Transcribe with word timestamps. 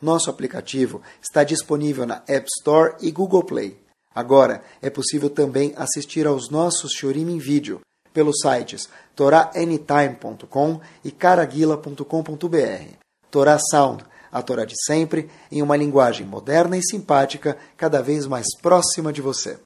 nosso 0.00 0.30
aplicativo 0.30 1.02
está 1.20 1.44
disponível 1.44 2.06
na 2.06 2.22
App 2.26 2.46
Store 2.58 2.94
e 3.00 3.10
Google 3.10 3.44
Play. 3.44 3.78
Agora 4.14 4.62
é 4.82 4.90
possível 4.90 5.30
também 5.30 5.72
assistir 5.76 6.26
aos 6.26 6.50
nossos 6.50 6.92
Shurim 6.92 7.30
em 7.30 7.38
vídeo 7.38 7.80
pelos 8.12 8.40
sites 8.42 8.88
toraanytime.com 9.14 10.80
e 11.04 11.10
caraguila.com.br. 11.10 12.94
Torá 13.30 13.58
Sound, 13.70 14.04
a 14.32 14.42
Torá 14.42 14.64
de 14.64 14.74
sempre, 14.84 15.30
em 15.50 15.62
uma 15.62 15.76
linguagem 15.76 16.26
moderna 16.26 16.76
e 16.76 16.82
simpática, 16.82 17.56
cada 17.76 18.02
vez 18.02 18.26
mais 18.26 18.46
próxima 18.60 19.12
de 19.12 19.20
você. 19.20 19.58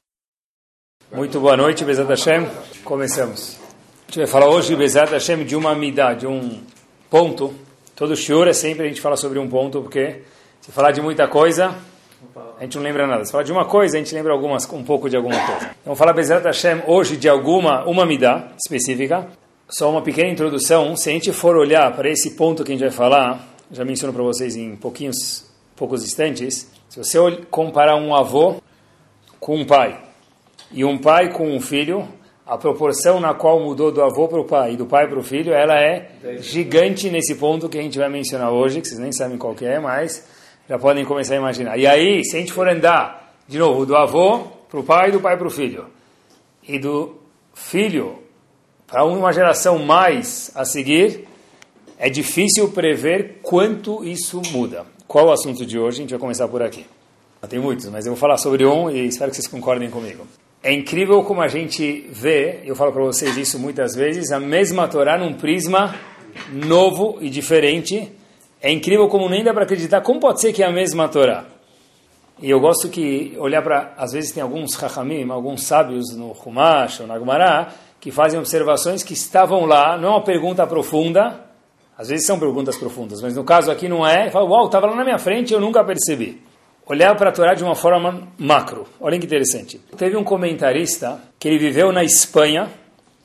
Muito 1.11 1.39
boa 1.39 1.57
noite, 1.57 1.83
Bezat 1.83 2.07
Hashem. 2.07 2.47
Começamos. 2.83 3.57
A 4.07 4.11
gente 4.11 4.17
vai 4.17 4.27
falar 4.27 4.49
hoje, 4.49 4.75
Bezat 4.75 5.11
Hashem, 5.11 5.43
de 5.43 5.55
uma 5.55 5.71
amidá, 5.71 6.13
de 6.13 6.27
um 6.27 6.61
ponto. 7.09 7.53
Todo 7.95 8.15
shiur 8.15 8.47
é 8.47 8.53
sempre 8.53 8.85
a 8.85 8.87
gente 8.87 9.01
fala 9.01 9.15
sobre 9.15 9.39
um 9.39 9.49
ponto, 9.49 9.81
porque 9.81 10.21
se 10.65 10.71
falar 10.71 10.91
de 10.91 10.99
muita 10.99 11.27
coisa, 11.27 11.75
a 12.57 12.63
gente 12.63 12.75
não 12.75 12.83
lembra 12.83 13.05
nada. 13.05 13.23
Se 13.23 13.31
falar 13.31 13.43
de 13.43 13.51
uma 13.51 13.65
coisa, 13.65 13.97
a 13.97 13.99
gente 13.99 14.15
lembra 14.15 14.33
algumas, 14.33 14.67
um 14.73 14.83
pouco 14.83 15.07
de 15.07 15.15
alguma 15.15 15.37
coisa. 15.37 15.65
Então, 15.65 15.75
vamos 15.85 15.99
falar 15.99 16.11
Bezat 16.11 16.43
Hashem 16.43 16.81
hoje 16.87 17.17
de 17.17 17.29
alguma, 17.29 17.85
uma 17.85 18.01
amidá 18.01 18.47
específica. 18.57 19.27
Só 19.69 19.91
uma 19.91 20.01
pequena 20.01 20.31
introdução. 20.31 20.95
Se 20.95 21.07
a 21.11 21.13
gente 21.13 21.31
for 21.31 21.55
olhar 21.55 21.95
para 21.95 22.09
esse 22.09 22.31
ponto 22.31 22.63
que 22.63 22.71
a 22.71 22.75
gente 22.75 22.81
vai 22.81 22.89
falar, 22.89 23.47
já 23.69 23.85
menciono 23.85 24.11
para 24.11 24.23
vocês 24.23 24.55
em 24.55 24.75
pouquinhos, 24.75 25.45
poucos 25.75 26.03
instantes. 26.03 26.67
Se 26.89 26.97
você 26.97 27.19
comparar 27.51 27.95
um 27.97 28.15
avô 28.15 28.55
com 29.39 29.57
um 29.57 29.65
pai 29.67 30.01
e 30.71 30.83
um 30.83 30.97
pai 30.97 31.31
com 31.31 31.47
um 31.47 31.61
filho, 31.61 32.07
a 32.43 32.57
proporção 32.57 33.19
na 33.19 33.35
qual 33.35 33.59
mudou 33.59 33.91
do 33.91 34.01
avô 34.01 34.27
para 34.27 34.41
o 34.41 34.45
pai 34.45 34.73
e 34.73 34.77
do 34.77 34.87
pai 34.87 35.07
para 35.07 35.19
o 35.19 35.23
filho, 35.23 35.53
ela 35.53 35.79
é 35.79 36.09
gigante 36.39 37.11
nesse 37.11 37.35
ponto 37.35 37.69
que 37.69 37.77
a 37.77 37.81
gente 37.83 37.99
vai 37.99 38.09
mencionar 38.09 38.51
hoje, 38.51 38.81
que 38.81 38.87
vocês 38.87 38.99
nem 38.99 39.11
sabem 39.11 39.37
qual 39.37 39.53
que 39.53 39.63
é, 39.63 39.79
mas 39.79 40.33
já 40.67 40.77
podem 40.79 41.05
começar 41.05 41.35
a 41.35 41.37
imaginar. 41.37 41.77
E 41.77 41.85
aí, 41.85 42.23
se 42.23 42.35
a 42.35 42.39
gente 42.39 42.51
for 42.51 42.67
andar, 42.67 43.33
de 43.47 43.57
novo, 43.57 43.85
do 43.85 43.95
avô 43.95 44.39
para 44.69 44.79
o 44.79 44.83
pai 44.83 45.11
do 45.11 45.19
pai 45.19 45.37
para 45.37 45.47
o 45.47 45.51
filho, 45.51 45.85
e 46.67 46.79
do 46.79 47.15
filho 47.53 48.19
para 48.87 49.05
uma 49.05 49.31
geração 49.31 49.79
mais 49.79 50.51
a 50.55 50.65
seguir, 50.65 51.27
é 51.97 52.09
difícil 52.09 52.69
prever 52.69 53.39
quanto 53.41 54.03
isso 54.03 54.41
muda. 54.51 54.85
Qual 55.07 55.27
o 55.27 55.31
assunto 55.31 55.65
de 55.65 55.77
hoje? 55.77 55.99
A 55.99 56.01
gente 56.01 56.09
vai 56.11 56.19
começar 56.19 56.47
por 56.47 56.61
aqui. 56.61 56.85
Tem 57.47 57.59
muitos, 57.59 57.87
mas 57.89 58.05
eu 58.05 58.13
vou 58.13 58.19
falar 58.19 58.37
sobre 58.37 58.65
um 58.65 58.89
e 58.89 59.05
espero 59.05 59.29
que 59.29 59.35
vocês 59.35 59.47
concordem 59.47 59.89
comigo. 59.89 60.25
É 60.63 60.73
incrível 60.73 61.23
como 61.23 61.41
a 61.41 61.47
gente 61.47 62.07
vê, 62.09 62.61
eu 62.65 62.75
falo 62.75 62.91
para 62.91 63.03
vocês 63.03 63.37
isso 63.37 63.59
muitas 63.59 63.93
vezes, 63.95 64.31
a 64.31 64.39
mesma 64.39 64.87
Torá 64.87 65.15
num 65.15 65.35
prisma 65.35 65.93
novo 66.51 67.19
e 67.21 67.29
diferente. 67.29 68.11
É 68.65 68.71
incrível 68.71 69.07
como 69.07 69.29
nem 69.29 69.43
dá 69.43 69.53
para 69.53 69.61
acreditar 69.61 70.01
como 70.01 70.19
pode 70.19 70.41
ser 70.41 70.51
que 70.51 70.63
é 70.63 70.65
a 70.65 70.71
mesma 70.71 71.07
Torá. 71.07 71.45
E 72.41 72.49
eu 72.49 72.59
gosto 72.59 72.89
que 72.89 73.35
olhar 73.37 73.61
para, 73.61 73.93
às 73.95 74.11
vezes 74.11 74.31
tem 74.31 74.41
alguns 74.41 74.73
hachamim, 74.73 75.29
alguns 75.29 75.61
sábios 75.61 76.15
no 76.15 76.31
Humash 76.31 77.01
ou 77.01 77.05
na 77.05 77.19
Gemara, 77.19 77.67
que 78.01 78.09
fazem 78.09 78.39
observações 78.39 79.03
que 79.03 79.13
estavam 79.13 79.67
lá, 79.67 79.95
não 79.99 80.07
é 80.07 80.11
uma 80.13 80.23
pergunta 80.23 80.65
profunda, 80.65 81.41
às 81.95 82.07
vezes 82.07 82.25
são 82.25 82.39
perguntas 82.39 82.75
profundas, 82.75 83.21
mas 83.21 83.35
no 83.35 83.43
caso 83.43 83.69
aqui 83.69 83.87
não 83.87 84.03
é. 84.03 84.31
Fala, 84.31 84.49
uau, 84.49 84.65
estava 84.65 84.87
lá 84.87 84.95
na 84.95 85.03
minha 85.03 85.19
frente 85.19 85.51
e 85.51 85.53
eu 85.53 85.61
nunca 85.61 85.83
percebi. 85.83 86.41
Olhar 86.87 87.15
para 87.15 87.29
a 87.29 87.33
Torá 87.33 87.53
de 87.53 87.63
uma 87.63 87.75
forma 87.75 88.27
macro. 88.35 88.87
Olha 88.99 89.19
que 89.19 89.27
interessante. 89.27 89.79
Teve 89.95 90.17
um 90.17 90.23
comentarista 90.23 91.21
que 91.37 91.47
ele 91.47 91.59
viveu 91.59 91.91
na 91.91 92.03
Espanha, 92.03 92.67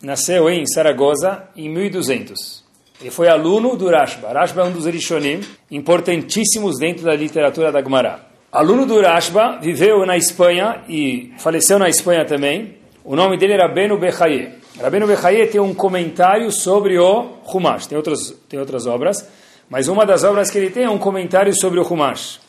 nasceu 0.02 0.50
em 0.50 0.66
Saragoza 0.66 1.44
em 1.56 1.70
1200. 1.70 2.59
Ele 3.00 3.10
foi 3.10 3.28
aluno 3.28 3.76
do 3.76 3.88
Rashba. 3.88 4.32
Rashba 4.32 4.62
é 4.62 4.64
um 4.64 4.72
dos 4.72 4.86
Rishonim 4.86 5.40
importantíssimos 5.70 6.78
dentro 6.78 7.04
da 7.04 7.14
literatura 7.14 7.72
da 7.72 7.82
Gemara. 7.82 8.26
Aluno 8.52 8.84
do 8.84 9.00
Rashba, 9.00 9.58
viveu 9.60 10.04
na 10.04 10.16
Espanha 10.16 10.82
e 10.88 11.32
faleceu 11.38 11.78
na 11.78 11.88
Espanha 11.88 12.24
também. 12.24 12.76
O 13.04 13.16
nome 13.16 13.38
dele 13.38 13.54
era 13.54 13.68
Beno 13.68 13.98
Bechaye. 13.98 14.60
Rabbeinu 14.80 15.06
Bechaye 15.06 15.46
tem 15.46 15.60
um 15.60 15.74
comentário 15.74 16.50
sobre 16.50 16.98
o 16.98 17.28
Humash. 17.44 17.86
Tem 17.86 17.96
outras, 17.98 18.34
tem 18.48 18.58
outras 18.58 18.86
obras, 18.86 19.28
mas 19.68 19.88
uma 19.88 20.06
das 20.06 20.24
obras 20.24 20.50
que 20.50 20.56
ele 20.56 20.70
tem 20.70 20.84
é 20.84 20.90
um 20.90 20.98
comentário 20.98 21.52
sobre 21.54 21.78
o 21.78 21.82
Humash. 21.82 22.40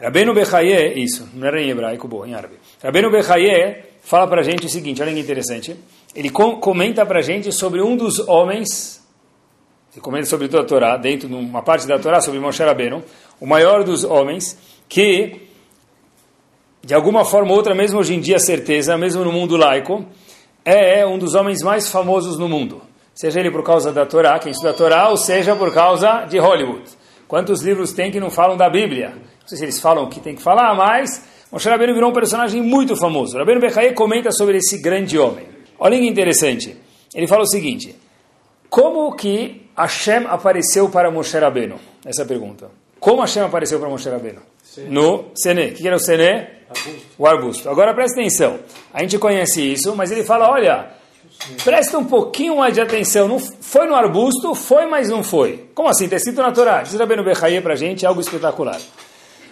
Rabbeinu 0.00 0.32
Bechaye, 0.32 0.94
isso, 1.02 1.28
não 1.34 1.46
era 1.46 1.60
em 1.60 1.68
hebraico, 1.68 2.08
boa, 2.08 2.26
em 2.26 2.34
árabe. 2.34 2.54
Rabbeinu 2.82 3.10
Bechaye 3.10 3.84
fala 4.00 4.26
para 4.26 4.40
a 4.40 4.44
gente 4.44 4.66
o 4.66 4.68
seguinte, 4.68 5.02
olha 5.02 5.12
que 5.12 5.20
interessante. 5.20 5.76
Ele 6.14 6.30
com, 6.30 6.56
comenta 6.56 7.04
para 7.04 7.18
a 7.18 7.22
gente 7.22 7.52
sobre 7.52 7.82
um 7.82 7.94
dos 7.94 8.18
homens, 8.26 9.01
comenta 10.00 10.26
sobre 10.26 10.48
toda 10.48 10.62
a 10.62 10.66
Torá, 10.66 10.96
dentro 10.96 11.28
de 11.28 11.34
uma 11.34 11.62
parte 11.62 11.86
da 11.86 11.98
Torá, 11.98 12.20
sobre 12.20 12.40
Moshe 12.40 12.62
Rabbeinu, 12.62 13.02
o 13.40 13.46
maior 13.46 13.84
dos 13.84 14.04
homens, 14.04 14.56
que, 14.88 15.48
de 16.82 16.94
alguma 16.94 17.24
forma 17.24 17.50
ou 17.50 17.56
outra, 17.56 17.74
mesmo 17.74 17.98
hoje 17.98 18.14
em 18.14 18.20
dia, 18.20 18.38
certeza, 18.38 18.96
mesmo 18.96 19.22
no 19.22 19.30
mundo 19.30 19.56
laico, 19.56 20.04
é 20.64 21.04
um 21.06 21.18
dos 21.18 21.34
homens 21.34 21.62
mais 21.62 21.90
famosos 21.90 22.38
no 22.38 22.48
mundo. 22.48 22.80
Seja 23.14 23.40
ele 23.40 23.50
por 23.50 23.62
causa 23.62 23.92
da 23.92 24.06
Torá, 24.06 24.38
quem 24.38 24.52
estuda 24.52 24.70
a 24.70 24.74
Torá, 24.74 25.08
ou 25.10 25.16
seja 25.16 25.54
por 25.54 25.72
causa 25.74 26.24
de 26.24 26.38
Hollywood. 26.38 26.84
Quantos 27.28 27.60
livros 27.60 27.92
tem 27.92 28.10
que 28.10 28.18
não 28.18 28.30
falam 28.30 28.56
da 28.56 28.70
Bíblia? 28.70 29.10
Não 29.10 29.48
sei 29.48 29.58
se 29.58 29.64
eles 29.64 29.80
falam 29.80 30.04
o 30.04 30.08
que 30.08 30.20
tem 30.20 30.34
que 30.34 30.42
falar, 30.42 30.74
mas 30.74 31.22
Moshe 31.50 31.68
Rabbeinu 31.68 31.92
virou 31.92 32.10
um 32.10 32.14
personagem 32.14 32.62
muito 32.62 32.96
famoso. 32.96 33.36
Rabbeinu 33.36 33.60
Bechaye 33.60 33.92
comenta 33.92 34.30
sobre 34.30 34.56
esse 34.56 34.80
grande 34.80 35.18
homem. 35.18 35.46
Olha 35.78 35.98
que 35.98 36.06
interessante. 36.06 36.76
Ele 37.14 37.26
fala 37.26 37.42
o 37.42 37.46
seguinte, 37.46 37.94
como 38.72 39.14
que 39.14 39.66
Hashem 39.76 40.24
apareceu 40.28 40.88
para 40.88 41.10
Moshe 41.10 41.38
Rabbeinu? 41.38 41.78
Essa 42.06 42.24
pergunta. 42.24 42.70
Como 42.98 43.20
Hashem 43.20 43.42
apareceu 43.42 43.78
para 43.78 43.90
Moshe 43.90 44.08
Rabbeinu? 44.08 44.40
No 44.88 45.26
Sene. 45.34 45.66
O 45.66 45.74
que 45.74 45.86
era 45.86 45.96
o 45.96 45.98
Sene? 45.98 46.46
O 47.18 47.26
arbusto. 47.26 47.68
Agora 47.68 47.92
presta 47.92 48.18
atenção. 48.18 48.60
A 48.94 49.02
gente 49.02 49.18
conhece 49.18 49.60
isso, 49.60 49.94
mas 49.94 50.10
ele 50.10 50.24
fala, 50.24 50.50
olha, 50.50 50.88
presta 51.62 51.98
um 51.98 52.06
pouquinho 52.06 52.56
mais 52.56 52.72
de 52.72 52.80
atenção. 52.80 53.28
Não 53.28 53.38
foi 53.38 53.86
no 53.86 53.94
arbusto, 53.94 54.54
foi, 54.54 54.86
mas 54.86 55.10
não 55.10 55.22
foi. 55.22 55.68
Como 55.74 55.90
assim? 55.90 56.04
Está 56.04 56.16
escrito 56.16 56.40
na 56.40 56.50
Torá. 56.50 56.80
Diz 56.80 56.94
Rabbeinu 56.94 57.22
Bechaye 57.22 57.60
para 57.60 57.74
a 57.74 57.76
gente 57.76 58.06
algo 58.06 58.22
espetacular. 58.22 58.80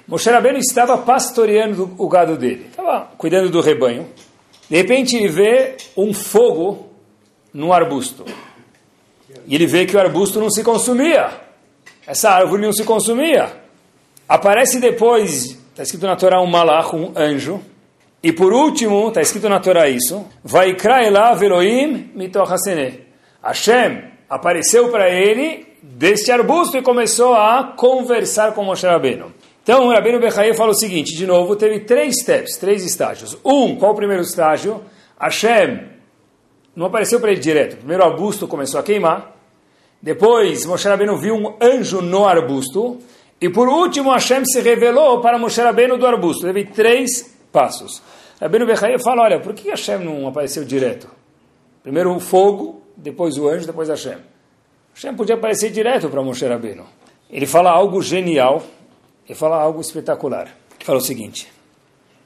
Moshe 0.09 0.31
Rabbeinu 0.31 0.57
estava 0.57 0.97
pastoreando 0.97 1.95
o 1.99 2.09
gado 2.09 2.39
dele. 2.39 2.69
Estava 2.71 3.11
cuidando 3.19 3.51
do 3.51 3.61
rebanho. 3.61 4.09
De 4.71 4.77
repente 4.79 5.15
ele 5.15 5.29
vê 5.29 5.77
um 5.95 6.15
fogo 6.15 6.89
no 7.53 7.71
arbusto. 7.71 8.25
E 9.51 9.55
ele 9.57 9.67
vê 9.67 9.85
que 9.85 9.97
o 9.97 10.01
arbusto 10.01 10.39
não 10.39 10.49
se 10.49 10.63
consumia. 10.63 11.29
Essa 12.07 12.31
árvore 12.31 12.63
não 12.63 12.73
se 12.73 12.85
consumia. 12.85 13.53
Aparece 14.29 14.79
depois, 14.79 15.59
está 15.71 15.83
escrito 15.83 16.07
na 16.07 16.15
Torá, 16.15 16.41
um 16.41 16.47
malach, 16.47 16.95
um 16.95 17.13
anjo. 17.17 17.61
E 18.23 18.33
por 18.33 18.53
último, 18.53 19.09
está 19.09 19.21
escrito 19.21 19.49
na 19.49 19.59
Torá 19.59 19.89
isso, 19.89 20.25
vai 20.45 20.77
elav 21.05 21.43
Elohim 21.43 22.13
mitochasene. 22.15 23.01
Hashem 23.43 24.05
apareceu 24.29 24.89
para 24.89 25.11
ele 25.11 25.67
deste 25.83 26.31
arbusto 26.31 26.77
e 26.79 26.83
começou 26.83 27.35
a 27.35 27.75
conversar 27.77 28.53
com 28.53 28.63
Moshe 28.63 28.87
Rabbeinu. 28.87 29.33
Então, 29.65 29.89
o 29.89 30.21
Bechaye 30.21 30.55
fala 30.55 30.71
o 30.71 30.79
seguinte, 30.79 31.17
de 31.17 31.27
novo, 31.27 31.57
teve 31.57 31.81
três 31.81 32.21
steps, 32.21 32.57
três 32.57 32.85
estágios. 32.85 33.37
Um, 33.45 33.75
qual 33.75 33.93
o 33.93 33.97
primeiro 33.97 34.23
estágio? 34.23 34.81
Hashem 35.19 35.89
não 36.77 36.87
apareceu 36.87 37.19
para 37.19 37.33
ele 37.33 37.41
direto. 37.41 37.79
Primeiro 37.79 38.05
o 38.05 38.07
arbusto 38.07 38.47
começou 38.47 38.79
a 38.79 38.83
queimar. 38.85 39.40
Depois, 40.03 40.65
Moshe 40.65 40.89
Rabbeinu 40.89 41.17
viu 41.17 41.35
um 41.35 41.55
anjo 41.61 42.01
no 42.01 42.27
arbusto. 42.27 42.99
E 43.41 43.49
por 43.49 43.69
último, 43.69 44.11
Hashem 44.11 44.45
se 44.45 44.61
revelou 44.61 45.21
para 45.21 45.39
Moshe 45.39 45.61
Rabbeinu 45.61 45.99
do 45.99 46.07
arbusto. 46.07 46.47
Teve 46.47 46.65
três 46.67 47.37
passos. 47.53 48.03
Rabbeinu 48.41 48.67
Bechaye 48.67 48.99
fala, 49.03 49.23
olha, 49.23 49.41
por 49.41 49.55
que 49.55 49.69
Hashem 49.69 49.99
não 49.99 50.27
apareceu 50.27 50.65
direto? 50.65 51.09
Primeiro 51.83 52.15
o 52.15 52.21
fogo, 52.21 52.83
depois 52.97 53.37
o 53.37 53.49
anjo, 53.49 53.67
depois 53.67 53.89
Hashem. 53.89 54.19
Hashem 54.95 55.15
podia 55.15 55.35
aparecer 55.35 55.71
direto 55.71 56.09
para 56.09 56.23
Moshe 56.23 56.47
Rabbeinu. 56.47 56.85
Ele 57.31 57.47
fala 57.47 57.71
algo 57.71 58.03
genial, 58.03 58.63
ele 59.27 59.35
fala 59.35 59.57
algo 59.57 59.81
espetacular. 59.81 60.47
Ele 60.47 60.85
fala 60.85 60.99
o 60.99 61.03
seguinte, 61.03 61.49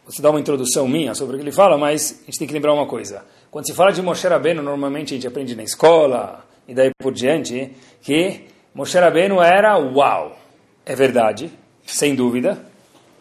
você 0.07 0.23
dá 0.23 0.31
uma 0.31 0.41
introdução 0.41 0.87
minha 0.87 1.15
sobre 1.15 1.35
o 1.35 1.39
que 1.39 1.45
ele 1.45 1.53
fala, 1.53 1.77
mas 1.77 2.21
a 2.23 2.27
gente 2.27 2.39
tem 2.39 2.49
que 2.49 2.55
lembrar 2.55 2.73
uma 2.73 2.87
coisa. 2.87 3.25
Quando 3.51 3.67
se 3.67 3.75
fala 3.75 3.93
de 3.93 4.03
Moshe 4.03 4.27
Rabbeinu, 4.27 4.63
normalmente 4.63 5.15
a 5.15 5.17
gente 5.17 5.27
aprende 5.27 5.55
na 5.55 5.63
escola, 5.63 6.45
e 6.67 6.75
daí 6.75 6.91
por 6.99 7.13
diante, 7.13 7.73
que 8.01 8.47
Moshe 8.75 8.99
Rabbeinu 8.99 9.41
era 9.41 9.79
uau. 9.79 10.37
É 10.85 10.95
verdade, 10.95 11.51
sem 11.87 12.15
dúvida. 12.15 12.65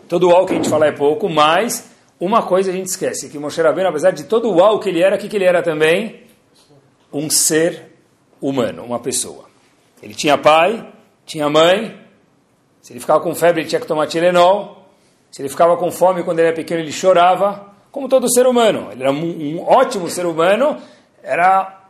Todo 0.08 0.30
uau 0.30 0.46
que 0.46 0.54
a 0.54 0.56
gente 0.56 0.70
fala 0.70 0.88
é 0.88 0.92
pouco, 0.92 1.30
mas 1.30 1.92
uma 2.20 2.44
coisa 2.44 2.72
a 2.72 2.74
gente 2.74 2.88
esquece, 2.88 3.30
que 3.30 3.38
Moshe 3.38 3.62
Rabbeinu, 3.62 3.90
apesar 3.90 4.12
de 4.12 4.24
todo 4.24 4.52
uau 4.52 4.80
que 4.80 4.90
ele 4.90 5.02
era, 5.02 5.16
o 5.16 5.20
que, 5.20 5.28
que 5.28 5.36
ele 5.36 5.46
era 5.46 5.62
também? 5.62 6.24
Um 7.12 7.30
ser 7.30 7.92
humano, 8.42 8.84
uma 8.84 9.00
pessoa. 9.00 9.46
Ele 10.02 10.14
tinha 10.14 10.38
pai, 10.38 10.92
tinha 11.26 11.50
mãe, 11.50 11.98
se 12.82 12.92
ele 12.92 13.00
ficava 13.00 13.22
com 13.22 13.34
febre 13.34 13.62
ele 13.62 13.70
tinha 13.70 13.80
que 13.80 13.88
tomar 13.88 14.08
Tilenol, 14.08 14.86
se 15.32 15.42
ele 15.42 15.50
ficava 15.50 15.78
com 15.78 15.90
fome 15.90 16.24
quando 16.24 16.40
ele 16.40 16.50
era 16.50 16.56
pequeno 16.56 16.82
ele 16.82 16.92
chorava, 16.92 17.74
como 17.92 18.10
todo 18.10 18.32
ser 18.32 18.46
humano. 18.46 18.90
Ele 18.92 19.04
era 19.04 19.12
um, 19.12 19.56
um 19.56 19.64
ótimo 19.64 20.10
ser 20.10 20.26
humano, 20.26 20.78
era 21.22 21.83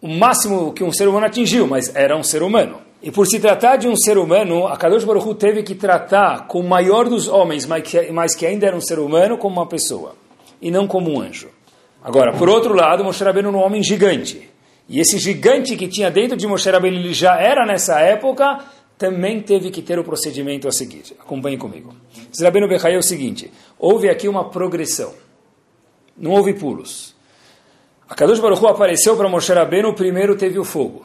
o 0.00 0.08
máximo 0.08 0.72
que 0.72 0.84
um 0.84 0.92
ser 0.92 1.08
humano 1.08 1.26
atingiu, 1.26 1.66
mas 1.66 1.94
era 1.94 2.16
um 2.16 2.22
ser 2.22 2.42
humano. 2.42 2.78
E 3.02 3.10
por 3.10 3.26
se 3.26 3.38
tratar 3.38 3.76
de 3.76 3.88
um 3.88 3.96
ser 3.96 4.18
humano, 4.18 4.66
a 4.66 4.76
Kadosh 4.76 5.04
Baruch 5.04 5.28
Hu 5.28 5.34
teve 5.34 5.62
que 5.62 5.74
tratar 5.74 6.46
com 6.46 6.60
o 6.60 6.68
maior 6.68 7.08
dos 7.08 7.28
homens, 7.28 7.66
mas 7.66 8.34
que, 8.34 8.46
ainda 8.46 8.66
era 8.66 8.76
um 8.76 8.80
ser 8.80 8.98
humano, 8.98 9.38
como 9.38 9.56
uma 9.56 9.66
pessoa, 9.66 10.14
e 10.60 10.70
não 10.70 10.86
como 10.86 11.10
um 11.10 11.20
anjo. 11.20 11.48
Agora, 12.02 12.32
por 12.32 12.48
outro 12.48 12.74
lado, 12.74 13.02
Moshe 13.02 13.22
Rabbeinu 13.22 13.48
era 13.48 13.58
um 13.58 13.60
homem 13.60 13.82
gigante. 13.82 14.48
E 14.88 15.00
esse 15.00 15.18
gigante 15.18 15.76
que 15.76 15.88
tinha 15.88 16.10
dentro 16.10 16.36
de 16.36 16.46
Moshe 16.46 16.70
Rabbeinu, 16.70 16.96
ele 16.96 17.12
já 17.12 17.36
era 17.40 17.66
nessa 17.66 17.98
época, 18.00 18.60
também 18.96 19.40
teve 19.40 19.70
que 19.70 19.82
ter 19.82 19.98
o 19.98 20.04
procedimento 20.04 20.68
a 20.68 20.72
seguir. 20.72 21.02
Acompanhe 21.18 21.56
comigo. 21.56 21.94
Rabbeinu 22.40 22.68
Bechai 22.68 22.94
é 22.94 22.98
o 22.98 23.02
seguinte, 23.02 23.52
houve 23.78 24.08
aqui 24.08 24.28
uma 24.28 24.48
progressão. 24.50 25.14
Não 26.16 26.30
houve 26.30 26.54
pulos. 26.54 27.15
A 28.08 28.14
Kadosh 28.14 28.38
Baruch 28.38 28.62
Hu 28.62 28.68
apareceu 28.68 29.16
para 29.16 29.28
Moshe 29.28 29.52
Rabbeinu, 29.52 29.92
primeiro 29.92 30.36
teve 30.36 30.58
o 30.58 30.64
fogo. 30.64 31.04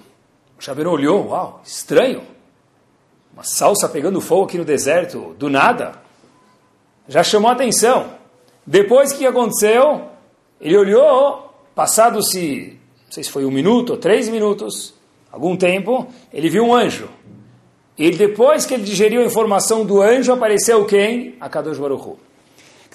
Moshe 0.56 0.70
olhou, 0.72 1.30
uau, 1.30 1.62
estranho. 1.66 2.22
Uma 3.34 3.44
salsa 3.44 3.90
pegando 3.90 4.22
fogo 4.22 4.46
aqui 4.46 4.58
no 4.58 4.66
deserto, 4.66 5.36
do 5.40 5.50
nada. 5.50 5.94
Já 7.08 7.24
chamou 7.24 7.50
atenção. 7.50 8.12
Depois 8.66 9.14
que 9.14 9.26
aconteceu, 9.26 10.10
ele 10.60 10.78
olhou, 10.78 11.52
passado-se, 11.74 12.78
não 13.06 13.12
sei 13.12 13.24
se 13.24 13.32
foi 13.32 13.46
um 13.46 13.52
minuto 13.52 13.98
três 13.98 14.30
minutos, 14.30 14.94
algum 15.32 15.58
tempo, 15.58 16.08
ele 16.32 16.50
viu 16.50 16.64
um 16.64 16.76
anjo. 16.76 17.10
E 17.98 18.12
depois 18.12 18.66
que 18.66 18.76
ele 18.76 18.84
digeriu 18.84 19.22
a 19.22 19.26
informação 19.26 19.84
do 19.84 20.02
anjo, 20.02 20.32
apareceu 20.32 20.86
quem? 20.86 21.36
A 21.40 21.50
Kadosh 21.50 21.80
Baruch 21.80 22.04
Hu. 22.04 22.20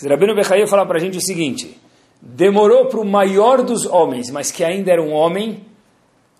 Rabbeinu 0.08 0.34
Bechaia 0.34 0.66
fala 0.68 0.86
para 0.86 0.98
a 0.98 1.00
gente 1.00 1.18
o 1.18 1.20
seguinte, 1.20 1.76
demorou 2.20 2.86
para 2.86 3.00
o 3.00 3.04
maior 3.04 3.62
dos 3.62 3.86
homens, 3.86 4.30
mas 4.30 4.50
que 4.50 4.64
ainda 4.64 4.92
era 4.92 5.02
um 5.02 5.12
homem, 5.12 5.64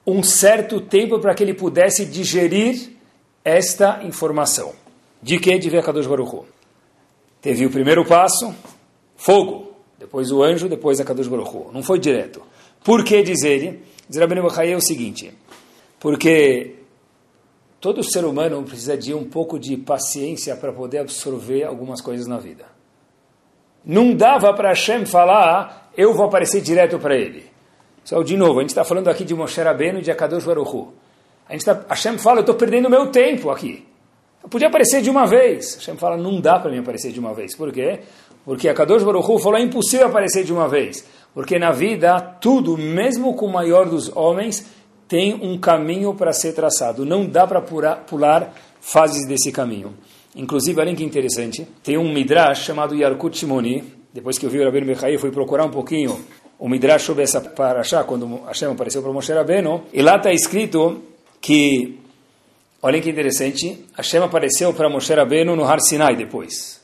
um 0.06 0.22
certo 0.22 0.80
tempo 0.80 1.18
para 1.18 1.34
que 1.34 1.42
ele 1.42 1.54
pudesse 1.54 2.04
digerir 2.04 2.90
esta 3.44 4.02
informação. 4.04 4.72
De 5.22 5.38
que? 5.38 5.58
De 5.58 5.70
ver 5.70 5.82
Kadosh 5.82 6.06
Baruch 6.06 6.34
Hu. 6.34 6.44
Teve 7.40 7.66
o 7.66 7.70
primeiro 7.70 8.04
passo, 8.04 8.54
fogo, 9.16 9.72
depois 9.98 10.30
o 10.30 10.42
anjo, 10.42 10.68
depois 10.68 11.00
a 11.00 11.04
Kadosh 11.04 11.28
Baruch 11.28 11.54
Hu. 11.54 11.70
Não 11.72 11.82
foi 11.82 11.98
direto. 11.98 12.42
Por 12.84 13.04
que 13.04 13.22
diz 13.22 13.42
ele? 13.42 13.82
Diz 14.08 14.20
Rabbeinu 14.20 14.42
Bechaia 14.42 14.74
é 14.74 14.76
o 14.76 14.80
seguinte, 14.80 15.32
porque 15.98 16.76
todo 17.80 18.02
ser 18.04 18.24
humano 18.24 18.62
precisa 18.62 18.96
de 18.96 19.12
um 19.12 19.24
pouco 19.24 19.58
de 19.58 19.76
paciência 19.76 20.54
para 20.56 20.72
poder 20.72 20.98
absorver 20.98 21.64
algumas 21.64 22.00
coisas 22.00 22.26
na 22.26 22.38
vida. 22.38 22.75
Não 23.86 24.12
dava 24.12 24.52
para 24.52 24.70
Hashem 24.70 25.06
falar, 25.06 25.92
eu 25.96 26.12
vou 26.12 26.26
aparecer 26.26 26.60
direto 26.60 26.98
para 26.98 27.14
ele. 27.14 27.46
Só 28.04 28.20
de 28.22 28.36
novo, 28.36 28.58
a 28.58 28.62
gente 28.62 28.70
está 28.70 28.84
falando 28.84 29.06
aqui 29.08 29.24
de 29.24 29.32
Moshe 29.32 29.60
Rabbeinu 29.60 30.00
e 30.00 30.02
de 30.02 30.10
Akadosh 30.10 30.44
Baruch. 30.44 30.88
A 31.48 31.52
gente 31.52 31.64
tá, 31.64 31.84
Hashem 31.88 32.18
fala, 32.18 32.38
eu 32.38 32.40
estou 32.40 32.56
perdendo 32.56 32.90
meu 32.90 33.06
tempo 33.12 33.48
aqui. 33.48 33.86
Eu 34.42 34.48
podia 34.48 34.66
aparecer 34.66 35.02
de 35.02 35.08
uma 35.08 35.24
vez. 35.24 35.76
Hashem 35.76 35.96
fala, 35.96 36.16
não 36.16 36.40
dá 36.40 36.58
para 36.58 36.70
mim 36.70 36.78
aparecer 36.78 37.12
de 37.12 37.20
uma 37.20 37.32
vez. 37.32 37.54
Por 37.54 37.72
quê? 37.72 38.00
Porque 38.44 38.68
Akadosh 38.68 39.04
Baruch 39.04 39.42
falou, 39.42 39.58
é 39.58 39.62
impossível 39.62 40.08
aparecer 40.08 40.44
de 40.44 40.52
uma 40.52 40.68
vez. 40.68 41.06
Porque 41.32 41.58
na 41.58 41.70
vida, 41.70 42.18
tudo, 42.40 42.76
mesmo 42.76 43.34
com 43.34 43.46
o 43.46 43.52
maior 43.52 43.86
dos 43.86 44.14
homens, 44.16 44.66
tem 45.06 45.34
um 45.34 45.58
caminho 45.58 46.14
para 46.14 46.32
ser 46.32 46.52
traçado. 46.54 47.04
Não 47.04 47.24
dá 47.24 47.46
para 47.46 47.60
pular 47.60 48.52
fases 48.80 49.26
desse 49.26 49.52
caminho. 49.52 49.94
Inclusive, 50.36 50.78
olha 50.78 50.94
que 50.94 51.02
interessante, 51.02 51.66
tem 51.82 51.96
um 51.96 52.12
Midrash 52.12 52.66
chamado 52.66 52.94
Yarkut 52.94 53.38
Shimoni, 53.38 53.82
depois 54.12 54.36
que 54.36 54.44
eu 54.44 54.50
vi 54.50 54.60
o 54.60 54.64
Rabbeinu 54.64 54.86
Bechaí, 54.86 55.16
fui 55.16 55.30
procurar 55.30 55.64
um 55.64 55.70
pouquinho 55.70 56.20
o 56.58 56.68
Midrash 56.68 57.04
sobre 57.04 57.22
essa 57.22 57.40
paraxá, 57.40 58.04
quando 58.04 58.42
Hashem 58.44 58.70
apareceu 58.70 59.02
para 59.02 59.10
Moshe 59.12 59.32
Rabbeinu, 59.32 59.84
e 59.94 60.02
lá 60.02 60.16
está 60.16 60.30
escrito 60.30 61.02
que, 61.40 61.98
olha 62.82 63.00
que 63.00 63.08
interessante, 63.08 63.86
Hashem 63.94 64.22
apareceu 64.22 64.74
para 64.74 64.90
Moshe 64.90 65.14
Rabbeinu 65.14 65.56
no 65.56 65.64
Har 65.64 65.80
Sinai 65.80 66.14
depois, 66.14 66.82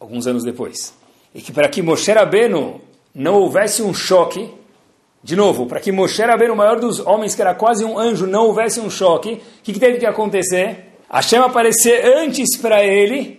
alguns 0.00 0.26
anos 0.26 0.42
depois, 0.42 0.94
e 1.34 1.42
que 1.42 1.52
para 1.52 1.68
que 1.68 1.82
Moshe 1.82 2.10
Rabbeinu 2.10 2.80
não 3.14 3.34
houvesse 3.34 3.82
um 3.82 3.92
choque, 3.92 4.48
de 5.22 5.36
novo, 5.36 5.66
para 5.66 5.78
que 5.78 5.92
Moshe 5.92 6.22
Rabbeinu, 6.22 6.54
o 6.54 6.56
maior 6.56 6.80
dos 6.80 7.00
homens, 7.00 7.34
que 7.34 7.42
era 7.42 7.54
quase 7.54 7.84
um 7.84 7.98
anjo, 7.98 8.26
não 8.26 8.46
houvesse 8.46 8.80
um 8.80 8.88
choque, 8.88 9.34
o 9.34 9.62
que, 9.62 9.74
que 9.74 9.80
teve 9.80 9.98
que 9.98 10.06
acontecer? 10.06 10.91
Hashem 11.12 11.40
aparecer 11.40 12.06
antes 12.16 12.56
para 12.56 12.82
ele, 12.82 13.38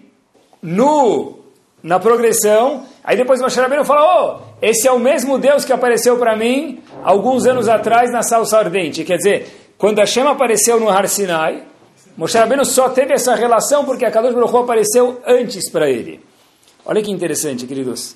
no, 0.61 1.39
na 1.81 1.99
progressão, 1.99 2.85
aí 3.03 3.17
depois 3.17 3.41
Moshe 3.41 3.59
Rabbeinu 3.59 3.83
fala, 3.83 4.03
oh, 4.21 4.39
esse 4.61 4.87
é 4.87 4.91
o 4.91 4.99
mesmo 4.99 5.39
Deus 5.39 5.65
que 5.65 5.73
apareceu 5.73 6.17
para 6.17 6.35
mim 6.35 6.83
alguns 7.03 7.47
anos 7.47 7.67
atrás 7.67 8.11
na 8.11 8.21
salsa 8.21 8.59
ardente. 8.59 9.03
Quer 9.03 9.17
dizer, 9.17 9.73
quando 9.77 9.97
Hashem 9.97 10.25
apareceu 10.27 10.79
no 10.79 10.87
Har 10.87 11.07
Sinai, 11.09 11.63
Moshe 12.15 12.37
Rabbeinu 12.37 12.63
só 12.63 12.89
teve 12.89 13.11
essa 13.11 13.33
relação 13.33 13.83
porque 13.85 14.05
a 14.05 14.11
Kadosh 14.11 14.35
Baruch 14.35 14.53
Hu 14.53 14.57
apareceu 14.59 15.19
antes 15.25 15.69
para 15.71 15.89
ele. 15.89 16.21
Olha 16.85 17.01
que 17.01 17.11
interessante, 17.11 17.65
queridos. 17.65 18.15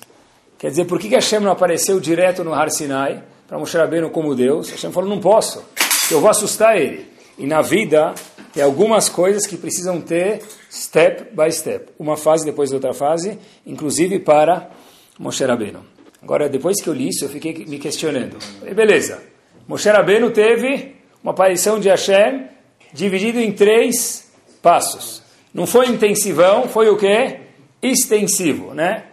Quer 0.56 0.70
dizer, 0.70 0.84
por 0.84 1.00
que 1.00 1.08
Hashem 1.08 1.40
não 1.40 1.50
apareceu 1.50 1.98
direto 1.98 2.44
no 2.44 2.54
Har 2.54 2.70
Sinai 2.70 3.24
para 3.48 3.58
Moshe 3.58 3.76
Rabbeinu 3.76 4.08
como 4.10 4.36
Deus? 4.36 4.70
Hashem 4.70 4.92
falou, 4.92 5.10
não 5.10 5.20
posso, 5.20 5.64
eu 6.12 6.20
vou 6.20 6.30
assustar 6.30 6.76
ele. 6.78 7.17
E 7.38 7.46
na 7.46 7.62
vida, 7.62 8.14
tem 8.52 8.62
algumas 8.62 9.08
coisas 9.08 9.46
que 9.46 9.56
precisam 9.56 10.00
ter 10.00 10.42
step 10.70 11.28
by 11.32 11.52
step, 11.52 11.92
uma 11.98 12.16
fase 12.16 12.44
depois 12.44 12.70
da 12.70 12.76
outra 12.76 12.92
fase, 12.92 13.38
inclusive 13.64 14.18
para 14.18 14.70
Moshe 15.18 15.44
Rabbeinu. 15.44 15.84
Agora, 16.20 16.48
depois 16.48 16.82
que 16.82 16.88
eu 16.88 16.92
li 16.92 17.08
isso, 17.08 17.24
eu 17.24 17.28
fiquei 17.28 17.64
me 17.66 17.78
questionando. 17.78 18.36
E 18.66 18.74
beleza, 18.74 19.22
Moshe 19.68 19.88
Rabbeinu 19.88 20.30
teve 20.30 20.96
uma 21.22 21.30
aparição 21.30 21.78
de 21.78 21.88
Hashem 21.88 22.46
dividido 22.92 23.38
em 23.38 23.52
três 23.52 24.28
passos. 24.60 25.22
Não 25.54 25.66
foi 25.66 25.86
intensivão, 25.86 26.68
foi 26.68 26.88
o 26.88 26.96
quê? 26.96 27.40
Extensivo, 27.80 28.74
né? 28.74 29.04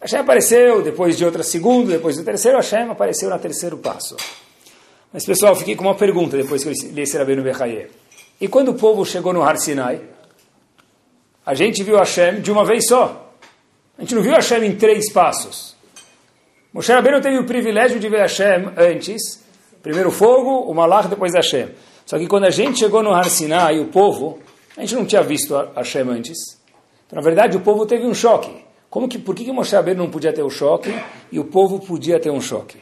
Hashem 0.00 0.20
apareceu 0.20 0.82
depois 0.82 1.16
de 1.16 1.24
outra 1.24 1.42
segundo, 1.42 1.90
depois 1.90 2.16
do 2.16 2.24
terceiro, 2.24 2.56
Hashem 2.56 2.90
apareceu 2.90 3.30
no 3.30 3.38
terceiro 3.38 3.76
passo. 3.78 4.16
Mas 5.12 5.26
pessoal, 5.26 5.56
fiquei 5.56 5.74
com 5.74 5.84
uma 5.84 5.94
pergunta 5.94 6.36
depois 6.36 6.62
que 6.62 6.68
eu 6.68 6.92
li 6.92 7.02
esse 7.02 7.18
Rabbeinu 7.18 7.42
Bechaye. 7.42 7.88
E 8.40 8.46
quando 8.46 8.68
o 8.68 8.74
povo 8.74 9.04
chegou 9.04 9.32
no 9.32 9.42
Har 9.42 9.56
Sinai, 9.56 10.00
a 11.44 11.52
gente 11.52 11.82
viu 11.82 11.96
Hashem 11.96 12.40
de 12.40 12.52
uma 12.52 12.64
vez 12.64 12.86
só. 12.86 13.34
A 13.98 14.02
gente 14.02 14.14
não 14.14 14.22
viu 14.22 14.32
Hashem 14.32 14.64
em 14.64 14.76
três 14.76 15.12
passos. 15.12 15.76
Moshe 16.72 16.92
Rabbeinu 16.92 17.20
teve 17.20 17.38
o 17.38 17.44
privilégio 17.44 17.98
de 17.98 18.08
ver 18.08 18.20
Hashem 18.20 18.70
antes, 18.76 19.44
primeiro 19.82 20.10
o 20.10 20.12
fogo, 20.12 20.70
o 20.70 20.72
Malach, 20.72 21.08
depois 21.08 21.34
Hashem. 21.34 21.70
Só 22.06 22.16
que 22.16 22.28
quando 22.28 22.44
a 22.44 22.50
gente 22.50 22.78
chegou 22.78 23.02
no 23.02 23.10
Har 23.12 23.28
Sinai, 23.28 23.80
o 23.80 23.86
povo, 23.86 24.38
a 24.76 24.80
gente 24.82 24.94
não 24.94 25.04
tinha 25.04 25.22
visto 25.22 25.54
Hashem 25.74 26.08
antes. 26.08 26.38
Então, 27.06 27.16
na 27.16 27.22
verdade, 27.22 27.56
o 27.56 27.60
povo 27.60 27.84
teve 27.84 28.06
um 28.06 28.14
choque. 28.14 28.64
Como 28.88 29.08
que, 29.08 29.18
por 29.18 29.34
que, 29.34 29.44
que 29.44 29.52
Moshe 29.52 29.74
Rabbeinu 29.74 30.04
não 30.04 30.10
podia 30.10 30.32
ter 30.32 30.42
o 30.42 30.50
choque 30.50 30.94
e 31.32 31.40
o 31.40 31.44
povo 31.44 31.80
podia 31.80 32.20
ter 32.20 32.30
um 32.30 32.40
choque? 32.40 32.78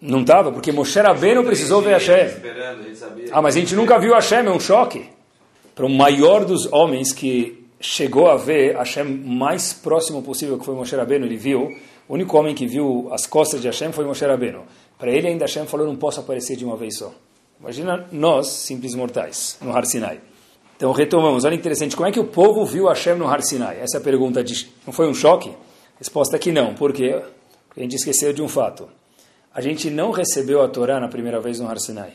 Não 0.00 0.20
estava, 0.20 0.52
porque 0.52 0.70
Moshe 0.70 1.00
Rabbeinu 1.00 1.42
precisou 1.42 1.82
ver 1.82 1.94
Hashem. 1.94 2.28
Ah, 3.32 3.42
mas 3.42 3.56
a 3.56 3.60
gente 3.60 3.74
nunca 3.74 3.98
viu 3.98 4.14
Hashem, 4.14 4.46
é 4.46 4.50
um 4.50 4.60
choque. 4.60 5.06
Para 5.74 5.86
o 5.86 5.90
maior 5.90 6.44
dos 6.44 6.72
homens 6.72 7.12
que 7.12 7.66
chegou 7.80 8.30
a 8.30 8.36
ver 8.36 8.76
Hashem 8.76 9.04
mais 9.04 9.72
próximo 9.72 10.22
possível, 10.22 10.58
que 10.58 10.64
foi 10.64 10.74
Moshe 10.74 10.94
Rabbeinu, 10.94 11.26
ele 11.26 11.36
viu, 11.36 11.76
o 12.08 12.14
único 12.14 12.36
homem 12.38 12.54
que 12.54 12.66
viu 12.66 13.08
as 13.12 13.26
costas 13.26 13.60
de 13.60 13.66
Hashem 13.66 13.90
foi 13.92 14.04
Moshe 14.04 14.24
Rabbeinu. 14.24 14.62
Para 14.96 15.10
ele 15.10 15.28
ainda 15.28 15.44
Hashem 15.44 15.66
falou, 15.66 15.86
não 15.86 15.96
posso 15.96 16.20
aparecer 16.20 16.56
de 16.56 16.64
uma 16.64 16.76
vez 16.76 16.96
só. 16.98 17.12
Imagina 17.60 18.06
nós, 18.12 18.46
simples 18.46 18.94
mortais, 18.94 19.58
no 19.60 19.76
Har 19.76 19.84
Sinai. 19.84 20.20
Então 20.76 20.92
retomamos, 20.92 21.44
olha 21.44 21.56
interessante, 21.56 21.96
como 21.96 22.08
é 22.08 22.12
que 22.12 22.20
o 22.20 22.24
povo 22.24 22.64
viu 22.64 22.86
Hashem 22.86 23.16
no 23.16 23.26
Har 23.26 23.42
Sinai? 23.42 23.80
Essa 23.80 23.96
é 23.96 24.00
a 24.00 24.02
pergunta, 24.02 24.44
de, 24.44 24.68
não 24.86 24.92
foi 24.92 25.08
um 25.08 25.14
choque? 25.14 25.50
Resposta 25.98 26.36
é 26.36 26.38
que 26.38 26.52
não, 26.52 26.74
por 26.74 26.92
quê? 26.92 27.20
Porque 27.66 27.80
a 27.80 27.82
gente 27.82 27.96
esqueceu 27.96 28.32
de 28.32 28.40
um 28.40 28.48
fato 28.48 28.88
a 29.54 29.60
gente 29.60 29.90
não 29.90 30.10
recebeu 30.10 30.62
a 30.62 30.68
Torá 30.68 31.00
na 31.00 31.08
primeira 31.08 31.40
vez 31.40 31.58
no 31.58 31.68
Har 31.68 31.78
Sinai. 31.78 32.12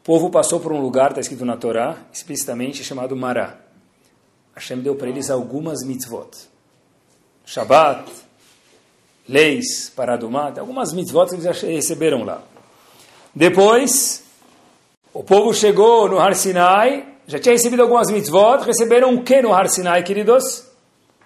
O 0.00 0.02
povo 0.02 0.30
passou 0.30 0.58
por 0.60 0.72
um 0.72 0.80
lugar, 0.80 1.10
está 1.10 1.20
escrito 1.20 1.44
na 1.44 1.56
Torá, 1.56 1.96
explicitamente 2.12 2.82
chamado 2.82 3.14
Mará. 3.14 3.58
Hashem 4.54 4.80
deu 4.80 4.96
para 4.96 5.08
eles 5.08 5.30
algumas 5.30 5.84
mitzvot. 5.84 6.30
Shabbat, 7.44 8.10
leis, 9.28 9.90
paradumat, 9.94 10.58
algumas 10.58 10.92
mitzvot 10.92 11.28
que 11.28 11.34
eles 11.34 11.62
receberam 11.62 12.24
lá. 12.24 12.42
Depois, 13.34 14.24
o 15.12 15.22
povo 15.22 15.52
chegou 15.52 16.08
no 16.08 16.18
Har 16.18 16.34
Sinai, 16.34 17.06
já 17.26 17.38
tinha 17.38 17.52
recebido 17.52 17.82
algumas 17.82 18.10
mitzvot, 18.10 18.64
receberam 18.64 19.14
o 19.14 19.22
que 19.22 19.40
no 19.42 19.52
Har 19.52 19.68
Sinai, 19.68 20.02
queridos? 20.02 20.66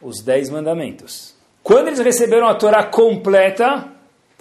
Os 0.03 0.21
dez 0.23 0.51
mandamentos. 0.51 1.35
Quando 1.63 1.89
eles 1.89 2.01
receberam 2.01 2.47
a 2.47 2.55
Torá 2.57 2.85
completa, 2.85 3.94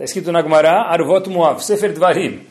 está 0.03 0.05
escrito 0.05 0.31
na 0.33 0.41
Gemara, 0.41 0.81
Arvot 0.89 1.29
Moav, 1.29 1.63
Sefer 1.63 1.93
Dvarim. 1.93 2.45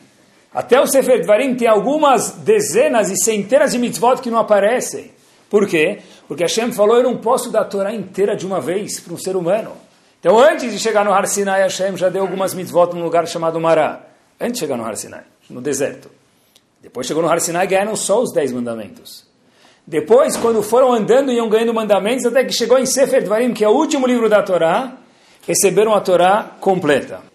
Até 0.51 0.79
o 0.81 0.87
Sefer 0.87 1.21
Dvarim 1.21 1.55
tem 1.55 1.67
algumas 1.67 2.31
dezenas 2.31 3.11
e 3.11 3.15
centenas 3.15 3.71
de 3.71 3.77
mitzvot 3.77 4.21
que 4.21 4.31
não 4.31 4.39
aparecem. 4.39 5.11
Por 5.49 5.67
quê? 5.67 5.99
Porque 6.27 6.43
Hashem 6.43 6.71
falou, 6.71 6.97
eu 6.97 7.03
não 7.03 7.17
posso 7.17 7.51
dar 7.51 7.61
a 7.61 7.65
Torá 7.65 7.93
inteira 7.93 8.35
de 8.35 8.45
uma 8.45 8.59
vez 8.59 8.99
para 8.99 9.13
um 9.13 9.17
ser 9.17 9.35
humano. 9.35 9.73
Então, 10.19 10.39
antes 10.39 10.71
de 10.71 10.79
chegar 10.79 11.05
no 11.05 11.13
Har 11.13 11.27
Sinai, 11.27 11.61
Hashem 11.61 11.95
já 11.95 12.09
deu 12.09 12.23
algumas 12.23 12.55
mitzvot 12.55 12.95
num 12.95 13.03
lugar 13.03 13.27
chamado 13.27 13.59
Mará. 13.59 14.01
Antes 14.39 14.53
de 14.53 14.59
chegar 14.61 14.77
no 14.77 14.83
Har 14.83 14.95
Sinai, 14.95 15.23
no 15.49 15.61
deserto. 15.61 16.09
Depois 16.81 17.05
chegou 17.05 17.21
no 17.21 17.29
Har 17.29 17.39
Sinai, 17.39 17.67
ganharam 17.67 17.95
só 17.95 18.21
os 18.21 18.33
dez 18.33 18.51
mandamentos. 18.51 19.27
Depois, 19.85 20.37
quando 20.37 20.63
foram 20.63 20.91
andando 20.91 21.31
e 21.31 21.35
iam 21.35 21.49
ganhando 21.49 21.73
mandamentos, 21.73 22.25
até 22.25 22.43
que 22.43 22.53
chegou 22.53 22.79
em 22.79 22.85
Sefer 22.85 23.23
Dvarim, 23.23 23.53
que 23.53 23.63
é 23.63 23.69
o 23.69 23.73
último 23.73 24.07
livro 24.07 24.27
da 24.27 24.41
Torá, 24.41 24.93
receberam 25.45 25.93
a 25.93 26.01
Torá 26.01 26.51
completa. 26.59 27.32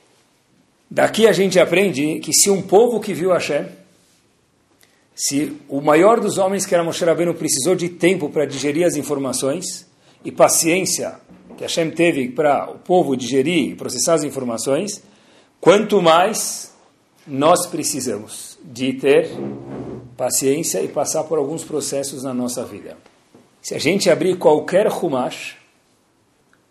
Daqui 0.91 1.27
a 1.27 1.33
gente 1.33 1.59
aprende 1.61 2.19
que 2.21 2.33
se 2.33 2.51
um 2.51 2.63
povo 2.63 2.99
que 3.01 3.13
viu 3.13 3.31
Hashem, 3.31 3.67
se 5.15 5.57
o 5.69 5.81
maior 5.81 6.21
dos 6.21 6.39
homens, 6.39 6.65
que 6.65 6.75
era 6.75 6.85
Moshe 6.85 7.05
Rabbeinu, 7.05 7.35
precisou 7.35 7.75
de 7.75 7.89
tempo 7.89 8.31
para 8.31 8.47
digerir 8.47 8.87
as 8.87 8.97
informações 8.97 9.87
e 10.25 10.33
paciência 10.33 11.21
que 11.57 11.65
Hashem 11.65 11.91
teve 11.91 12.29
para 12.29 12.71
o 12.71 12.79
povo 12.79 13.17
digerir 13.17 13.73
e 13.73 13.75
processar 13.75 14.15
as 14.15 14.23
informações, 14.23 15.03
quanto 15.61 16.01
mais 16.01 16.73
nós 17.27 17.67
precisamos 17.67 18.57
de 18.63 18.93
ter 18.95 19.31
paciência 20.17 20.81
e 20.81 20.89
passar 20.89 21.25
por 21.25 21.37
alguns 21.37 21.65
processos 21.65 22.23
na 22.23 22.33
nossa 22.33 22.65
vida. 22.65 22.97
Se 23.61 23.75
a 23.75 23.79
gente 23.79 24.09
abrir 24.09 24.39
qualquer 24.39 24.87
Humash, 24.87 25.57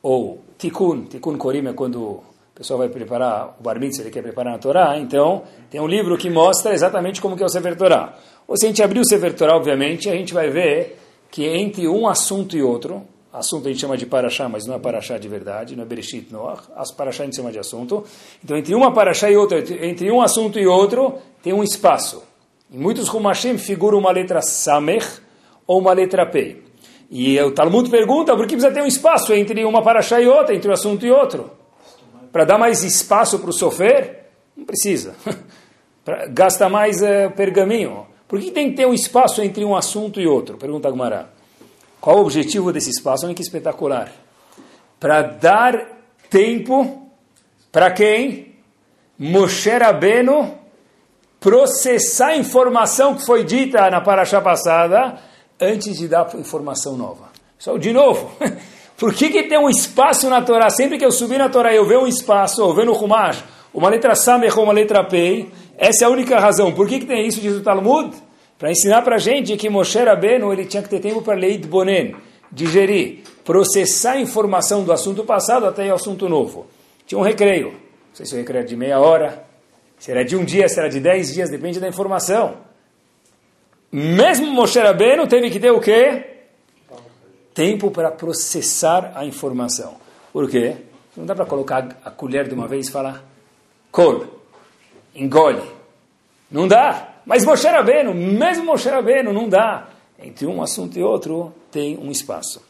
ou 0.01 0.41
Tikkun, 0.57 1.03
Tikkun 1.03 1.37
Korim 1.37 1.67
é 1.67 1.73
quando 1.73 2.23
pessoal 2.57 2.79
vai 2.79 2.89
preparar 2.89 3.55
o 3.59 3.63
Bar 3.63 3.79
Mitzvah, 3.79 4.03
ele 4.03 4.11
quer 4.11 4.23
preparar 4.23 4.55
a 4.55 4.57
Torá, 4.57 4.97
então 4.97 5.43
tem 5.69 5.79
um 5.79 5.87
livro 5.87 6.17
que 6.17 6.29
mostra 6.29 6.73
exatamente 6.73 7.21
como 7.21 7.37
que 7.37 7.43
é 7.43 7.45
o 7.45 7.49
Sefer 7.49 7.75
Torá. 7.75 8.17
Ou 8.47 8.57
se 8.57 8.65
a 8.65 8.69
gente 8.69 8.81
abrir 8.81 8.99
o 8.99 9.05
Sefer 9.05 9.35
Torá, 9.35 9.55
obviamente, 9.55 10.09
a 10.09 10.13
gente 10.13 10.33
vai 10.33 10.49
ver 10.49 10.97
que 11.29 11.45
entre 11.45 11.87
um 11.87 12.07
assunto 12.07 12.57
e 12.57 12.63
outro, 12.63 13.03
assunto 13.31 13.67
a 13.67 13.71
gente 13.71 13.79
chama 13.79 13.95
de 13.95 14.07
Parashá, 14.07 14.49
mas 14.49 14.65
não 14.65 14.73
é 14.73 14.79
Parashá 14.79 15.17
de 15.17 15.27
verdade, 15.27 15.75
não 15.75 15.83
é 15.83 15.85
Bereshit 15.85 16.31
Noach, 16.31 16.63
as 16.75 16.91
Parashá 16.91 17.23
a 17.23 17.25
gente 17.25 17.35
chama 17.35 17.51
de 17.51 17.59
assunto. 17.59 18.03
Então, 18.43 18.57
entre 18.57 18.73
uma 18.73 18.91
Parashá 18.91 19.29
e 19.29 19.37
outra, 19.37 19.59
entre 19.85 20.09
um 20.11 20.21
assunto 20.21 20.57
e 20.57 20.65
outro, 20.65 21.15
tem 21.43 21.53
um 21.53 21.63
espaço. 21.63 22.23
Em 22.71 22.77
muitos 22.77 23.07
Humashim 23.09 23.57
figura 23.57 23.95
uma 23.95 24.11
letra 24.11 24.41
Samech 24.41 25.21
ou 25.67 25.79
uma 25.79 25.93
letra 25.93 26.25
P. 26.25 26.63
E 27.09 27.39
o 27.39 27.51
Talmud 27.51 27.89
pergunta 27.89 28.35
por 28.35 28.47
que 28.47 28.55
precisa 28.55 28.73
ter 28.73 28.81
um 28.81 28.87
espaço 28.87 29.33
entre 29.33 29.63
uma 29.63 29.81
paraxá 29.81 30.19
e 30.19 30.27
outra, 30.27 30.55
entre 30.55 30.69
um 30.69 30.73
assunto 30.73 31.05
e 31.05 31.11
outro. 31.11 31.56
Para 32.37 32.45
dar 32.45 32.59
mais 32.59 32.83
espaço 32.83 33.39
para 33.39 33.49
o 33.49 33.51
sofer? 33.51 34.27
Não 34.55 34.63
precisa. 34.63 35.15
Gasta 36.29 36.69
mais 36.69 37.01
uh, 37.01 37.31
pergaminho. 37.35 38.05
Por 38.27 38.39
que 38.39 38.51
tem 38.51 38.69
que 38.69 38.75
ter 38.75 38.85
um 38.85 38.93
espaço 38.93 39.41
entre 39.41 39.65
um 39.65 39.75
assunto 39.75 40.21
e 40.21 40.27
outro? 40.27 40.55
Pergunta 40.55 40.87
Agmará. 40.87 41.29
Qual 41.99 42.17
o 42.17 42.21
objetivo 42.21 42.71
desse 42.71 42.91
espaço? 42.91 43.25
Olha 43.25 43.33
que 43.33 43.41
espetacular. 43.41 44.11
Para 44.99 45.23
dar 45.23 45.97
tempo 46.29 47.09
para 47.71 47.89
quem? 47.89 48.53
Moshe 49.17 49.71
Rabbeinu 49.71 50.59
processar 51.39 52.27
a 52.27 52.37
informação 52.37 53.15
que 53.15 53.25
foi 53.25 53.43
dita 53.45 53.89
na 53.89 53.99
paraxá 53.99 54.39
passada 54.39 55.17
antes 55.59 55.97
de 55.97 56.07
dar 56.07 56.29
informação 56.35 56.95
nova. 56.95 57.29
Só 57.57 57.79
de 57.79 57.91
novo, 57.91 58.31
por 58.97 59.13
que, 59.13 59.29
que 59.29 59.43
tem 59.43 59.57
um 59.57 59.69
espaço 59.69 60.29
na 60.29 60.41
Torá? 60.41 60.69
Sempre 60.69 60.97
que 60.97 61.05
eu 61.05 61.11
subir 61.11 61.37
na 61.37 61.49
Torá 61.49 61.73
eu 61.73 61.85
ver 61.85 61.97
um 61.97 62.07
espaço, 62.07 62.63
ou 62.63 62.73
ver 62.73 62.85
no 62.85 62.93
Humash, 62.93 63.43
uma 63.73 63.89
letra 63.89 64.15
Samech 64.15 64.57
ou 64.57 64.63
uma 64.63 64.73
letra 64.73 65.03
Pei, 65.03 65.49
essa 65.77 66.05
é 66.05 66.07
a 66.07 66.09
única 66.09 66.39
razão. 66.39 66.73
Por 66.73 66.87
que, 66.87 66.99
que 66.99 67.05
tem 67.05 67.27
isso, 67.27 67.39
diz 67.39 67.53
o 67.53 67.61
Talmud? 67.61 68.15
Para 68.57 68.71
ensinar 68.71 69.03
para 69.03 69.15
a 69.15 69.19
gente 69.19 69.55
que 69.55 69.69
Moshe 69.69 69.99
Rabbeinu 69.99 70.51
ele 70.51 70.65
tinha 70.65 70.81
que 70.81 70.89
ter 70.89 70.99
tempo 70.99 71.21
para 71.21 71.35
ler 71.35 71.59
Bonen, 71.59 72.15
digerir, 72.51 73.19
processar 73.45 74.13
a 74.13 74.19
informação 74.19 74.83
do 74.83 74.91
assunto 74.91 75.23
passado 75.23 75.65
até 75.67 75.91
o 75.91 75.95
assunto 75.95 76.27
novo. 76.27 76.65
Tinha 77.05 77.19
um 77.19 77.23
recreio, 77.23 77.69
não 77.69 78.15
sei 78.15 78.25
se 78.25 78.33
o 78.33 78.37
recreio 78.37 78.59
era 78.59 78.67
de 78.67 78.75
meia 78.75 78.99
hora, 78.99 79.47
Será 79.97 80.23
de 80.23 80.35
um 80.35 80.45
dia, 80.45 80.69
será 80.69 80.87
de 80.87 80.99
dez 80.99 81.33
dias, 81.33 81.49
depende 81.49 81.79
da 81.79 81.87
informação. 81.87 82.57
Mesmo 83.91 84.51
Moshe 84.51 84.79
Rabbeinu 84.79 85.27
teve 85.27 85.49
que 85.49 85.59
ter 85.59 85.71
o 85.71 85.79
quê? 85.79 86.36
Tempo 87.57 87.89
para 87.89 88.11
processar 88.11 89.13
a 89.15 89.25
informação. 89.25 89.95
Por 90.31 90.47
quê? 90.47 90.77
Não 91.15 91.25
dá 91.25 91.33
para 91.33 91.47
colocar 91.47 91.99
a 92.05 92.11
colher 92.11 92.47
de 92.47 92.53
uma 92.53 92.67
vez 92.67 92.87
e 92.87 92.91
falar, 92.91 93.23
col, 93.91 94.27
engole. 95.15 95.63
Não 96.51 96.67
dá. 96.67 97.15
Mas 97.25 97.43
Moshe 97.43 97.67
Rabbeinu, 97.67 98.13
mesmo 98.13 98.63
Moshe 98.63 98.87
Rabbeinu, 98.87 99.33
não 99.33 99.49
dá. 99.49 99.89
Entre 100.19 100.45
um 100.45 100.61
assunto 100.61 100.99
e 100.99 101.01
outro 101.01 101.51
tem 101.71 101.97
um 101.97 102.11
espaço. 102.11 102.63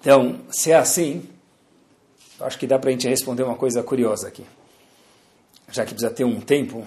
Então, 0.00 0.36
se 0.50 0.70
é 0.70 0.76
assim, 0.76 1.28
acho 2.40 2.56
que 2.56 2.66
dá 2.68 2.78
para 2.78 2.90
a 2.90 2.92
gente 2.92 3.08
responder 3.08 3.42
uma 3.42 3.56
coisa 3.56 3.82
curiosa 3.82 4.28
aqui 4.28 4.44
já 5.70 5.84
que 5.84 5.92
precisa 5.92 6.12
ter 6.12 6.24
um 6.24 6.40
tempo, 6.40 6.86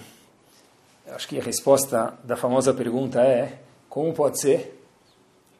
acho 1.08 1.28
que 1.28 1.38
a 1.38 1.42
resposta 1.42 2.18
da 2.24 2.36
famosa 2.36 2.72
pergunta 2.72 3.20
é: 3.20 3.58
como 3.88 4.12
pode 4.12 4.40
ser 4.40 4.82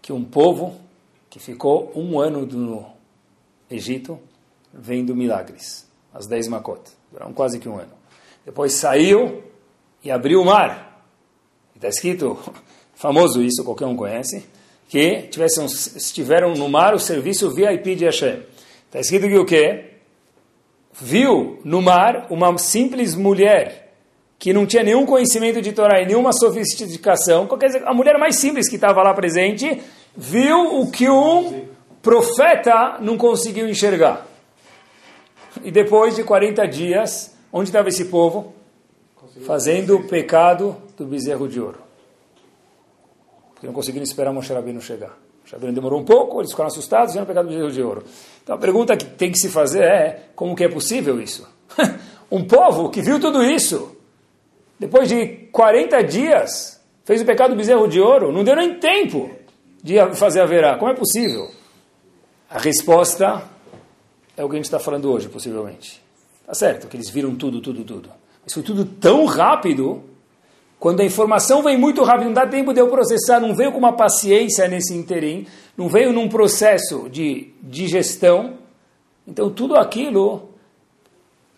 que 0.00 0.12
um 0.12 0.24
povo 0.24 0.80
que 1.30 1.38
ficou 1.38 1.92
um 1.94 2.18
ano 2.20 2.44
no 2.44 2.86
Egito 3.70 4.18
vendo 4.72 5.16
milagres, 5.16 5.88
as 6.12 6.26
dez 6.26 6.46
makot, 6.48 6.80
duraram 7.10 7.32
quase 7.32 7.58
que 7.58 7.68
um 7.68 7.78
ano. 7.78 7.92
Depois 8.44 8.74
saiu 8.74 9.42
e 10.02 10.10
abriu 10.10 10.42
o 10.42 10.44
mar. 10.44 11.06
Está 11.74 11.88
escrito, 11.88 12.36
famoso 12.94 13.42
isso, 13.42 13.64
qualquer 13.64 13.86
um 13.86 13.96
conhece, 13.96 14.44
que 14.88 15.22
tivessem, 15.22 15.64
estiveram 15.64 16.54
no 16.54 16.68
mar 16.68 16.94
o 16.94 16.98
serviço 16.98 17.50
VIP 17.50 17.94
de 17.94 18.04
Hashem. 18.04 18.42
Está 18.86 19.00
escrito 19.00 19.28
que 19.28 19.38
o 19.38 19.46
quê? 19.46 19.90
viu 21.00 21.60
no 21.64 21.80
mar 21.80 22.26
uma 22.30 22.56
simples 22.58 23.14
mulher 23.14 23.88
que 24.38 24.52
não 24.52 24.66
tinha 24.66 24.82
nenhum 24.82 25.04
conhecimento 25.04 25.60
de 25.60 25.72
Torá 25.72 26.00
e 26.00 26.06
nenhuma 26.06 26.32
sofisticação, 26.32 27.46
qualquer, 27.46 27.82
a 27.84 27.92
mulher 27.92 28.18
mais 28.18 28.36
simples 28.36 28.68
que 28.68 28.76
estava 28.76 29.02
lá 29.02 29.12
presente, 29.12 29.82
viu 30.16 30.80
o 30.80 30.90
que 30.90 31.08
um 31.08 31.68
profeta 32.02 32.98
não 33.00 33.16
conseguiu 33.16 33.68
enxergar. 33.68 34.26
E 35.62 35.70
depois 35.70 36.16
de 36.16 36.24
40 36.24 36.66
dias, 36.66 37.34
onde 37.52 37.68
estava 37.68 37.88
esse 37.88 38.06
povo? 38.06 38.54
Fazendo 39.44 39.96
o 39.96 40.08
pecado 40.08 40.76
do 40.96 41.04
bezerro 41.04 41.48
de 41.48 41.60
ouro. 41.60 41.78
Porque 43.52 43.66
não 43.66 43.74
conseguiram 43.74 44.04
esperar 44.04 44.32
Moshe 44.32 44.52
Rabbeinu 44.52 44.80
chegar. 44.80 45.16
Moshe 45.42 45.52
Rabbeinu 45.52 45.74
demorou 45.74 46.00
um 46.00 46.04
pouco, 46.04 46.40
eles 46.40 46.50
ficaram 46.50 46.68
assustados, 46.68 47.08
fizeram 47.08 47.24
o 47.24 47.26
pecado 47.26 47.46
do 47.46 47.52
bezerro 47.52 47.72
de 47.72 47.82
ouro. 47.82 48.04
Então 48.42 48.56
a 48.56 48.58
pergunta 48.58 48.96
que 48.96 49.04
tem 49.04 49.30
que 49.30 49.38
se 49.38 49.48
fazer 49.48 49.82
é, 49.82 50.22
como 50.34 50.54
que 50.54 50.64
é 50.64 50.68
possível 50.68 51.20
isso? 51.20 51.48
um 52.30 52.44
povo 52.44 52.90
que 52.90 53.02
viu 53.02 53.20
tudo 53.20 53.42
isso, 53.42 53.96
depois 54.78 55.08
de 55.08 55.26
40 55.52 56.02
dias, 56.04 56.80
fez 57.04 57.20
o 57.20 57.24
pecado 57.24 57.50
do 57.50 57.56
bezerro 57.56 57.86
de 57.88 58.00
ouro, 58.00 58.32
não 58.32 58.44
deu 58.44 58.56
nem 58.56 58.78
tempo 58.78 59.30
de 59.82 60.14
fazer 60.14 60.40
a 60.40 60.46
verá. 60.46 60.76
Como 60.76 60.90
é 60.90 60.94
possível? 60.94 61.50
A 62.48 62.58
resposta 62.58 63.42
é 64.36 64.44
o 64.44 64.48
que 64.48 64.54
a 64.54 64.58
gente 64.58 64.64
está 64.64 64.78
falando 64.78 65.10
hoje, 65.10 65.28
possivelmente. 65.28 66.02
Tá 66.46 66.54
certo, 66.54 66.88
que 66.88 66.96
eles 66.96 67.08
viram 67.08 67.34
tudo, 67.34 67.60
tudo, 67.60 67.84
tudo. 67.84 68.10
Mas 68.42 68.52
foi 68.52 68.62
tudo 68.62 68.84
tão 68.84 69.24
rápido, 69.24 70.02
quando 70.78 71.00
a 71.00 71.04
informação 71.04 71.62
vem 71.62 71.76
muito 71.76 72.02
rápido, 72.02 72.26
não 72.26 72.32
dá 72.32 72.46
tempo 72.46 72.72
de 72.72 72.80
eu 72.80 72.88
processar, 72.88 73.38
não 73.38 73.54
veio 73.54 73.70
com 73.70 73.78
uma 73.78 73.92
paciência 73.92 74.66
nesse 74.66 74.94
interim, 74.94 75.46
não 75.76 75.88
veio 75.88 76.12
num 76.12 76.28
processo 76.28 77.08
de 77.08 77.52
digestão, 77.62 78.58
então 79.26 79.50
tudo 79.50 79.76
aquilo 79.76 80.50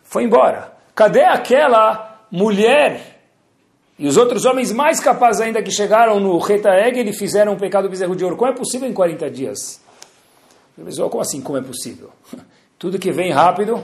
foi 0.02 0.24
embora. 0.24 0.72
Cadê 0.94 1.24
aquela 1.24 2.26
mulher 2.30 3.11
e 4.02 4.06
os 4.08 4.16
outros 4.16 4.44
homens 4.44 4.72
mais 4.72 4.98
capazes 4.98 5.40
ainda 5.40 5.62
que 5.62 5.70
chegaram 5.70 6.18
no 6.18 6.36
Retaeg 6.36 7.08
e 7.08 7.12
fizeram 7.12 7.52
um 7.52 7.56
pecado 7.56 7.88
bezerro 7.88 8.16
de 8.16 8.24
ouro? 8.24 8.36
Como 8.36 8.50
é 8.50 8.52
possível 8.52 8.88
em 8.88 8.92
40 8.92 9.30
dias? 9.30 9.80
Pessoal, 10.84 11.08
como 11.08 11.22
assim 11.22 11.40
como 11.40 11.56
é 11.56 11.62
possível? 11.62 12.10
Tudo 12.80 12.98
que 12.98 13.12
vem 13.12 13.30
rápido 13.30 13.80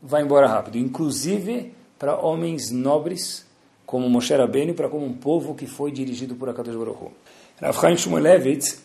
vai 0.00 0.22
embora 0.22 0.46
rápido, 0.46 0.78
inclusive 0.78 1.74
para 1.98 2.24
homens 2.24 2.70
nobres 2.70 3.44
como 3.84 4.08
Moshe 4.08 4.32
Rabbeinu, 4.32 4.74
para 4.74 4.88
como 4.88 5.04
um 5.04 5.12
povo 5.12 5.56
que 5.56 5.66
foi 5.66 5.90
dirigido 5.90 6.36
por 6.36 6.48
Akadosh 6.48 6.76
Baruch 6.76 7.02
Hu. 7.02 7.12
Rav 7.60 7.80
Chaim 7.80 7.96
Shmulevitz 7.96 8.80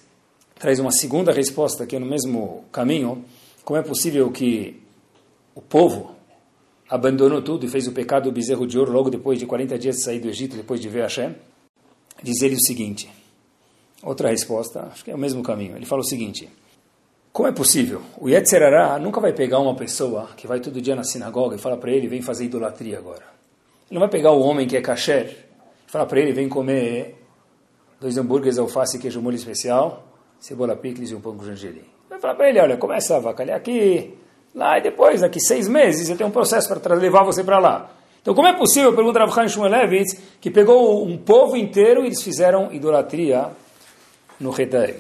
traz 0.58 0.80
uma 0.80 0.92
segunda 0.92 1.32
resposta 1.32 1.86
que 1.86 1.98
é 1.98 2.00
no 2.00 2.06
mesmo 2.08 2.66
caminho. 2.72 3.24
Como 3.64 3.80
é 3.80 3.84
possível 3.84 4.32
que 4.32 4.82
o 5.54 5.62
povo 5.62 6.15
abandonou 6.90 7.42
tudo 7.42 7.66
e 7.66 7.70
fez 7.70 7.88
o 7.88 7.92
pecado 7.92 8.26
do 8.26 8.32
bezerro 8.32 8.66
de 8.68 8.78
ouro 8.78 8.92
logo 8.92 9.10
depois 9.10 9.40
de 9.40 9.46
40 9.46 9.78
dias 9.78 9.96
de 9.98 10.04
sair 10.04 10.20
do 10.20 10.28
Egito, 10.28 10.56
depois 10.56 10.80
de 10.80 10.90
ver 10.90 11.02
Hashem? 11.02 11.36
Diz 12.22 12.42
ele 12.42 12.56
o 12.56 12.62
seguinte, 12.62 13.10
outra 14.02 14.30
resposta, 14.30 14.90
acho 14.92 15.04
que 15.04 15.12
é 15.12 15.16
o 15.16 15.18
mesmo 15.18 15.44
caminho. 15.44 15.76
Ele 15.76 15.86
fala 15.86 16.02
o 16.02 16.06
seguinte: 16.06 16.50
como 17.34 17.50
é 17.50 17.52
possível? 17.52 18.02
O 18.18 18.30
Yetzerará 18.30 18.98
nunca 18.98 19.20
vai 19.20 19.34
pegar 19.34 19.60
uma 19.60 19.76
pessoa 19.76 20.30
que 20.38 20.48
vai 20.48 20.60
todo 20.60 20.82
dia 20.82 20.96
na 20.96 21.04
sinagoga 21.04 21.56
e 21.56 21.60
fala 21.60 21.76
para 21.76 21.92
ele, 21.92 22.08
vem 22.08 22.22
fazer 22.22 22.46
idolatria 22.46 22.98
agora. 22.98 23.24
Ele 23.90 24.00
não 24.00 24.00
vai 24.00 24.10
pegar 24.10 24.32
o 24.32 24.40
homem 24.40 24.68
que 24.68 24.78
é 24.78 24.82
kasher 24.82 25.46
falar 25.88 26.06
para 26.06 26.20
ele, 26.20 26.34
vem 26.34 26.50
comer 26.50 27.16
dois 28.00 28.18
hambúrgueres, 28.18 28.58
alface, 28.58 29.00
queijo 29.00 29.22
molho 29.22 29.36
especial, 29.36 30.08
cebola 30.40 30.76
picles 30.76 31.12
e 31.12 31.16
um 31.16 31.22
pão 31.22 31.36
com 31.38 31.46
gengelim. 31.46 31.86
Vai 32.10 32.20
falar 32.20 32.36
para 32.36 32.50
ele, 32.50 32.60
olha, 32.60 32.78
começa 32.78 33.14
a 33.14 33.18
avacalhar 33.18 33.58
aqui, 33.58 34.14
lá, 34.56 34.80
e 34.80 34.82
depois, 34.82 35.22
daqui 35.22 35.40
seis 35.40 35.68
meses, 35.68 36.10
eu 36.10 36.18
tenho 36.18 36.30
um 36.30 36.34
processo 36.34 36.68
para 36.80 36.96
levar 36.96 37.24
você 37.24 37.44
para 37.44 37.60
lá. 37.60 37.92
Então, 38.22 38.34
como 38.34 38.48
é 38.48 38.54
possível, 38.54 38.96
pergunta 38.96 39.20
Rav 39.20 39.32
Chaim 39.32 39.50
Shmulevitz, 39.50 40.18
que 40.42 40.50
pegou 40.50 41.06
um 41.06 41.16
povo 41.18 41.56
inteiro 41.56 42.04
e 42.04 42.08
eles 42.08 42.24
fizeram 42.24 42.74
idolatria 42.74 43.50
no 44.40 44.50
Retaeg, 44.50 45.00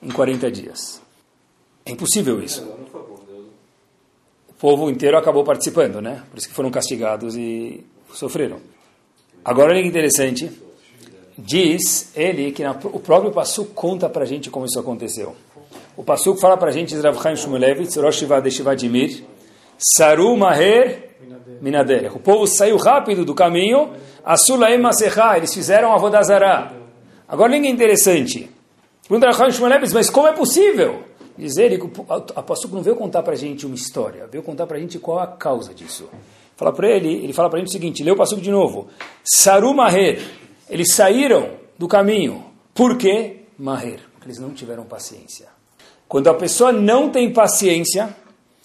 em 0.00 0.10
40 0.10 0.50
dias? 0.52 1.02
É 1.84 1.90
impossível 1.90 2.40
isso. 2.40 2.62
O 4.48 4.54
povo 4.60 4.88
inteiro 4.88 5.18
acabou 5.18 5.42
participando, 5.42 6.00
né? 6.00 6.22
Por 6.30 6.38
isso 6.38 6.48
que 6.48 6.54
foram 6.54 6.70
castigados 6.70 7.34
e 7.36 7.84
sofreram. 8.12 8.60
Agora, 9.44 9.72
olha 9.72 9.82
que 9.82 9.88
interessante. 9.88 10.48
Diz 11.36 12.12
ele 12.14 12.52
que 12.52 12.62
na, 12.62 12.70
o 12.70 13.00
próprio 13.00 13.32
Passuk 13.32 13.72
conta 13.74 14.08
para 14.08 14.22
a 14.22 14.26
gente 14.26 14.50
como 14.50 14.66
isso 14.66 14.78
aconteceu. 14.78 15.34
O 15.96 16.02
Passuk 16.02 16.40
fala 16.40 16.56
para 16.56 16.70
a 16.70 16.72
gente, 16.72 16.94
Rav 16.96 17.20
Chaim 17.22 17.36
Shmulevitz, 17.36 17.96
Rosh 17.96 18.24
Shivadimir, 18.50 19.24
Saru 19.78 20.36
Maher 20.36 21.16
Minader. 21.60 22.16
O 22.16 22.18
povo 22.18 22.46
saiu 22.46 22.76
rápido 22.76 23.24
do 23.24 23.34
caminho, 23.34 23.90
Asulaim 24.24 24.78
Maserá, 24.78 25.36
eles 25.36 25.52
fizeram 25.52 25.92
a 25.92 25.98
Vodazará. 25.98 26.72
Agora, 27.28 27.52
olha 27.52 27.60
que 27.60 27.68
interessante. 27.68 28.50
Pergunta 29.08 29.30
Rav 29.30 29.52
Shmulevitz, 29.52 29.92
mas 29.92 30.08
como 30.08 30.28
é 30.28 30.32
possível? 30.32 31.02
Diz 31.36 31.56
ele 31.56 31.76
o 31.76 31.90
apóstolo 32.36 32.74
não 32.74 32.82
veio 32.82 32.96
contar 32.96 33.22
para 33.22 33.32
a 33.32 33.36
gente 33.36 33.66
uma 33.66 33.74
história, 33.74 34.26
veio 34.26 34.42
contar 34.42 34.66
para 34.66 34.76
a 34.76 34.80
gente 34.80 34.98
qual 34.98 35.18
a 35.18 35.26
causa 35.26 35.74
disso. 35.74 36.08
Fala 36.56 36.72
para 36.72 36.88
ele, 36.88 37.08
ele 37.24 37.32
fala 37.32 37.48
para 37.48 37.58
a 37.58 37.60
gente 37.60 37.68
o 37.68 37.72
seguinte, 37.72 38.02
lê 38.02 38.10
o 38.10 38.16
passo 38.16 38.36
de 38.36 38.50
novo. 38.50 38.88
Saru 39.24 39.74
Maher, 39.74 40.22
eles 40.68 40.94
saíram 40.94 41.50
do 41.78 41.88
caminho. 41.88 42.44
Por 42.74 42.96
quê? 42.96 43.44
Maher, 43.58 44.00
porque 44.12 44.28
eles 44.28 44.38
não 44.38 44.50
tiveram 44.50 44.84
paciência. 44.84 45.51
Quando 46.12 46.28
a 46.28 46.34
pessoa 46.34 46.70
não 46.70 47.08
tem 47.08 47.32
paciência, 47.32 48.14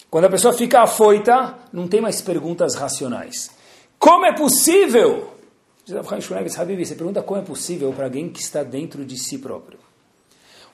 quando 0.09 0.25
a 0.25 0.29
pessoa 0.29 0.53
fica 0.53 0.81
afoita, 0.81 1.55
não 1.71 1.87
tem 1.87 2.01
mais 2.01 2.19
perguntas 2.19 2.75
racionais. 2.75 3.51
Como 3.97 4.25
é 4.25 4.33
possível? 4.33 5.29
Você 5.85 6.95
pergunta 6.95 7.21
como 7.21 7.39
é 7.39 7.43
possível 7.45 7.93
para 7.93 8.03
alguém 8.03 8.27
que 8.27 8.41
está 8.41 8.63
dentro 8.63 9.05
de 9.05 9.17
si 9.17 9.37
próprio. 9.37 9.79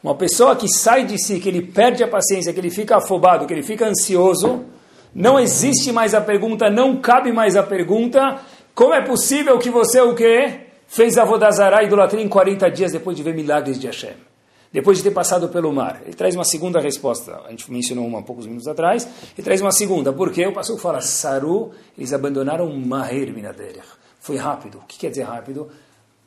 Uma 0.02 0.16
pessoa 0.16 0.56
que 0.56 0.68
sai 0.68 1.06
de 1.06 1.24
si, 1.24 1.40
que 1.40 1.48
ele 1.48 1.62
perde 1.62 2.04
a 2.04 2.08
paciência, 2.08 2.52
que 2.52 2.60
ele 2.60 2.72
fica 2.72 2.98
afobado, 2.98 3.46
que 3.46 3.54
ele 3.54 3.62
fica 3.62 3.88
ansioso, 3.88 4.66
não 5.14 5.40
existe 5.40 5.92
mais 5.92 6.16
a 6.16 6.22
pergunta, 6.22 6.72
não 6.72 7.00
cabe 7.00 7.32
mais 7.32 7.56
a 7.56 7.62
pergunta, 7.62 8.40
como 8.74 8.96
é 8.96 9.02
possível 9.06 9.60
que 9.60 9.70
você 9.70 10.02
o 10.02 10.16
quê? 10.16 10.62
Fez 10.88 11.20
a 11.20 11.24
Vodazará 11.24 11.84
idolatria 11.84 12.24
em 12.24 12.28
40 12.28 12.72
dias 12.72 12.92
depois 12.92 13.16
de 13.16 13.22
ver 13.22 13.36
milagres 13.36 13.80
de 13.80 13.86
Hashem? 13.86 14.33
Depois 14.74 14.98
de 14.98 15.04
ter 15.04 15.12
passado 15.12 15.48
pelo 15.50 15.72
mar. 15.72 16.02
Ele 16.04 16.16
traz 16.16 16.36
uma 16.36 16.44
segunda 16.44 16.82
resposta. 16.82 17.42
A 17.46 17.52
gente 17.52 17.72
mencionou 17.72 18.06
uma 18.06 18.20
há 18.20 18.22
poucos 18.24 18.48
minutos 18.48 18.68
atrás. 18.68 19.08
Ele 19.38 19.44
traz 19.44 19.62
uma 19.62 19.72
segunda. 19.72 20.12
Porque 20.12 20.46
o 20.46 20.52
pastor 20.52 20.80
fala, 20.80 21.00
Saru, 21.00 21.72
eles 21.96 22.12
abandonaram 22.12 22.76
Maher 22.76 23.32
Minaderech. 23.32 23.88
Foi 24.20 24.36
rápido. 24.36 24.80
O 24.80 24.88
que 24.88 24.98
quer 24.98 25.12
dizer 25.12 25.24
rápido? 25.24 25.70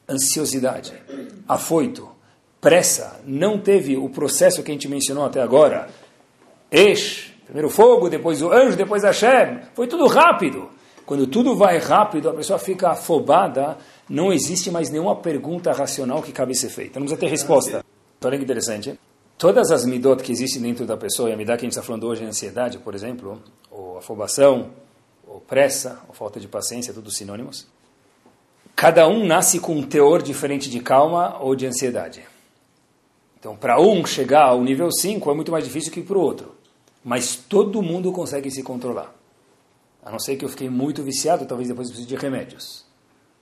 Ansiosidade. 0.09 0.95
Afoito 1.49 2.17
pressa, 2.61 3.21
não 3.25 3.59
teve 3.59 3.97
o 3.97 4.09
processo 4.09 4.63
que 4.63 4.73
a 4.73 4.75
gente 4.75 4.89
mencionou 4.89 5.25
até 5.25 5.41
agora, 5.41 5.89
Esh, 6.69 7.33
primeiro 7.45 7.71
fogo, 7.71 8.09
depois 8.09 8.43
o 8.43 8.51
anjo, 8.53 8.77
depois 8.77 9.05
Hashem, 9.05 9.61
foi 9.73 9.87
tudo 9.87 10.07
rápido. 10.09 10.69
Quando 11.05 11.29
tudo 11.29 11.55
vai 11.55 11.79
rápido, 11.79 12.29
a 12.29 12.35
pessoa 12.35 12.59
fica 12.59 12.91
afobada, 12.91 13.79
não 14.09 14.33
existe 14.33 14.69
mais 14.69 14.91
nenhuma 14.91 15.15
pergunta 15.15 15.73
racional 15.73 16.21
que 16.21 16.33
cabe 16.33 16.57
ser 16.57 16.69
feita. 16.69 16.99
Não 16.99 17.07
precisa 17.07 17.21
ter 17.21 17.29
resposta. 17.29 17.85
Olha 18.25 18.39
que 18.39 18.45
interessante. 18.45 18.99
Todas 19.39 19.71
as 19.71 19.85
midot 19.85 20.23
que 20.23 20.33
existem 20.33 20.63
dentro 20.63 20.87
da 20.87 20.97
pessoa, 20.97 21.29
e 21.29 21.33
a 21.33 21.37
midot 21.37 21.59
que 21.59 21.67
a 21.67 21.67
gente 21.67 21.73
está 21.73 21.83
falando 21.83 22.07
hoje 22.07 22.25
é 22.25 22.27
ansiedade, 22.27 22.79
por 22.79 22.95
exemplo, 22.95 23.43
ou 23.71 23.99
afobação, 23.99 24.71
ou 25.27 25.41
pressa, 25.41 26.01
ou 26.09 26.15
falta 26.15 26.41
de 26.41 26.49
paciência, 26.49 26.95
tudo 26.95 27.11
sinônimos. 27.11 27.67
Cada 28.75 29.07
um 29.09 29.27
nasce 29.27 29.61
com 29.61 29.75
um 29.75 29.83
teor 29.83 30.23
diferente 30.23 30.69
de 30.71 30.81
calma 30.81 31.39
ou 31.41 31.55
de 31.55 31.67
ansiedade. 31.67 32.25
Então, 33.39 33.57
para 33.57 33.81
um 33.81 34.05
chegar 34.05 34.45
ao 34.45 34.63
nível 34.63 34.91
5 34.91 35.31
é 35.31 35.35
muito 35.35 35.53
mais 35.53 35.65
difícil 35.65 35.93
que 35.93 36.03
para 36.03 36.19
o 36.19 36.21
outro. 36.21 36.55
Mas 37.05 37.37
todo 37.37 37.83
mundo 37.83 38.11
consegue 38.11 38.51
se 38.51 38.63
controlar. 38.63 39.15
A 40.05 40.11
não 40.11 40.19
ser 40.19 40.37
que 40.37 40.45
eu 40.45 40.49
fiquei 40.49 40.69
muito 40.69 41.03
viciado, 41.03 41.47
talvez 41.47 41.69
depois 41.69 41.89
precise 41.89 42.09
de 42.09 42.17
remédios. 42.17 42.85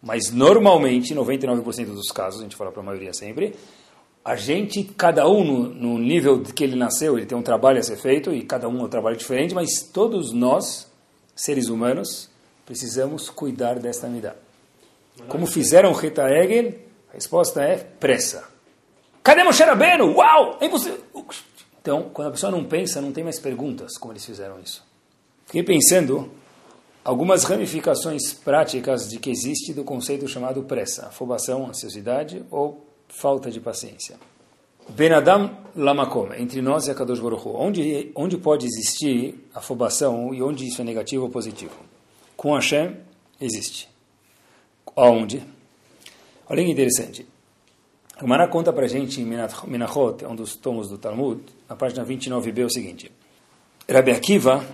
Mas 0.03 0.31
normalmente, 0.31 1.15
99% 1.15 1.87
dos 1.87 2.11
casos, 2.11 2.41
a 2.41 2.43
gente 2.43 2.57
fala 2.57 2.71
para 2.71 2.83
a 2.83 2.85
maioria 2.85 3.13
sempre, 3.15 3.57
a 4.25 4.37
gente, 4.37 4.83
cada 4.83 5.29
um 5.29 5.45
no, 5.45 5.69
no, 5.69 5.99
nível 5.99 6.43
que 6.43 6.65
ele 6.65 6.77
nasceu, 6.77 7.19
ele 7.19 7.27
tem 7.27 7.37
um 7.37 7.43
trabalho 7.43 7.79
a 7.79 7.83
ser 7.83 7.97
feito, 7.97 8.33
e 8.33 8.43
cada 8.43 8.69
um 8.69 8.81
é 8.81 8.85
um 8.85 8.89
trabalho 8.89 9.17
diferente, 9.17 9.55
mas 9.55 9.83
todos 9.93 10.33
nós, 10.33 10.91
seres 11.37 11.69
humanos, 11.69 12.31
precisamos 12.65 13.29
cuidar 13.29 13.79
desta 13.79 14.07
unidade. 14.07 14.39
Como 15.29 15.47
fizeram 15.47 15.93
Reta 15.93 16.27
Egel, 16.29 16.75
a 17.11 17.15
resposta 17.15 17.63
é 17.63 17.77
pressa. 17.77 18.49
Cadê 19.23 19.45
Moshe 19.45 19.63
Rabbeinu? 19.63 20.17
Uau! 20.17 20.59
É 20.61 20.67
impossível. 20.67 21.01
Então, 21.81 22.11
quando 22.13 22.29
a 22.29 22.31
pessoa 22.31 22.51
não 22.51 22.65
pensa, 22.65 23.01
não 23.03 23.13
tem 23.13 23.23
mais 23.23 23.39
perguntas 23.39 23.99
como 23.99 24.13
eles 24.15 24.25
fizeram 24.25 24.59
isso. 24.59 24.83
Fiquei 25.45 25.63
pensando 25.63 26.31
algumas 27.05 27.45
ramificações 27.45 28.33
práticas 28.33 29.09
de 29.09 29.19
que 29.19 29.31
existe 29.31 29.75
do 29.75 29.85
conceito 29.85 30.27
chamado 30.27 30.63
pressa, 30.63 31.09
afobação, 31.09 31.67
ansiosidade 31.67 32.43
ou 32.51 32.85
falta 33.14 33.50
de 33.50 33.61
paciência. 33.61 34.16
Benadam 34.88 35.57
lamakom, 35.74 36.33
entre 36.35 36.61
nós 36.61 36.87
e 36.87 36.90
a 36.90 36.94
Kadosh 36.94 37.20
Baruch 37.20 37.46
Hu. 37.46 37.57
Onde, 37.57 38.12
onde 38.14 38.37
pode 38.37 38.66
existir 38.66 39.48
afobação 39.55 40.35
e 40.35 40.42
onde 40.42 40.66
isso 40.66 40.83
é 40.83 40.85
negativo 40.85 41.24
ou 41.24 41.31
positivo? 41.31 41.74
Com 42.37 42.55
Hashem, 42.55 42.96
existe. 43.40 43.88
Aonde? 44.94 45.42
Olha 46.48 46.62
que 46.62 46.70
interessante. 46.70 47.27
O 48.20 48.27
Mará 48.27 48.46
conta 48.46 48.72
para 48.72 48.85
a 48.85 48.88
gente 48.88 49.20
em 49.20 49.24
Minachot, 49.24 50.24
um 50.27 50.35
dos 50.35 50.55
tomos 50.57 50.88
do 50.88 50.98
Talmud, 50.98 51.40
na 51.68 51.74
página 51.74 52.05
29b, 52.05 52.66
o 52.66 52.70
seguinte. 52.70 53.11
Rabi 53.88 54.11
Akiva 54.11 54.64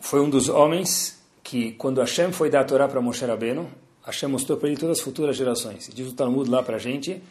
foi 0.00 0.20
um 0.20 0.30
dos 0.30 0.48
homens 0.48 1.20
que, 1.42 1.72
quando 1.72 2.00
Hashem 2.00 2.32
foi 2.32 2.48
dar 2.48 2.60
a 2.60 2.64
Torá 2.64 2.88
para 2.88 3.00
Moshe 3.00 3.24
Rabbeinu, 3.24 3.68
Hashem 4.04 4.28
mostrou 4.28 4.58
para 4.58 4.68
ele 4.68 4.78
todas 4.78 4.98
as 4.98 5.04
futuras 5.04 5.36
gerações. 5.36 5.90
Diz 5.92 6.08
o 6.08 6.14
Talmud 6.14 6.48
lá 6.48 6.62
para 6.62 6.76
a 6.76 6.78
gente 6.78 7.22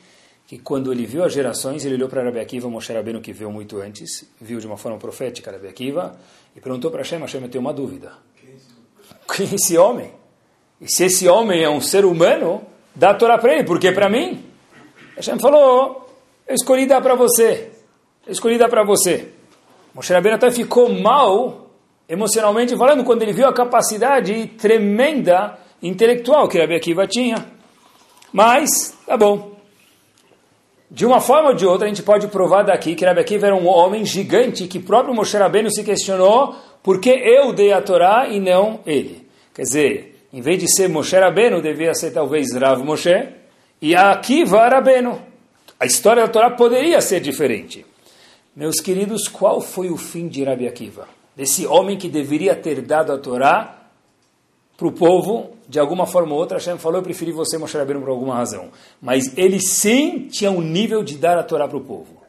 que 0.53 0.59
quando 0.59 0.91
ele 0.91 1.05
viu 1.05 1.23
as 1.23 1.33
gerações, 1.33 1.83
ele 1.83 1.95
olhou 1.95 2.07
para 2.07 2.23
Rabi 2.23 2.39
Akiva, 2.39 2.69
Moshe 2.69 2.93
Rabbeinu, 2.93 3.19
que 3.21 3.33
viu 3.33 3.51
muito 3.51 3.81
antes, 3.81 4.29
viu 4.39 4.59
de 4.59 4.67
uma 4.67 4.77
forma 4.77 4.99
profética 4.99 5.51
Rabi 5.51 5.67
Akiva, 5.67 6.15
e 6.55 6.61
perguntou 6.61 6.91
para 6.91 6.99
Hashem, 6.99 7.19
Hashem, 7.19 7.41
eu 7.41 7.49
tenho 7.49 7.61
uma 7.63 7.73
dúvida. 7.73 8.13
Quem 9.35 9.47
é 9.47 9.55
esse 9.55 9.75
homem? 9.77 10.11
E 10.79 10.87
se 10.91 11.05
esse 11.05 11.27
homem 11.27 11.63
é 11.63 11.69
um 11.69 11.81
ser 11.81 12.05
humano, 12.05 12.61
dá 12.93 13.09
a 13.09 13.13
Torá 13.15 13.37
para 13.39 13.53
ele, 13.53 13.63
porque 13.63 13.91
para 13.91 14.07
mim... 14.09 14.45
Hashem 15.15 15.39
falou, 15.39 16.07
eu 16.47 16.55
escolhi 16.55 16.85
dar 16.85 17.01
para 17.01 17.15
você. 17.15 17.71
Eu 18.25 18.31
escolhi 18.31 18.57
dar 18.57 18.69
para 18.69 18.83
você. 18.83 19.29
Moshe 19.93 20.13
Rabbeinu 20.13 20.37
até 20.37 20.51
ficou 20.51 20.93
mal, 20.93 21.71
emocionalmente 22.07 22.77
falando, 22.77 23.03
quando 23.03 23.23
ele 23.23 23.33
viu 23.33 23.47
a 23.47 23.53
capacidade 23.53 24.47
tremenda 24.57 25.57
intelectual 25.81 26.47
que 26.47 26.59
Rabbi 26.59 26.75
Akiva 26.75 27.07
tinha. 27.07 27.43
Mas, 28.31 28.95
tá 29.05 29.17
bom. 29.17 29.52
De 30.93 31.07
uma 31.07 31.19
forma 31.19 31.49
ou 31.49 31.55
de 31.55 31.65
outra, 31.65 31.87
a 31.87 31.89
gente 31.89 32.03
pode 32.03 32.27
provar 32.27 32.61
daqui 32.61 32.93
que 32.93 33.03
Rabbi 33.03 33.19
Akiva 33.19 33.47
era 33.47 33.55
um 33.55 33.65
homem 33.65 34.05
gigante 34.05 34.67
que 34.67 34.77
próprio 34.77 35.15
Moshe 35.15 35.35
Rabbeinu 35.35 35.71
se 35.71 35.83
questionou 35.83 36.55
por 36.83 37.01
que 37.01 37.09
eu 37.09 37.51
dei 37.51 37.73
a 37.73 37.81
Torá 37.81 38.27
e 38.27 38.39
não 38.39 38.79
ele. 38.85 39.27
Quer 39.55 39.63
dizer, 39.63 40.27
em 40.31 40.39
vez 40.39 40.59
de 40.59 40.71
ser 40.71 40.87
Moshe 40.87 41.17
Rabbeinu, 41.17 41.63
devia 41.63 41.95
ser 41.95 42.11
talvez 42.11 42.53
Rav 42.53 42.83
Moshe, 42.83 43.27
e 43.81 43.95
Akiva 43.95 44.69
Rabeno. 44.69 45.19
A 45.79 45.87
história 45.87 46.21
da 46.21 46.29
Torá 46.29 46.51
poderia 46.51 47.01
ser 47.01 47.21
diferente. 47.21 47.83
Meus 48.55 48.79
queridos, 48.79 49.27
qual 49.27 49.61
foi 49.61 49.89
o 49.89 49.97
fim 49.97 50.27
de 50.27 50.43
Rabi 50.43 50.67
Akiva? 50.67 51.07
Desse 51.35 51.65
homem 51.65 51.97
que 51.97 52.07
deveria 52.07 52.55
ter 52.55 52.83
dado 52.83 53.11
a 53.11 53.17
Torá 53.17 53.82
para 54.75 54.87
o 54.87 54.91
povo, 54.91 55.51
de 55.67 55.79
alguma 55.79 56.05
forma 56.05 56.33
ou 56.33 56.39
outra, 56.39 56.57
Hashem 56.57 56.77
falou, 56.77 56.99
eu 56.99 57.03
preferi 57.03 57.31
você, 57.31 57.57
Moshe 57.57 57.77
Rabbeinu, 57.77 58.01
por 58.01 58.09
alguma 58.09 58.35
razão. 58.35 58.69
Mas 59.01 59.37
ele 59.37 59.59
sim 59.59 60.27
tinha 60.27 60.51
um 60.51 60.61
nível 60.61 61.03
de 61.03 61.17
dar 61.17 61.37
a 61.37 61.43
Torá 61.43 61.67
para 61.67 61.77
o 61.77 61.81
povo. 61.81 62.21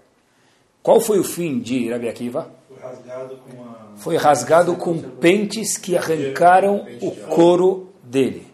Qual 0.83 1.01
foi 1.01 1.19
o 1.19 1.25
fim 1.25 1.59
de 1.61 1.91
Rabi 1.91 2.09
Akiva? 2.09 2.51
Foi 2.69 2.79
rasgado 2.79 3.37
com, 3.37 3.63
a... 3.63 3.97
foi 3.97 4.17
rasgado 4.17 4.77
com 4.77 4.99
pentes 4.99 5.79
que 5.79 5.97
arrancaram 5.97 6.87
o 7.01 7.11
couro 7.11 7.91
dele. 8.03 8.47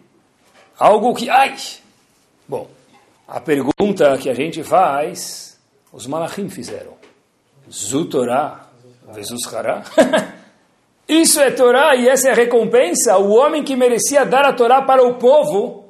Algo 0.79 1.13
que... 1.13 1.29
Ai! 1.29 1.55
Bom, 2.47 2.67
a 3.27 3.39
pergunta 3.39 4.17
que 4.17 4.29
a 4.29 4.33
gente 4.33 4.63
faz 4.63 5.59
Os 5.91 6.07
malachim 6.07 6.49
fizeram. 6.49 6.93
Zu 7.69 8.05
Torá, 8.05 8.67
Jesus 9.13 9.53
Hará. 9.53 9.83
Isso 11.11 11.41
é 11.41 11.51
Torá 11.51 11.93
e 11.93 12.07
essa 12.07 12.29
é 12.29 12.31
a 12.31 12.33
recompensa. 12.33 13.17
O 13.17 13.31
homem 13.31 13.65
que 13.65 13.75
merecia 13.75 14.25
dar 14.25 14.45
a 14.45 14.53
Torá 14.53 14.81
para 14.81 15.03
o 15.05 15.15
povo, 15.15 15.83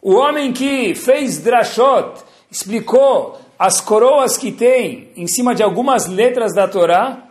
o 0.00 0.14
homem 0.14 0.50
que 0.50 0.94
fez 0.94 1.42
drashot, 1.42 2.24
explicou 2.50 3.38
as 3.58 3.82
coroas 3.82 4.38
que 4.38 4.50
tem 4.50 5.10
em 5.14 5.26
cima 5.26 5.54
de 5.54 5.62
algumas 5.62 6.06
letras 6.06 6.54
da 6.54 6.66
Torá, 6.66 7.22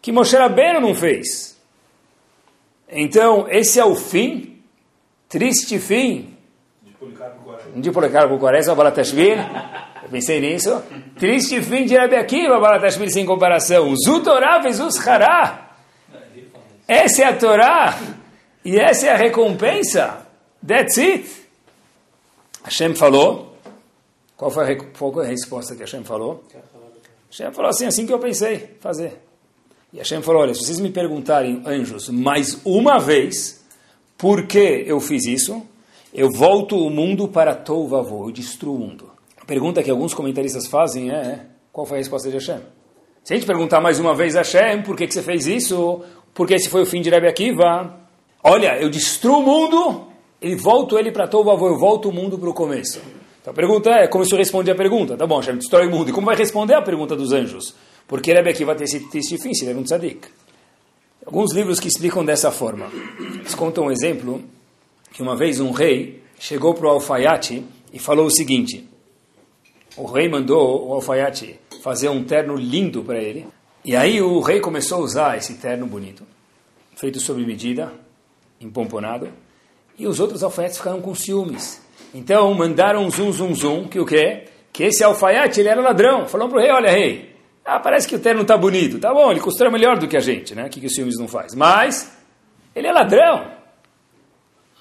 que 0.00 0.10
Moshe 0.10 0.36
Rabbeinu 0.36 0.80
não 0.80 0.94
fez. 0.94 1.60
Então, 2.88 3.46
esse 3.50 3.78
é 3.78 3.84
o 3.84 3.94
fim, 3.94 4.62
triste 5.28 5.78
fim, 5.78 6.34
de 7.76 7.90
Policarpo 7.92 8.38
Quaresma, 8.38 8.74
Balatashvili, 8.74 9.36
eu 10.02 10.08
pensei 10.10 10.40
nisso, 10.40 10.82
triste 11.18 11.60
fim 11.60 11.84
de 11.84 11.94
Rabi 11.94 12.16
Akiva, 12.16 12.58
Balatashvili 12.58 13.12
sem 13.12 13.26
comparação, 13.26 13.94
Zutorá 14.02 14.62
Jesus 14.62 15.06
Hará, 15.06 15.67
essa 16.88 17.22
é 17.22 17.24
a 17.26 17.36
Torá, 17.36 17.98
e 18.64 18.78
essa 18.78 19.06
é 19.06 19.10
a 19.10 19.16
recompensa, 19.16 20.26
that's 20.66 20.96
it. 20.96 21.28
Hashem 22.64 22.94
falou, 22.94 23.54
qual 24.36 24.50
foi, 24.50 24.72
a, 24.72 24.76
qual 24.76 25.12
foi 25.12 25.26
a 25.26 25.28
resposta 25.28 25.74
que 25.74 25.82
Hashem 25.82 26.02
falou? 26.02 26.44
Hashem 27.30 27.52
falou 27.52 27.70
assim, 27.70 27.84
assim 27.84 28.06
que 28.06 28.12
eu 28.12 28.18
pensei 28.18 28.76
fazer. 28.80 29.20
E 29.92 29.98
Hashem 29.98 30.22
falou, 30.22 30.42
olha, 30.42 30.54
se 30.54 30.64
vocês 30.64 30.80
me 30.80 30.90
perguntarem, 30.90 31.62
anjos, 31.66 32.08
mais 32.08 32.60
uma 32.64 32.98
vez, 32.98 33.64
por 34.16 34.46
que 34.46 34.84
eu 34.86 34.98
fiz 35.00 35.26
isso, 35.26 35.62
eu 36.12 36.30
volto 36.30 36.76
o 36.76 36.90
mundo 36.90 37.28
para 37.28 37.54
Tovavô, 37.54 38.28
eu 38.28 38.32
destruo 38.32 38.76
o 38.76 38.78
mundo. 38.78 39.10
A 39.40 39.44
pergunta 39.44 39.82
que 39.82 39.90
alguns 39.90 40.14
comentaristas 40.14 40.66
fazem 40.66 41.10
é, 41.10 41.46
qual 41.72 41.86
foi 41.86 41.98
a 41.98 42.00
resposta 42.00 42.28
de 42.28 42.34
Hashem? 42.34 42.60
Se 43.24 43.34
a 43.34 43.36
gente 43.36 43.46
perguntar 43.46 43.80
mais 43.80 44.00
uma 44.00 44.14
vez 44.14 44.34
a 44.36 44.40
Hashem, 44.40 44.82
por 44.82 44.96
que, 44.96 45.06
que 45.06 45.12
você 45.12 45.22
fez 45.22 45.46
isso? 45.46 46.02
Por 46.34 46.46
que 46.46 46.54
esse 46.54 46.68
foi 46.68 46.82
o 46.82 46.86
fim 46.86 47.00
de 47.00 47.10
Rebbe 47.10 47.28
Akiva? 47.28 47.94
Olha, 48.42 48.80
eu 48.80 48.88
destruo 48.88 49.40
o 49.40 49.42
mundo, 49.42 50.08
e 50.40 50.54
volto 50.54 50.98
ele 50.98 51.10
para 51.10 51.26
Tovavô, 51.26 51.68
eu 51.68 51.78
volto 51.78 52.08
o 52.08 52.12
mundo 52.12 52.38
para 52.38 52.48
o 52.48 52.54
começo. 52.54 53.00
Então 53.40 53.52
a 53.52 53.54
pergunta 53.54 53.90
é, 53.90 54.06
como 54.06 54.24
isso 54.24 54.36
responde 54.36 54.70
a 54.70 54.74
pergunta? 54.74 55.16
Tá 55.16 55.26
bom, 55.26 55.36
Hashem 55.36 55.56
destrói 55.56 55.86
o 55.86 55.90
mundo. 55.90 56.10
E 56.10 56.12
como 56.12 56.26
vai 56.26 56.36
responder 56.36 56.74
a 56.74 56.82
pergunta 56.82 57.16
dos 57.16 57.32
anjos? 57.32 57.74
Porque 58.06 58.32
Rebbe 58.32 58.50
Akiva 58.50 58.74
tem 58.74 58.84
esse, 58.84 59.06
esse 59.14 59.38
fim, 59.38 59.52
se 59.52 59.66
era 59.66 59.76
um 59.76 59.82
tzadik. 59.82 60.28
Alguns 61.26 61.52
livros 61.52 61.80
que 61.80 61.88
explicam 61.88 62.24
dessa 62.24 62.50
forma. 62.50 62.86
Eles 63.18 63.54
contam 63.54 63.86
um 63.86 63.90
exemplo 63.90 64.42
que 65.12 65.22
uma 65.22 65.36
vez 65.36 65.60
um 65.60 65.72
rei 65.72 66.22
chegou 66.38 66.72
para 66.72 66.86
o 66.86 66.90
alfaiate 66.90 67.64
e 67.92 67.98
falou 67.98 68.26
o 68.26 68.30
seguinte: 68.30 68.88
o 69.96 70.06
rei 70.06 70.28
mandou 70.28 70.88
o 70.88 70.94
alfaiate 70.94 71.58
fazer 71.82 72.08
um 72.08 72.22
terno 72.24 72.54
lindo 72.54 73.02
para 73.02 73.18
ele. 73.18 73.46
E 73.88 73.96
aí 73.96 74.20
o 74.20 74.42
rei 74.42 74.60
começou 74.60 74.98
a 74.98 75.00
usar 75.00 75.38
esse 75.38 75.54
terno 75.54 75.86
bonito, 75.86 76.22
feito 76.94 77.18
sob 77.18 77.42
medida, 77.42 77.90
empomponado, 78.60 79.32
e 79.98 80.06
os 80.06 80.20
outros 80.20 80.42
alfaiates 80.42 80.76
ficaram 80.76 81.00
com 81.00 81.14
ciúmes. 81.14 81.80
Então 82.12 82.52
mandaram 82.52 83.02
um 83.02 83.10
zum 83.10 83.32
zum 83.32 83.54
zum, 83.54 83.88
que 83.88 83.98
o 83.98 84.04
quê? 84.04 84.44
Que 84.74 84.84
esse 84.84 85.02
alfaiate 85.02 85.60
ele 85.60 85.70
era 85.70 85.80
ladrão. 85.80 86.28
Falou 86.28 86.50
para 86.50 86.58
o 86.58 86.60
rei, 86.60 86.70
olha 86.70 86.90
rei, 86.90 87.34
ah, 87.64 87.80
parece 87.80 88.06
que 88.06 88.14
o 88.14 88.18
terno 88.18 88.42
está 88.42 88.58
bonito. 88.58 88.98
Tá 88.98 89.10
bom, 89.14 89.30
ele 89.30 89.40
costura 89.40 89.70
melhor 89.70 89.98
do 89.98 90.06
que 90.06 90.18
a 90.18 90.20
gente, 90.20 90.54
né? 90.54 90.66
O 90.66 90.68
que, 90.68 90.80
que 90.80 90.86
o 90.86 90.90
ciúmes 90.90 91.18
não 91.18 91.26
faz? 91.26 91.54
Mas, 91.54 92.14
ele 92.76 92.88
é 92.88 92.92
ladrão. 92.92 93.50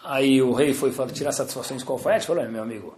Aí 0.04 0.42
o 0.42 0.52
rei 0.52 0.74
foi 0.74 0.92
tirar 1.14 1.32
satisfações 1.32 1.82
com 1.82 1.94
o 1.94 1.96
alfaiate. 1.96 2.28
Falou, 2.28 2.44
meu 2.50 2.62
amigo, 2.62 2.94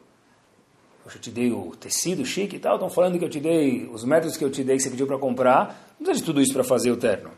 eu 1.17 1.21
te 1.21 1.31
dei 1.31 1.51
o 1.51 1.75
tecido 1.79 2.25
chique 2.25 2.55
e 2.55 2.59
tal. 2.59 2.75
Estão 2.75 2.89
falando 2.89 3.17
que 3.17 3.25
eu 3.25 3.29
te 3.29 3.39
dei 3.39 3.89
os 3.91 4.03
métodos 4.03 4.37
que 4.37 4.43
eu 4.43 4.49
te 4.49 4.63
dei 4.63 4.77
que 4.77 4.83
você 4.83 4.89
pediu 4.89 5.07
para 5.07 5.17
comprar. 5.17 5.93
Não 5.99 6.05
precisa 6.05 6.19
de 6.19 6.23
tudo 6.23 6.41
isso 6.41 6.53
para 6.53 6.63
fazer 6.63 6.91
o 6.91 6.97
terno. 6.97 7.31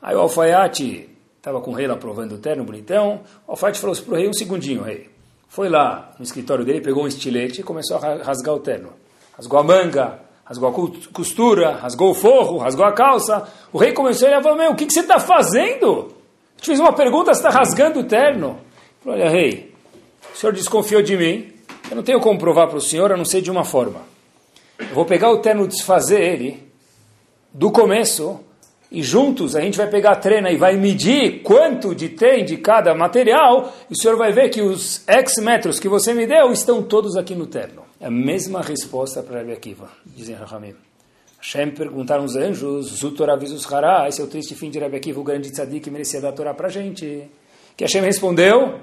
Aí 0.00 0.14
o 0.14 0.20
alfaiate 0.20 1.08
estava 1.36 1.60
com 1.60 1.70
o 1.70 1.74
rei 1.74 1.86
lá 1.86 1.96
provando 1.96 2.34
o 2.34 2.38
terno 2.38 2.64
bonitão. 2.64 3.22
O 3.46 3.52
alfaiate 3.52 3.80
falou 3.80 3.92
assim 3.92 4.04
para 4.04 4.14
o 4.14 4.16
rei, 4.16 4.28
um 4.28 4.32
segundinho, 4.32 4.82
rei. 4.82 5.10
Foi 5.48 5.68
lá 5.68 6.12
no 6.18 6.24
escritório 6.24 6.64
dele, 6.64 6.80
pegou 6.80 7.04
um 7.04 7.08
estilete 7.08 7.60
e 7.60 7.64
começou 7.64 7.96
a 7.96 8.16
rasgar 8.22 8.54
o 8.54 8.60
terno. 8.60 8.92
Rasgou 9.34 9.58
a 9.58 9.62
manga, 9.62 10.20
rasgou 10.44 10.68
a 10.68 11.12
costura, 11.12 11.72
rasgou 11.72 12.10
o 12.10 12.14
forro, 12.14 12.58
rasgou 12.58 12.84
a 12.84 12.92
calça. 12.92 13.46
O 13.72 13.78
rei 13.78 13.92
começou 13.92 14.28
a 14.28 14.42
falou, 14.42 14.58
meu, 14.58 14.72
o 14.72 14.74
que, 14.74 14.86
que 14.86 14.92
você 14.92 15.00
está 15.00 15.18
fazendo? 15.18 15.86
Eu 15.86 16.16
te 16.60 16.70
fiz 16.70 16.80
uma 16.80 16.92
pergunta, 16.92 17.32
você 17.32 17.40
está 17.40 17.50
rasgando 17.50 18.00
o 18.00 18.04
terno. 18.04 18.58
Falou, 19.00 19.18
olha, 19.18 19.30
rei, 19.30 19.74
o 20.34 20.36
senhor 20.36 20.52
desconfiou 20.52 21.02
de 21.02 21.16
mim, 21.16 21.52
eu 21.90 21.96
não 21.96 22.02
tenho 22.02 22.20
como 22.20 22.38
provar 22.38 22.66
para 22.66 22.76
o 22.76 22.80
senhor, 22.80 23.12
a 23.12 23.16
não 23.16 23.24
ser 23.24 23.40
de 23.40 23.50
uma 23.50 23.64
forma. 23.64 24.00
Eu 24.78 24.94
vou 24.94 25.04
pegar 25.04 25.30
o 25.30 25.38
terno, 25.38 25.66
desfazer 25.66 26.20
ele, 26.20 26.62
do 27.52 27.70
começo, 27.70 28.40
e 28.90 29.02
juntos 29.02 29.54
a 29.54 29.60
gente 29.60 29.76
vai 29.76 29.88
pegar 29.88 30.12
a 30.12 30.16
trena 30.16 30.50
e 30.50 30.56
vai 30.56 30.76
medir 30.76 31.42
quanto 31.42 31.94
de 31.94 32.08
tem 32.08 32.44
de 32.44 32.56
cada 32.56 32.94
material, 32.94 33.72
e 33.90 33.94
o 33.94 33.96
senhor 33.96 34.16
vai 34.16 34.32
ver 34.32 34.48
que 34.48 34.62
os 34.62 35.02
X 35.06 35.34
metros 35.42 35.78
que 35.78 35.88
você 35.88 36.14
me 36.14 36.26
deu 36.26 36.52
estão 36.52 36.82
todos 36.82 37.16
aqui 37.16 37.34
no 37.34 37.46
terno. 37.46 37.82
É 38.00 38.06
a 38.06 38.10
mesma 38.10 38.62
resposta 38.62 39.22
para 39.22 39.38
Rabbi 39.38 39.52
Akiva, 39.52 39.90
dizem 40.06 40.34
Rahamim. 40.34 40.74
Hashem 41.40 41.70
perguntaram 41.70 42.24
os 42.24 42.34
anjos, 42.34 42.86
Zutor 42.98 43.30
avisus 43.30 43.70
hará, 43.72 44.08
esse 44.08 44.20
é 44.20 44.24
o 44.24 44.26
triste 44.26 44.54
fim 44.54 44.70
de 44.70 44.78
Rabbi 44.78 44.96
Akiva, 44.96 45.20
o 45.20 45.24
grande 45.24 45.50
tzadik 45.50 45.80
que 45.80 45.90
merecia 45.90 46.20
dar 46.20 46.30
a 46.30 46.32
Torá 46.32 46.54
para 46.54 46.66
a 46.68 46.70
gente. 46.70 47.28
Que 47.76 47.84
Hashem 47.84 48.02
respondeu, 48.02 48.80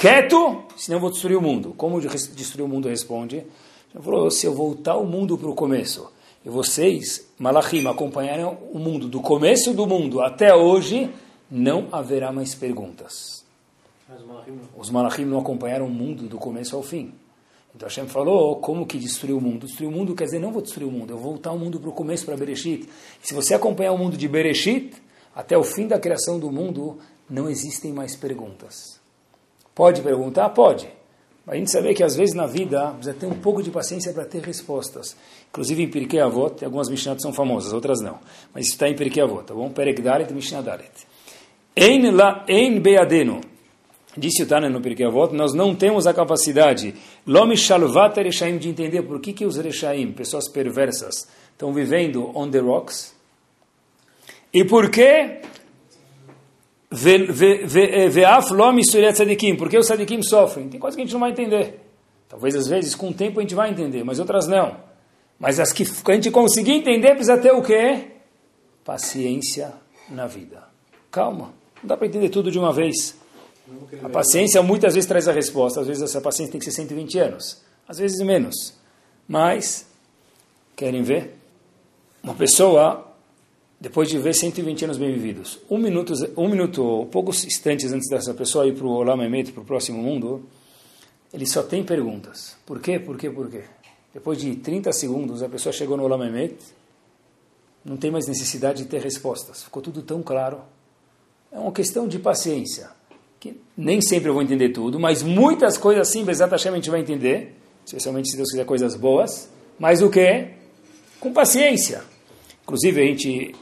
quieto, 0.00 0.62
senão 0.78 0.96
eu 0.96 1.00
vou 1.02 1.10
destruir 1.10 1.36
o 1.36 1.42
mundo. 1.42 1.74
Como 1.76 2.00
destruir 2.00 2.64
o 2.64 2.68
mundo 2.68 2.88
responde? 2.88 3.36
Ele 3.36 4.02
falou, 4.02 4.30
se 4.30 4.46
eu 4.46 4.54
voltar 4.54 4.96
o 4.96 5.04
mundo 5.04 5.36
para 5.36 5.50
o 5.50 5.54
começo, 5.54 6.10
e 6.42 6.48
vocês, 6.48 7.28
Malachim, 7.38 7.86
acompanharam 7.86 8.56
o 8.72 8.78
mundo 8.78 9.06
do 9.08 9.20
começo 9.20 9.74
do 9.74 9.86
mundo 9.86 10.22
até 10.22 10.54
hoje, 10.54 11.10
não 11.50 11.88
haverá 11.92 12.32
mais 12.32 12.54
perguntas. 12.54 13.44
Os 14.74 14.88
Malachim 14.88 15.26
não 15.26 15.38
acompanharam 15.38 15.84
o 15.84 15.90
mundo 15.90 16.26
do 16.26 16.38
começo 16.38 16.74
ao 16.74 16.82
fim. 16.82 17.12
Então 17.76 17.86
Hashem 17.86 18.06
falou, 18.06 18.56
como 18.56 18.86
que 18.86 18.98
destruir 18.98 19.34
o 19.34 19.40
mundo? 19.40 19.66
Destruir 19.66 19.88
o 19.88 19.92
mundo 19.92 20.14
quer 20.14 20.24
dizer, 20.24 20.38
não 20.38 20.50
vou 20.50 20.62
destruir 20.62 20.88
o 20.88 20.90
mundo, 20.90 21.12
eu 21.12 21.18
vou 21.18 21.32
voltar 21.32 21.52
o 21.52 21.58
mundo 21.58 21.78
para 21.78 21.90
o 21.90 21.92
começo, 21.92 22.24
para 22.24 22.38
Bereshit. 22.38 22.88
E 23.22 23.28
se 23.28 23.34
você 23.34 23.52
acompanhar 23.52 23.92
o 23.92 23.98
mundo 23.98 24.16
de 24.16 24.26
Bereshit, 24.26 24.94
até 25.36 25.58
o 25.58 25.62
fim 25.62 25.86
da 25.86 25.98
criação 25.98 26.40
do 26.40 26.50
mundo, 26.50 26.98
não 27.28 27.50
existem 27.50 27.92
mais 27.92 28.16
perguntas. 28.16 28.99
Pode 29.80 30.02
perguntar? 30.02 30.50
Pode. 30.50 30.86
A 31.46 31.56
gente 31.56 31.70
sabe 31.70 31.94
que 31.94 32.02
às 32.02 32.14
vezes 32.14 32.34
na 32.34 32.46
vida 32.46 32.90
precisa 32.90 33.14
ter 33.14 33.24
um 33.24 33.40
pouco 33.40 33.62
de 33.62 33.70
paciência 33.70 34.12
para 34.12 34.26
ter 34.26 34.42
respostas. 34.42 35.16
Inclusive 35.48 35.82
em 35.82 35.88
Pirkei 35.88 36.20
Avot, 36.20 36.62
algumas 36.62 36.90
Mishnat 36.90 37.18
são 37.22 37.32
famosas, 37.32 37.72
outras 37.72 37.98
não. 38.02 38.18
Mas 38.52 38.66
isso 38.66 38.74
está 38.74 38.90
em 38.90 38.94
Pirkei 38.94 39.22
Avot, 39.22 39.44
tá 39.44 39.54
bom? 39.54 39.70
Perek 39.70 40.02
Dalet 40.02 40.30
Mishnah 40.34 40.60
Dalet. 40.60 40.92
Ein 41.74 42.14
la 42.14 42.44
ein 42.46 42.78
beadenu. 42.78 43.40
Disse 44.14 44.42
o 44.42 44.46
Tana 44.46 44.68
no 44.68 44.82
Pirkei 44.82 45.06
Avot, 45.06 45.34
nós 45.34 45.54
não 45.54 45.74
temos 45.74 46.06
a 46.06 46.12
capacidade, 46.12 46.94
Lomi 47.26 47.56
Shalvat 47.56 48.16
de 48.58 48.68
entender 48.68 49.00
por 49.00 49.18
que, 49.18 49.32
que 49.32 49.46
os 49.46 49.56
Ereshaim, 49.56 50.12
pessoas 50.12 50.46
perversas, 50.46 51.26
estão 51.52 51.72
vivendo 51.72 52.30
on 52.36 52.50
the 52.50 52.58
rocks. 52.58 53.14
E 54.52 54.62
por 54.62 54.90
que 54.90 55.40
Ve'af 56.92 58.50
Lomi 58.52 58.84
Suryat 58.84 59.14
Tzadikim, 59.14 59.56
por 59.56 59.68
que 59.68 59.78
os 59.78 59.86
Tzadikim 59.86 60.22
sofrem? 60.22 60.68
Tem 60.68 60.80
coisas 60.80 60.96
que 60.96 61.02
a 61.02 61.04
gente 61.04 61.12
não 61.12 61.20
vai 61.20 61.30
entender. 61.30 61.80
Talvez 62.28 62.54
às 62.56 62.66
vezes 62.66 62.94
com 62.94 63.10
o 63.10 63.14
tempo 63.14 63.38
a 63.38 63.42
gente 63.42 63.54
vai 63.54 63.70
entender, 63.70 64.04
mas 64.04 64.18
outras 64.18 64.46
não. 64.46 64.76
Mas 65.38 65.58
as 65.58 65.72
que 65.72 65.84
a 65.84 66.14
gente 66.14 66.30
conseguir 66.30 66.72
entender 66.72 67.10
precisa 67.10 67.38
ter 67.38 67.52
o 67.52 67.62
quê? 67.62 68.08
Paciência 68.84 69.72
na 70.08 70.26
vida. 70.26 70.64
Calma, 71.10 71.52
não 71.82 71.88
dá 71.88 71.96
para 71.96 72.06
entender 72.06 72.28
tudo 72.28 72.50
de 72.50 72.58
uma 72.58 72.72
vez. 72.72 73.16
A 74.02 74.08
paciência 74.08 74.62
muitas 74.62 74.94
vezes 74.94 75.08
traz 75.08 75.28
a 75.28 75.32
resposta. 75.32 75.80
Às 75.80 75.86
vezes 75.86 76.02
essa 76.02 76.20
paciência 76.20 76.52
tem 76.52 76.58
que 76.58 76.64
ser 76.64 76.72
120 76.72 77.18
anos, 77.18 77.62
às 77.88 77.98
vezes 77.98 78.20
menos. 78.24 78.74
Mas, 79.26 79.86
querem 80.76 81.02
ver? 81.02 81.36
Uma 82.22 82.34
pessoa, 82.34 83.09
depois 83.80 84.08
de 84.08 84.18
ver 84.18 84.34
120 84.34 84.84
anos 84.84 84.98
bem 84.98 85.12
vividos, 85.12 85.58
um 85.70 85.78
minuto, 85.78 86.12
um 86.36 86.48
minuto 86.48 87.08
poucos 87.10 87.44
instantes 87.44 87.92
antes 87.92 88.08
dessa 88.10 88.34
pessoa 88.34 88.66
ir 88.66 88.74
para 88.74 88.86
o 88.86 88.90
Olam 88.90 89.22
Emet, 89.22 89.52
para 89.52 89.62
o 89.62 89.64
próximo 89.64 90.02
mundo, 90.02 90.44
ele 91.32 91.46
só 91.46 91.62
tem 91.62 91.82
perguntas. 91.82 92.56
Por 92.66 92.80
quê? 92.80 92.98
Por 92.98 93.16
quê? 93.16 93.30
Por 93.30 93.48
quê? 93.48 93.64
Depois 94.12 94.38
de 94.38 94.56
30 94.56 94.92
segundos, 94.92 95.42
a 95.42 95.48
pessoa 95.48 95.72
chegou 95.72 95.96
no 95.96 96.04
Olam 96.04 96.22
Emet, 96.24 96.56
não 97.84 97.96
tem 97.96 98.10
mais 98.10 98.26
necessidade 98.26 98.82
de 98.82 98.88
ter 98.88 99.00
respostas. 99.00 99.64
Ficou 99.64 99.82
tudo 99.82 100.02
tão 100.02 100.22
claro. 100.22 100.60
É 101.50 101.58
uma 101.58 101.72
questão 101.72 102.06
de 102.06 102.18
paciência 102.18 102.90
que 103.40 103.58
nem 103.74 104.02
sempre 104.02 104.28
eu 104.28 104.34
vou 104.34 104.42
entender 104.42 104.68
tudo, 104.68 105.00
mas 105.00 105.22
muitas 105.22 105.78
coisas 105.78 106.06
sim, 106.08 106.22
Bezat 106.24 106.50
Hashem 106.50 106.72
a 106.72 106.74
gente 106.74 106.90
vai 106.90 107.00
entender, 107.00 107.56
especialmente 107.84 108.30
se 108.30 108.36
Deus 108.36 108.50
quiser 108.50 108.66
coisas 108.66 108.94
boas, 108.94 109.48
mas 109.78 110.02
o 110.02 110.10
que? 110.10 110.48
Com 111.18 111.32
paciência. 111.32 112.04
Inclusive 112.62 113.00
a 113.00 113.04
gente, 113.06 113.54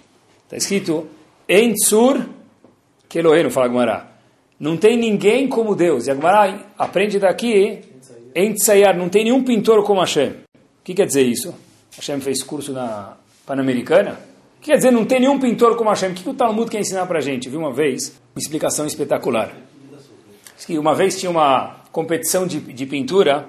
está 0.49 0.57
escrito, 0.57 1.07
Entsur 1.47 2.27
Keloheinu, 3.09 3.51
fala 3.51 3.69
Gumará. 3.69 4.09
Não 4.59 4.77
tem 4.77 4.97
ninguém 4.97 5.47
como 5.47 5.75
Deus. 5.75 6.09
E 6.09 6.15
Gumará 6.15 6.67
aprende 6.77 7.19
daqui, 7.19 7.81
Entsayar, 8.35 8.97
não 8.97 9.09
tem 9.09 9.25
nenhum 9.25 9.43
pintor 9.43 9.85
como 9.85 10.01
Hashem. 10.01 10.31
O 10.31 10.85
que 10.85 10.95
quer 10.95 11.07
dizer 11.07 11.23
isso? 11.23 11.55
Hashem 11.97 12.21
fez 12.21 12.43
curso 12.43 12.73
na 12.73 13.17
Pan-Americana. 13.45 14.21
Quer 14.61 14.77
dizer, 14.77 14.91
não 14.91 15.05
tem 15.05 15.21
nenhum 15.21 15.39
pintor 15.39 15.77
como 15.77 15.91
Hashem. 15.91 16.11
O 16.11 16.15
que 16.15 16.29
o 16.29 16.35
Talmud 16.35 16.71
quer 16.71 16.81
ensinar 16.81 17.07
para 17.07 17.19
a 17.19 17.23
gente? 17.23 17.49
Vi 17.49 17.57
uma 17.57 17.73
vez 17.73 18.19
uma 18.35 18.41
explicação 18.41 18.87
espetacular. 18.87 19.55
Que 20.67 20.79
uma 20.79 20.95
vez 20.95 21.19
tinha 21.19 21.31
uma 21.31 21.83
competição 21.91 22.47
de, 22.47 22.61
de 22.61 22.87
pintura 22.87 23.49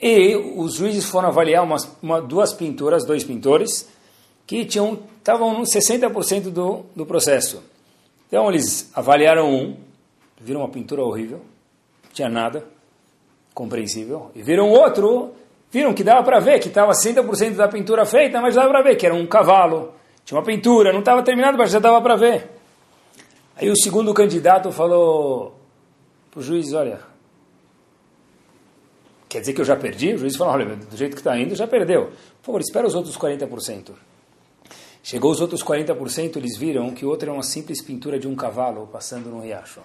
e 0.00 0.36
os 0.36 0.74
juízes 0.74 1.06
foram 1.06 1.28
avaliar 1.28 1.64
umas, 1.64 1.90
uma, 2.02 2.20
duas 2.20 2.52
pinturas, 2.52 3.04
dois 3.04 3.24
pintores, 3.24 3.88
que 4.46 4.64
tinham 4.64 4.98
estavam 5.18 5.58
nos 5.58 5.70
60% 5.70 6.50
do, 6.50 6.84
do 6.94 7.04
processo. 7.04 7.62
Então 8.28 8.48
eles 8.48 8.90
avaliaram 8.94 9.52
um, 9.52 9.76
viram 10.40 10.60
uma 10.60 10.68
pintura 10.68 11.02
horrível, 11.02 11.40
tinha 12.12 12.28
nada, 12.28 12.64
compreensível, 13.52 14.30
e 14.34 14.42
viram 14.42 14.70
outro, 14.70 15.32
viram 15.70 15.92
que 15.92 16.04
dava 16.04 16.22
para 16.22 16.38
ver 16.38 16.60
que 16.60 16.68
estava 16.68 16.92
60% 16.92 17.54
da 17.54 17.66
pintura 17.66 18.06
feita, 18.06 18.40
mas 18.40 18.54
dava 18.54 18.68
para 18.68 18.82
ver 18.82 18.96
que 18.96 19.04
era 19.04 19.14
um 19.14 19.26
cavalo, 19.26 19.94
tinha 20.24 20.38
uma 20.38 20.44
pintura, 20.44 20.92
não 20.92 21.00
estava 21.00 21.22
terminado, 21.22 21.58
mas 21.58 21.70
já 21.70 21.80
dava 21.80 22.00
para 22.00 22.16
ver. 22.16 22.50
Aí 23.56 23.68
o 23.70 23.76
segundo 23.76 24.12
candidato 24.14 24.70
falou 24.70 25.58
para 26.30 26.40
o 26.40 26.42
juiz, 26.42 26.72
olha, 26.72 27.00
quer 29.28 29.40
dizer 29.40 29.54
que 29.54 29.60
eu 29.60 29.64
já 29.64 29.76
perdi? 29.76 30.14
O 30.14 30.18
juiz 30.18 30.36
falou, 30.36 30.54
olha, 30.54 30.76
do 30.76 30.96
jeito 30.96 31.14
que 31.14 31.20
está 31.20 31.36
indo, 31.38 31.54
já 31.54 31.66
perdeu. 31.66 32.12
Por 32.42 32.46
favor, 32.46 32.60
espera 32.60 32.86
os 32.86 32.94
outros 32.94 33.16
40%. 33.16 33.92
Chegou 35.06 35.30
os 35.30 35.40
outros 35.40 35.62
40%, 35.62 36.34
eles 36.34 36.58
viram 36.58 36.90
que 36.90 37.06
o 37.06 37.08
outro 37.08 37.28
era 37.28 37.32
uma 37.32 37.44
simples 37.44 37.80
pintura 37.80 38.18
de 38.18 38.26
um 38.26 38.34
cavalo 38.34 38.88
passando 38.92 39.30
no 39.30 39.38
riacho. 39.38 39.78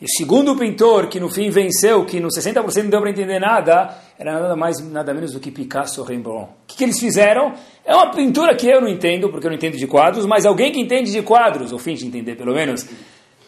E 0.00 0.04
o 0.04 0.08
segundo 0.08 0.56
pintor, 0.56 1.06
que 1.06 1.20
no 1.20 1.28
fim 1.28 1.48
venceu, 1.48 2.04
que 2.04 2.18
no 2.18 2.26
60% 2.26 2.82
não 2.82 2.90
deu 2.90 3.00
para 3.00 3.10
entender 3.10 3.38
nada, 3.38 3.96
era 4.18 4.32
nada 4.32 4.56
mais, 4.56 4.80
nada 4.80 5.14
menos 5.14 5.32
do 5.32 5.38
que 5.38 5.52
Picasso 5.52 6.00
ou 6.00 6.06
Rembrandt. 6.08 6.50
O 6.64 6.66
que, 6.66 6.76
que, 6.76 6.82
eles 6.82 6.98
fizeram? 6.98 7.54
É 7.84 7.94
uma 7.94 8.10
pintura 8.10 8.52
que 8.56 8.66
eu 8.66 8.80
não 8.80 8.88
entendo, 8.88 9.28
porque 9.28 9.46
eu 9.46 9.50
não 9.50 9.56
entendo 9.56 9.76
de 9.76 9.86
quadros, 9.86 10.26
mas 10.26 10.44
alguém 10.44 10.72
que 10.72 10.80
entende 10.80 11.12
de 11.12 11.22
quadros, 11.22 11.70
ou 11.70 11.78
finge 11.78 12.04
entender 12.04 12.34
pelo 12.34 12.52
menos, 12.52 12.84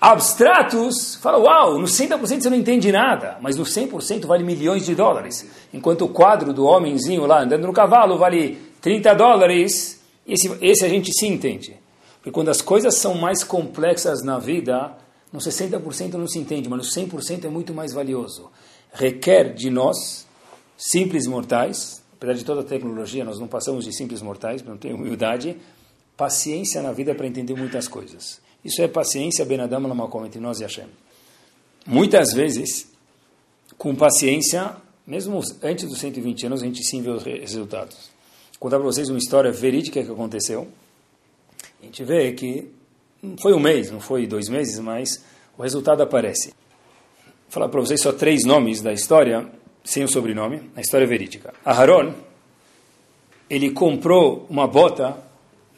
abstratos, 0.01 1.17
fala, 1.17 1.39
uau, 1.39 1.77
no 1.77 1.87
60% 1.87 2.21
você 2.21 2.49
não 2.49 2.57
entende 2.57 2.93
nada, 2.93 3.37
mas 3.41 3.57
no 3.57 3.65
100% 3.65 4.27
vale 4.27 4.45
milhões 4.45 4.87
de 4.87 4.95
dólares. 4.95 5.45
Enquanto 5.73 6.05
o 6.05 6.09
quadro 6.09 6.53
do 6.53 6.65
homenzinho 6.67 7.27
lá 7.27 7.43
andando 7.43 7.67
no 7.67 7.73
cavalo 7.73 8.17
vale 8.17 8.61
30 8.81 9.13
dólares, 9.15 10.04
esse, 10.27 10.51
esse 10.61 10.85
a 10.85 10.89
gente 10.89 11.13
sim 11.13 11.29
entende. 11.29 11.77
Porque 12.17 12.31
quando 12.31 12.49
as 12.49 12.63
coisas 12.63 12.97
são 12.97 13.15
mais 13.15 13.45
complexas 13.45 14.23
na 14.23 14.39
vida, 14.39 14.97
no 15.33 15.39
60% 15.39 16.13
não 16.15 16.27
se 16.27 16.39
entende, 16.39 16.69
mas 16.69 16.79
no 16.79 17.03
100% 17.03 17.45
é 17.45 17.49
muito 17.49 17.75
mais 17.75 17.93
valioso. 17.93 18.51
Requer 18.93 19.53
de 19.53 19.69
nós, 19.69 20.27
simples 20.79 21.27
mortais, 21.27 22.03
apesar 22.15 22.35
de 22.35 22.45
toda 22.45 22.61
a 22.63 22.65
tecnologia, 22.65 23.25
nós 23.25 23.39
não 23.39 23.47
passamos 23.47 23.85
de 23.85 23.95
simples 23.95 24.23
mortais, 24.23 24.63
não 24.63 24.79
tem 24.79 24.95
humildade, 24.95 25.57
paciência 26.17 26.81
na 26.81 26.93
vida 26.93 27.15
para 27.15 27.27
entender 27.27 27.55
muitas 27.55 27.89
coisas. 27.89 28.41
Isso 28.65 28.81
é 28.81 28.89
paciência, 28.89 29.45
Benadama 29.45 29.89
Lamakom, 29.89 30.25
entre 30.25 30.41
nós 30.41 30.61
e 30.61 30.63
Hashem. 30.63 30.87
Muitas 31.87 32.33
vezes, 32.33 32.89
com 33.77 33.95
paciência, 33.95 34.77
mesmo 35.07 35.43
antes 35.63 35.87
dos 35.87 35.99
120 35.99 36.47
anos, 36.47 36.63
a 36.63 36.65
gente 36.65 36.83
sim 36.83 37.03
vê 37.03 37.11
os 37.11 37.23
resultados. 37.23 38.14
Contar 38.59 38.79
para 38.79 38.87
vocês 38.87 39.09
uma 39.09 39.19
história 39.19 39.51
verídica 39.51 40.03
que 40.03 40.11
aconteceu. 40.11 40.69
A 41.83 41.85
gente 41.85 42.03
vê 42.05 42.33
que 42.33 42.71
não 43.23 43.37
foi 43.37 43.53
um 43.53 43.59
mês, 43.59 43.91
não 43.91 44.01
foi 44.01 44.27
dois 44.27 44.49
meses, 44.49 44.79
mas 44.79 45.25
o 45.57 45.63
resultado 45.63 46.03
aparece. 46.03 46.49
Vou 46.49 47.51
falar 47.51 47.69
para 47.69 47.81
vocês 47.81 48.01
só 48.01 48.13
três 48.13 48.45
nomes 48.45 48.81
da 48.81 48.93
história, 48.93 49.47
sem 49.83 50.03
o 50.05 50.09
sobrenome, 50.09 50.71
a 50.75 50.81
história 50.81 51.07
verídica. 51.07 51.53
Aharon, 51.65 52.15
ele 53.49 53.71
comprou 53.71 54.47
uma 54.49 54.67
bota, 54.67 55.17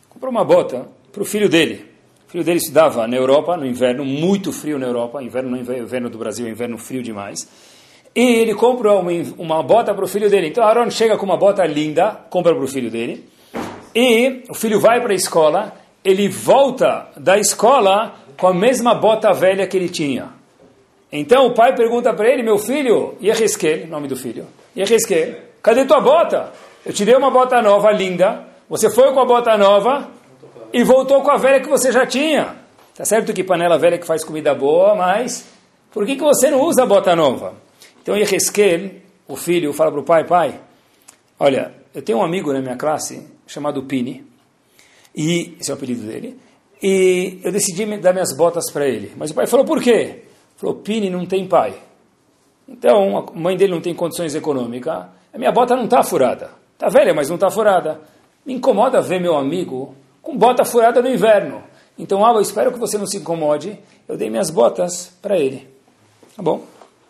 comprou 0.09 0.31
uma 0.31 0.45
bota 0.45 0.87
para 1.13 1.23
o 1.23 1.27
filho 1.27 1.49
dele. 1.49 1.85
O 2.27 2.31
filho 2.31 2.45
dele 2.45 2.59
estudava 2.59 3.07
na 3.07 3.17
Europa, 3.17 3.57
no 3.57 3.67
inverno, 3.67 4.05
muito 4.05 4.53
frio 4.53 4.79
na 4.79 4.87
Europa, 4.87 5.23
inverno 5.23 5.51
no 5.51 5.57
inverno 5.59 6.11
do 6.11 6.19
Brasil, 6.19 6.49
inverno 6.49 6.77
frio 6.79 7.03
demais. 7.03 7.49
E 8.17 8.37
ele 8.37 8.55
compra 8.55 8.95
uma, 8.95 9.13
uma 9.37 9.63
bota 9.63 9.95
para 9.95 10.05
o 10.05 10.09
filho 10.09 10.29
dele. 10.29 10.49
Então 10.49 10.65
Aaron 10.65 10.91
chega 10.91 11.17
com 11.19 11.27
uma 11.27 11.37
bota 11.37 11.65
linda, 11.67 12.19
compra 12.31 12.55
para 12.55 12.65
o 12.65 12.69
filho 12.69 12.91
dele. 12.91 13.29
E 13.95 14.43
o 14.49 14.55
filho 14.55 14.81
vai 14.81 15.01
para 15.01 15.13
a 15.13 15.15
escola 15.15 15.73
ele 16.07 16.29
volta 16.29 17.09
da 17.17 17.37
escola 17.37 18.15
com 18.39 18.47
a 18.47 18.55
mesma 18.55 18.95
bota 18.95 19.33
velha 19.33 19.67
que 19.67 19.77
ele 19.77 19.89
tinha. 19.89 20.29
Então 21.11 21.47
o 21.47 21.51
pai 21.53 21.75
pergunta 21.75 22.15
para 22.15 22.29
ele, 22.29 22.45
meu 22.45 22.59
filho, 22.59 23.17
Yeheskel, 23.21 23.89
nome 23.89 24.07
do 24.07 24.15
filho, 24.15 24.47
Yeheskel, 24.77 25.35
cadê 25.61 25.85
tua 25.85 26.01
bota? 26.01 26.53
Eu 26.85 26.93
te 26.93 27.05
dei 27.05 27.17
uma 27.17 27.29
bota 27.29 27.61
nova, 27.61 27.91
linda, 27.91 28.45
você 28.69 28.89
foi 28.89 29.13
com 29.13 29.19
a 29.19 29.25
bota 29.25 29.59
nova 29.59 30.09
e 30.73 30.85
voltou 30.85 31.23
com 31.23 31.31
a 31.33 31.37
velha 31.37 31.59
que 31.59 31.69
você 31.69 31.91
já 31.91 32.07
tinha. 32.07 32.55
Tá 32.97 33.05
certo 33.05 33.33
que 33.33 33.43
panela 33.43 33.77
velha 33.77 33.99
que 33.99 34.07
faz 34.07 34.23
comida 34.23 34.55
boa, 34.55 34.95
mas 34.95 35.45
por 35.91 36.07
que, 36.07 36.15
que 36.15 36.23
você 36.23 36.51
não 36.51 36.61
usa 36.61 36.85
a 36.85 36.87
bota 36.87 37.17
nova? 37.17 37.55
Então 38.07 38.17
Yeheskel, 38.17 39.01
o 39.27 39.35
filho, 39.35 39.73
fala 39.73 39.91
para 39.91 40.01
o 40.01 40.05
pai, 40.05 40.25
pai, 40.25 40.61
olha, 41.41 41.75
eu 41.93 42.01
tenho 42.01 42.19
um 42.19 42.23
amigo 42.23 42.53
na 42.53 42.61
minha 42.61 42.77
classe 42.77 43.27
chamado 43.49 43.83
Pini, 43.83 44.25
e 45.13 45.57
esse 45.59 45.73
é 45.73 45.75
o 45.75 45.77
apelido 45.77 46.07
dele. 46.07 46.39
E 46.81 47.41
eu 47.43 47.51
decidi 47.51 47.85
dar 47.99 48.13
minhas 48.13 48.33
botas 48.37 48.71
para 48.71 48.87
ele. 48.87 49.13
Mas 49.17 49.33
o 49.33 49.35
pai 49.35 49.49
falou: 49.49 49.67
por 49.67 49.83
quê? 49.83 50.23
Falou: 50.55 50.77
Pini 50.77 51.11
não 51.11 51.27
tem 51.27 51.49
pai. 51.49 51.75
Então, 52.69 53.19
a 53.19 53.33
mãe 53.33 53.57
dele 53.57 53.73
não 53.73 53.81
tem 53.81 53.93
condições 53.93 54.37
econômicas. 54.37 55.07
A 55.35 55.37
minha 55.37 55.51
bota 55.51 55.75
não 55.75 55.87
está 55.87 56.01
furada. 56.05 56.53
Está 56.75 56.89
velha, 56.89 57.13
mas 57.13 57.29
não 57.29 57.35
está 57.35 57.51
furada. 57.51 58.01
Me 58.45 58.55
incomoda 58.55 59.01
ver 59.01 59.21
meu 59.21 59.37
amigo 59.37 59.97
com 60.23 60.37
bota 60.37 60.65
furada 60.65 61.03
no 61.03 61.09
inverno. 61.09 61.61
Então, 61.99 62.25
eu 62.25 62.41
espero 62.41 62.71
que 62.71 62.79
você 62.79 62.97
não 62.99 63.07
se 63.07 63.17
incomode. 63.17 63.77
Eu 64.07 64.17
dei 64.17 64.31
minhas 64.31 64.49
botas 64.49 65.13
para 65.21 65.37
ele. 65.37 65.67
Tá 66.37 66.43
bom. 66.43 66.63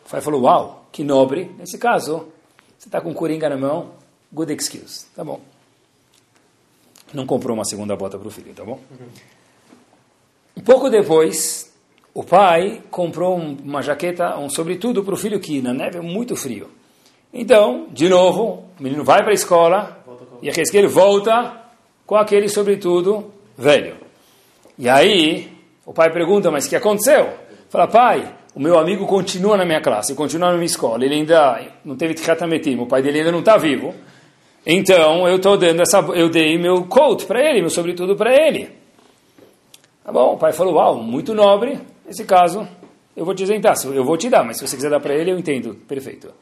O 0.07 0.11
pai 0.11 0.23
falou: 0.23 0.41
Uau, 0.41 0.86
que 0.97 1.05
nobre. 1.05 1.51
Nesse 1.59 1.79
caso, 1.79 2.29
você 2.79 2.89
está 2.89 3.01
com 3.01 3.13
coringa 3.15 3.49
na 3.49 3.57
mão. 3.57 3.93
Good 4.33 4.53
excuse. 4.53 5.07
Tá 5.15 5.23
bom 5.23 5.41
não 7.17 7.27
comprou 7.27 7.55
uma 7.55 7.65
segunda 7.65 7.97
bota 7.97 8.19
para 8.19 8.29
o 8.29 8.31
filho, 8.31 8.53
tá 8.55 8.65
bom? 8.65 8.79
Um 10.57 10.61
pouco 10.61 10.91
depois, 10.91 11.73
o 12.13 12.25
pai 12.25 12.83
comprou 12.91 13.37
uma 13.37 13.83
jaqueta, 13.83 14.37
um 14.39 14.51
sobretudo 14.51 15.05
para 15.05 15.15
o 15.15 15.17
filho 15.17 15.41
que 15.41 15.61
na 15.63 15.73
neve 15.73 15.99
é 15.99 16.01
muito 16.01 16.37
frio. 16.37 16.69
Então, 17.33 17.87
de 17.91 18.09
novo, 18.09 18.65
o 18.79 18.83
menino 18.83 19.05
vai 19.05 19.23
para 19.23 19.31
a 19.31 19.35
escola 19.35 20.05
e 20.43 20.49
a 20.49 20.53
ele 20.53 20.87
volta 20.87 21.63
com 22.07 22.17
aquele 22.17 22.49
sobretudo 22.49 23.33
velho. 23.57 23.97
E 24.79 24.89
aí, 24.89 25.53
o 25.85 25.93
pai 25.93 26.13
pergunta, 26.13 26.51
mas 26.51 26.67
o 26.67 26.69
que 26.69 26.77
aconteceu? 26.77 27.33
Fala, 27.69 27.87
pai, 27.87 28.35
o 28.57 28.59
meu 28.59 28.79
amigo 28.79 29.07
continua 29.07 29.55
na 29.55 29.67
minha 29.67 29.83
classe, 29.83 30.15
continua 30.15 30.49
na 30.49 30.55
minha 30.55 30.65
escola, 30.65 31.05
ele 31.05 31.15
ainda 31.15 31.61
não 31.85 31.95
teve 31.95 32.15
tchatametim, 32.15 32.79
o 32.79 32.87
pai 32.87 33.03
dele 33.03 33.19
ainda 33.19 33.31
não 33.31 33.41
está 33.41 33.59
vivo. 33.59 33.95
Então 34.65 35.29
eu 35.29 35.39
tô 35.39 35.59
dando 35.59 35.83
essa, 35.83 35.99
eu 36.15 36.31
dei 36.31 36.57
meu 36.57 36.87
coat 36.87 37.27
para 37.27 37.39
ele, 37.39 37.61
meu 37.61 37.69
sobretudo 37.69 38.17
para 38.17 38.35
ele. 38.35 38.71
Tá 40.03 40.11
bom? 40.11 40.33
O 40.33 40.39
pai 40.39 40.55
falou: 40.55 40.77
"Uau, 40.77 40.97
muito 41.03 41.35
nobre. 41.35 41.79
Nesse 42.07 42.25
caso, 42.25 42.67
eu 43.15 43.27
vou 43.27 43.35
te 43.35 43.43
isentar. 43.43 43.77
Eu 43.93 44.05
vou 44.05 44.17
te 44.17 44.31
dar, 44.31 44.43
mas 44.43 44.57
se 44.57 44.67
você 44.67 44.75
quiser 44.75 44.89
dar 44.89 45.01
para 45.01 45.15
ele, 45.15 45.31
eu 45.31 45.39
entendo. 45.39 45.75
Perfeito." 45.87 46.33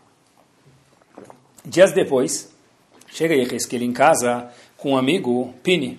Dias 1.65 1.91
depois, 1.91 2.55
chega 3.09 3.35
Yeheskel 3.35 3.83
em 3.83 3.93
casa 3.93 4.53
com 4.77 4.93
um 4.93 4.97
amigo, 4.97 5.53
Pini. 5.65 5.99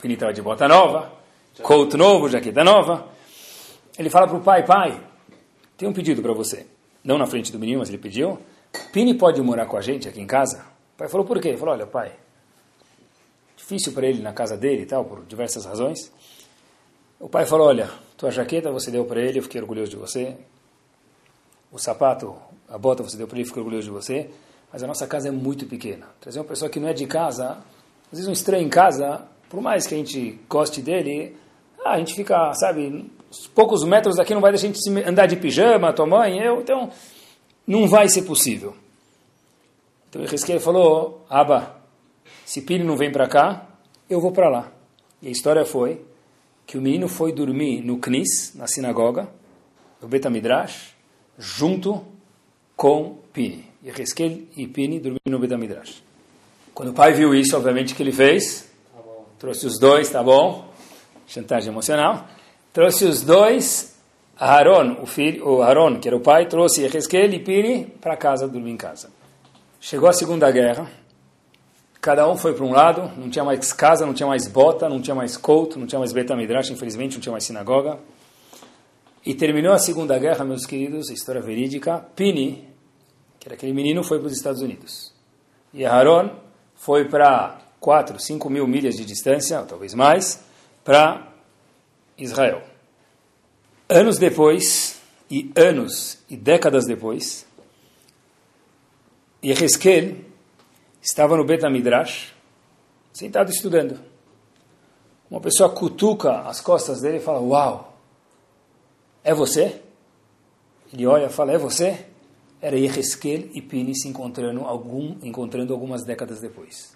Pini 0.00 0.14
estava 0.14 0.32
de 0.32 0.40
bota 0.40 0.66
nova, 0.66 1.12
coat 1.60 1.94
novo, 1.94 2.26
jaqueta 2.26 2.64
nova. 2.64 3.11
Ele 4.02 4.10
fala 4.10 4.26
para 4.26 4.36
o 4.36 4.42
pai: 4.42 4.66
Pai, 4.66 5.00
tem 5.76 5.88
um 5.88 5.92
pedido 5.92 6.20
para 6.20 6.32
você. 6.32 6.66
Não 7.04 7.18
na 7.18 7.26
frente 7.26 7.50
do 7.50 7.58
menino, 7.58 7.78
mas 7.78 7.88
ele 7.88 7.98
pediu. 7.98 8.38
Pini 8.92 9.14
pode 9.14 9.40
morar 9.40 9.66
com 9.66 9.76
a 9.76 9.80
gente 9.80 10.08
aqui 10.08 10.20
em 10.20 10.26
casa? 10.26 10.64
O 10.94 10.98
pai 10.98 11.08
falou, 11.08 11.26
por 11.26 11.40
quê? 11.40 11.48
Ele 11.48 11.56
falou, 11.56 11.74
olha, 11.74 11.86
pai, 11.86 12.12
difícil 13.56 13.92
para 13.92 14.06
ele 14.06 14.22
na 14.22 14.32
casa 14.32 14.56
dele 14.56 14.82
e 14.82 14.86
tal, 14.86 15.04
por 15.04 15.24
diversas 15.24 15.64
razões. 15.64 16.12
O 17.18 17.28
pai 17.28 17.46
falou, 17.46 17.68
olha, 17.68 17.90
tua 18.16 18.30
jaqueta 18.30 18.70
você 18.70 18.90
deu 18.90 19.04
para 19.04 19.20
ele, 19.20 19.38
eu 19.38 19.42
fiquei 19.42 19.60
orgulhoso 19.60 19.90
de 19.90 19.96
você. 19.96 20.36
O 21.70 21.78
sapato, 21.78 22.36
a 22.68 22.78
bota 22.78 23.02
você 23.02 23.16
deu 23.16 23.26
para 23.26 23.36
ele, 23.36 23.44
eu 23.44 23.48
fiquei 23.48 23.62
orgulhoso 23.62 23.86
de 23.86 23.92
você. 23.92 24.30
Mas 24.72 24.82
a 24.82 24.86
nossa 24.86 25.06
casa 25.06 25.28
é 25.28 25.30
muito 25.30 25.66
pequena. 25.66 26.06
Trazer 26.20 26.38
uma 26.38 26.44
pessoa 26.44 26.70
que 26.70 26.80
não 26.80 26.88
é 26.88 26.92
de 26.92 27.06
casa, 27.06 27.58
às 28.06 28.18
vezes 28.18 28.28
um 28.28 28.32
estranho 28.32 28.66
em 28.66 28.70
casa, 28.70 29.22
por 29.48 29.60
mais 29.60 29.86
que 29.86 29.94
a 29.94 29.98
gente 29.98 30.40
goste 30.48 30.80
dele, 30.80 31.36
a 31.84 31.98
gente 31.98 32.14
fica, 32.14 32.52
sabe, 32.54 33.10
poucos 33.54 33.84
metros 33.84 34.16
daqui 34.16 34.34
não 34.34 34.40
vai 34.40 34.52
deixar 34.52 34.68
a 34.68 34.72
gente 34.72 35.08
andar 35.08 35.26
de 35.26 35.36
pijama, 35.36 35.92
tua 35.92 36.06
mãe, 36.06 36.38
eu, 36.38 36.60
então 36.60 36.90
não 37.66 37.88
vai 37.88 38.08
ser 38.08 38.22
possível. 38.22 38.74
Então 40.08 40.22
Ezequiel 40.22 40.60
falou, 40.60 41.24
Aba, 41.28 41.76
se 42.44 42.60
Pini 42.62 42.84
não 42.84 42.96
vem 42.96 43.10
para 43.10 43.26
cá, 43.26 43.66
eu 44.10 44.20
vou 44.20 44.32
para 44.32 44.48
lá. 44.48 44.72
E 45.22 45.28
a 45.28 45.30
história 45.30 45.64
foi 45.64 46.02
que 46.66 46.76
o 46.76 46.82
menino 46.82 47.08
foi 47.08 47.32
dormir 47.32 47.82
no 47.82 47.98
Knis, 47.98 48.54
na 48.54 48.66
sinagoga, 48.66 49.28
no 50.00 50.08
Betamidrash, 50.08 50.94
junto 51.38 52.04
com 52.76 53.18
Pini. 53.32 53.64
Ezequiel 53.82 54.40
e 54.56 54.66
Pini 54.66 55.00
dormiram 55.00 55.30
no 55.30 55.38
Betamidrash. 55.38 56.02
Quando 56.74 56.90
o 56.90 56.94
pai 56.94 57.12
viu 57.12 57.34
isso, 57.34 57.56
obviamente, 57.56 57.92
o 57.92 57.96
que 57.96 58.02
ele 58.02 58.12
fez? 58.12 58.70
Trouxe 59.38 59.66
os 59.66 59.78
dois, 59.78 60.10
tá 60.10 60.22
bom? 60.22 60.70
Chantagem 61.26 61.70
emocional. 61.70 62.28
Trouxe 62.72 63.04
os 63.04 63.20
dois, 63.20 63.94
Aaron, 64.38 65.02
o 65.02 65.06
filho, 65.06 65.46
o 65.46 65.62
Aaron, 65.62 66.00
que 66.00 66.08
era 66.08 66.16
o 66.16 66.20
pai, 66.20 66.46
trouxe 66.46 66.82
Ezequiel 66.82 67.34
e 67.34 67.38
Pini 67.38 67.84
para 67.84 68.16
casa, 68.16 68.48
dormir 68.48 68.70
em 68.70 68.76
casa. 68.78 69.10
Chegou 69.78 70.08
a 70.08 70.12
Segunda 70.14 70.50
Guerra, 70.50 70.90
cada 72.00 72.26
um 72.26 72.34
foi 72.34 72.54
para 72.54 72.64
um 72.64 72.72
lado, 72.72 73.12
não 73.18 73.28
tinha 73.28 73.44
mais 73.44 73.74
casa, 73.74 74.06
não 74.06 74.14
tinha 74.14 74.26
mais 74.26 74.48
bota, 74.48 74.88
não 74.88 75.02
tinha 75.02 75.14
mais 75.14 75.36
couto, 75.36 75.78
não 75.78 75.86
tinha 75.86 75.98
mais 75.98 76.14
Betamidrash, 76.14 76.70
infelizmente, 76.70 77.14
não 77.14 77.20
tinha 77.20 77.32
mais 77.32 77.44
sinagoga. 77.44 77.98
E 79.24 79.34
terminou 79.34 79.74
a 79.74 79.78
Segunda 79.78 80.18
Guerra, 80.18 80.42
meus 80.42 80.64
queridos, 80.64 81.10
história 81.10 81.42
verídica. 81.42 81.98
Pini, 82.16 82.68
que 83.38 83.48
era 83.48 83.54
aquele 83.54 83.74
menino, 83.74 84.02
foi 84.02 84.18
para 84.18 84.28
os 84.28 84.32
Estados 84.32 84.62
Unidos. 84.62 85.12
E 85.74 85.84
Aaron 85.84 86.30
foi 86.74 87.04
para 87.04 87.60
4, 87.80 88.18
5 88.18 88.48
mil 88.48 88.66
milhas 88.66 88.96
de 88.96 89.04
distância, 89.04 89.60
talvez 89.62 89.92
mais, 89.92 90.42
para 90.82 91.31
Israel. 92.18 92.62
Anos 93.88 94.18
depois, 94.18 95.00
e 95.30 95.50
anos 95.56 96.18
e 96.28 96.36
décadas 96.36 96.84
depois, 96.84 97.46
Yehezkel 99.42 100.16
estava 101.00 101.36
no 101.36 101.44
Bet 101.44 101.66
Midrash, 101.68 102.32
sentado 103.12 103.50
estudando. 103.50 103.98
Uma 105.30 105.40
pessoa 105.40 105.70
cutuca 105.70 106.40
as 106.42 106.60
costas 106.60 107.00
dele 107.00 107.16
e 107.16 107.20
fala: 107.20 107.40
Uau, 107.40 107.96
é 109.24 109.34
você? 109.34 109.80
Ele 110.92 111.06
olha 111.06 111.26
e 111.26 111.30
fala: 111.30 111.52
É 111.52 111.58
você? 111.58 112.06
Era 112.60 112.78
Yehezkel 112.78 113.48
e 113.54 113.62
Pini 113.62 113.96
se 113.98 114.06
encontrando, 114.06 114.60
algum, 114.60 115.16
encontrando 115.22 115.72
algumas 115.72 116.04
décadas 116.04 116.40
depois. 116.40 116.94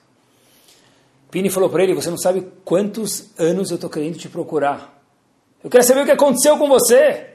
Pini 1.30 1.50
falou 1.50 1.70
para 1.70 1.82
ele: 1.82 1.94
Você 1.94 2.10
não 2.10 2.18
sabe 2.18 2.46
quantos 2.64 3.30
anos 3.38 3.70
eu 3.70 3.76
estou 3.76 3.90
querendo 3.90 4.18
te 4.18 4.28
procurar. 4.28 4.95
Eu 5.62 5.70
quero 5.70 5.84
saber 5.84 6.02
o 6.02 6.04
que 6.04 6.12
aconteceu 6.12 6.56
com 6.58 6.68
você. 6.68 7.26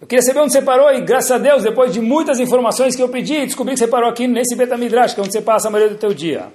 Eu 0.00 0.06
queria 0.06 0.22
saber 0.22 0.40
onde 0.40 0.52
você 0.52 0.60
parou 0.60 0.92
e, 0.92 1.00
graças 1.00 1.30
a 1.30 1.38
Deus, 1.38 1.62
depois 1.62 1.92
de 1.92 2.00
muitas 2.00 2.38
informações 2.38 2.94
que 2.94 3.02
eu 3.02 3.08
pedi, 3.08 3.46
descobri 3.46 3.72
que 3.72 3.78
você 3.78 3.88
parou 3.88 4.10
aqui 4.10 4.26
nesse 4.26 4.54
Betamidrash, 4.54 5.14
que 5.14 5.20
é 5.20 5.22
onde 5.22 5.32
você 5.32 5.40
passa 5.40 5.68
a 5.68 5.70
maioria 5.70 5.94
do 5.94 5.98
teu 5.98 6.12
dia. 6.12 6.48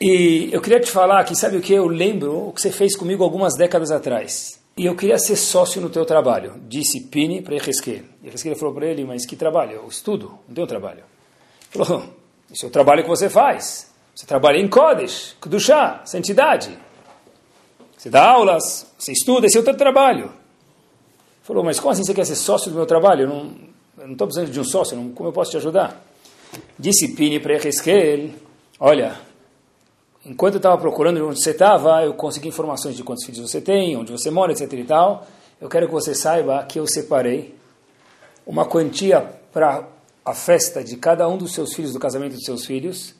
E 0.00 0.48
eu 0.52 0.60
queria 0.60 0.78
te 0.78 0.90
falar 0.90 1.24
que, 1.24 1.34
sabe 1.34 1.56
o 1.56 1.60
que? 1.60 1.72
Eu 1.72 1.86
lembro 1.86 2.48
o 2.48 2.52
que 2.52 2.60
você 2.60 2.70
fez 2.70 2.96
comigo 2.96 3.24
algumas 3.24 3.56
décadas 3.56 3.90
atrás. 3.90 4.60
E 4.76 4.86
eu 4.86 4.94
queria 4.96 5.18
ser 5.18 5.36
sócio 5.36 5.80
no 5.80 5.88
teu 5.88 6.04
trabalho, 6.04 6.54
disse 6.68 7.00
Pini 7.00 7.40
para. 7.40 7.54
E 7.54 7.58
Ezequiel 7.58 8.56
falou 8.56 8.74
para 8.74 8.86
ele, 8.86 9.04
mas 9.04 9.24
que 9.24 9.36
trabalho? 9.36 9.72
Eu 9.72 9.88
estudo, 9.88 10.38
não 10.48 10.54
tenho 10.54 10.66
trabalho. 10.66 11.04
Ele 11.74 11.84
falou, 11.84 12.04
esse 12.52 12.64
é 12.64 12.68
o 12.68 12.70
trabalho 12.70 13.02
que 13.02 13.08
você 13.08 13.28
faz. 13.28 13.92
Você 14.14 14.26
trabalha 14.26 14.58
em 14.58 14.68
Kodesh, 14.68 15.36
Kudushá, 15.40 16.02
santidade. 16.04 16.76
Você 18.04 18.10
dá 18.10 18.22
aulas, 18.22 18.86
você 18.98 19.12
estuda, 19.12 19.46
esse 19.46 19.56
é 19.56 19.60
o 19.62 19.64
teu 19.64 19.74
trabalho. 19.74 20.30
Falou, 21.42 21.64
mas 21.64 21.80
como 21.80 21.90
assim 21.90 22.04
você 22.04 22.12
quer 22.12 22.26
ser 22.26 22.34
sócio 22.34 22.70
do 22.70 22.76
meu 22.76 22.84
trabalho? 22.84 23.22
Eu 23.22 23.28
não 23.28 24.12
estou 24.12 24.26
precisando 24.26 24.52
de 24.52 24.60
um 24.60 24.64
sócio, 24.64 24.94
não, 24.94 25.08
como 25.12 25.30
eu 25.30 25.32
posso 25.32 25.52
te 25.52 25.56
ajudar? 25.56 26.04
Disse 26.78 27.14
Pini 27.14 27.40
para 27.40 27.54
Ezequiel, 27.54 28.28
olha, 28.78 29.18
enquanto 30.22 30.56
eu 30.56 30.58
estava 30.58 30.76
procurando 30.76 31.26
onde 31.26 31.42
você 31.42 31.52
estava, 31.52 32.04
eu 32.04 32.12
consegui 32.12 32.48
informações 32.48 32.94
de 32.94 33.02
quantos 33.02 33.24
filhos 33.24 33.40
você 33.40 33.58
tem, 33.58 33.96
onde 33.96 34.12
você 34.12 34.30
mora, 34.30 34.52
etc 34.52 34.70
e 34.70 34.84
tal. 34.84 35.26
Eu 35.58 35.70
quero 35.70 35.86
que 35.86 35.92
você 35.94 36.14
saiba 36.14 36.62
que 36.64 36.78
eu 36.78 36.86
separei 36.86 37.54
uma 38.46 38.66
quantia 38.66 39.22
para 39.50 39.88
a 40.22 40.34
festa 40.34 40.84
de 40.84 40.98
cada 40.98 41.26
um 41.26 41.38
dos 41.38 41.54
seus 41.54 41.72
filhos, 41.72 41.94
do 41.94 41.98
casamento 41.98 42.34
dos 42.34 42.44
seus 42.44 42.66
filhos, 42.66 43.14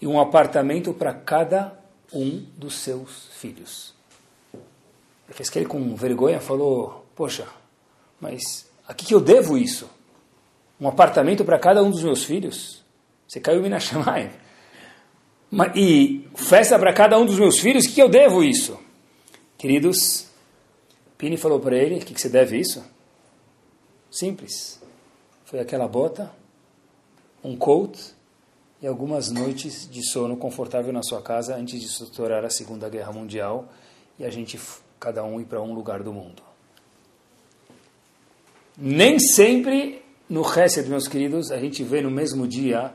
e 0.00 0.06
um 0.06 0.18
apartamento 0.18 0.94
para 0.94 1.12
cada 1.12 1.78
um 2.10 2.42
dos 2.56 2.76
seus 2.76 3.28
filhos. 3.32 3.99
Ezequiel 5.38 5.68
com 5.68 5.94
vergonha 5.94 6.40
falou, 6.40 7.06
poxa, 7.14 7.46
mas 8.20 8.68
a 8.86 8.94
que, 8.94 9.06
que 9.06 9.14
eu 9.14 9.20
devo 9.20 9.56
isso? 9.56 9.88
Um 10.80 10.88
apartamento 10.88 11.44
para 11.44 11.58
cada 11.58 11.82
um 11.82 11.90
dos 11.90 12.02
meus 12.02 12.24
filhos? 12.24 12.82
Você 13.28 13.38
caiu 13.38 13.68
na 13.68 13.78
Shammai. 13.80 14.32
E 15.74 16.28
festa 16.34 16.78
para 16.78 16.92
cada 16.92 17.18
um 17.18 17.26
dos 17.26 17.38
meus 17.38 17.58
filhos? 17.58 17.84
O 17.84 17.88
que, 17.88 17.94
que 17.94 18.02
eu 18.02 18.08
devo 18.08 18.42
isso? 18.42 18.78
Queridos, 19.58 20.26
Pini 21.18 21.36
falou 21.36 21.60
para 21.60 21.76
ele: 21.76 21.96
o 21.96 21.98
que, 22.00 22.14
que 22.14 22.20
você 22.20 22.28
deve 22.28 22.58
isso? 22.58 22.84
Simples. 24.10 24.80
Foi 25.44 25.60
aquela 25.60 25.86
bota, 25.86 26.32
um 27.44 27.56
coat 27.56 28.14
e 28.80 28.86
algumas 28.86 29.30
noites 29.30 29.88
de 29.88 30.02
sono 30.02 30.36
confortável 30.36 30.92
na 30.92 31.02
sua 31.02 31.20
casa 31.20 31.56
antes 31.56 31.80
de 31.80 31.86
estourar 31.86 32.44
a 32.44 32.50
Segunda 32.50 32.88
Guerra 32.88 33.12
Mundial 33.12 33.68
e 34.18 34.24
a 34.24 34.30
gente, 34.30 34.58
cada 35.00 35.24
um, 35.24 35.40
ir 35.40 35.46
para 35.46 35.62
um 35.62 35.72
lugar 35.72 36.02
do 36.02 36.12
mundo. 36.12 36.42
Nem 38.76 39.18
sempre 39.18 40.02
no 40.28 40.42
Hesed, 40.42 40.88
meus 40.88 41.08
queridos, 41.08 41.50
a 41.50 41.58
gente 41.58 41.82
vê 41.82 42.00
no 42.02 42.10
mesmo 42.10 42.46
dia 42.46 42.92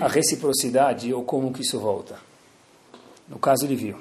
a 0.00 0.08
reciprocidade 0.08 1.12
ou 1.12 1.24
como 1.24 1.52
que 1.52 1.62
isso 1.62 1.78
volta. 1.78 2.16
No 3.28 3.38
caso, 3.38 3.66
ele 3.66 3.74
viu. 3.74 3.98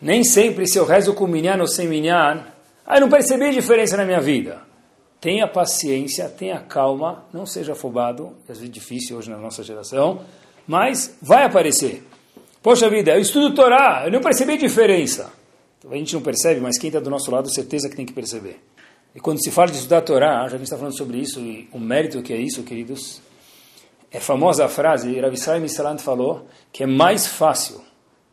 Nem 0.00 0.22
sempre 0.22 0.66
se 0.66 0.78
eu 0.78 0.84
rezo 0.84 1.14
com 1.14 1.26
minyan 1.26 1.58
ou 1.60 1.66
sem 1.66 1.88
minyan, 1.88 2.44
eu 2.88 3.00
não 3.00 3.08
percebi 3.08 3.50
diferença 3.50 3.96
na 3.96 4.04
minha 4.04 4.20
vida. 4.20 4.62
Tenha 5.20 5.46
paciência, 5.46 6.28
tenha 6.28 6.60
calma, 6.60 7.24
não 7.32 7.44
seja 7.44 7.72
afobado, 7.72 8.32
às 8.48 8.58
vezes 8.58 8.70
difícil 8.72 9.18
hoje 9.18 9.30
na 9.30 9.36
nossa 9.36 9.62
geração, 9.62 10.22
mas 10.66 11.16
vai 11.20 11.44
aparecer. 11.44 12.02
Poxa 12.62 12.88
vida, 12.88 13.12
eu 13.12 13.20
estudo 13.20 13.54
Torá, 13.54 14.02
eu 14.06 14.12
não 14.12 14.20
percebi 14.20 14.56
diferença. 14.56 15.39
A 15.88 15.94
gente 15.96 16.12
não 16.12 16.20
percebe, 16.20 16.60
mas 16.60 16.78
quem 16.78 16.88
está 16.88 17.00
do 17.00 17.08
nosso 17.08 17.30
lado, 17.30 17.48
certeza 17.52 17.88
que 17.88 17.96
tem 17.96 18.04
que 18.04 18.12
perceber. 18.12 18.60
E 19.14 19.20
quando 19.20 19.42
se 19.42 19.50
fala 19.50 19.70
de 19.70 19.78
estudar 19.78 19.98
a 19.98 20.02
Torá, 20.02 20.42
já 20.42 20.48
que 20.50 20.54
a 20.54 20.58
gente 20.58 20.64
está 20.64 20.76
falando 20.76 20.96
sobre 20.96 21.18
isso, 21.18 21.40
e 21.40 21.68
o 21.72 21.78
mérito 21.78 22.22
que 22.22 22.32
é 22.32 22.36
isso, 22.36 22.62
queridos, 22.62 23.20
é 24.10 24.20
famosa 24.20 24.66
a 24.66 24.68
frase, 24.68 25.18
Rav 25.18 25.34
Israel 25.34 25.98
falou, 25.98 26.46
que 26.72 26.82
é 26.82 26.86
mais 26.86 27.26
fácil 27.26 27.80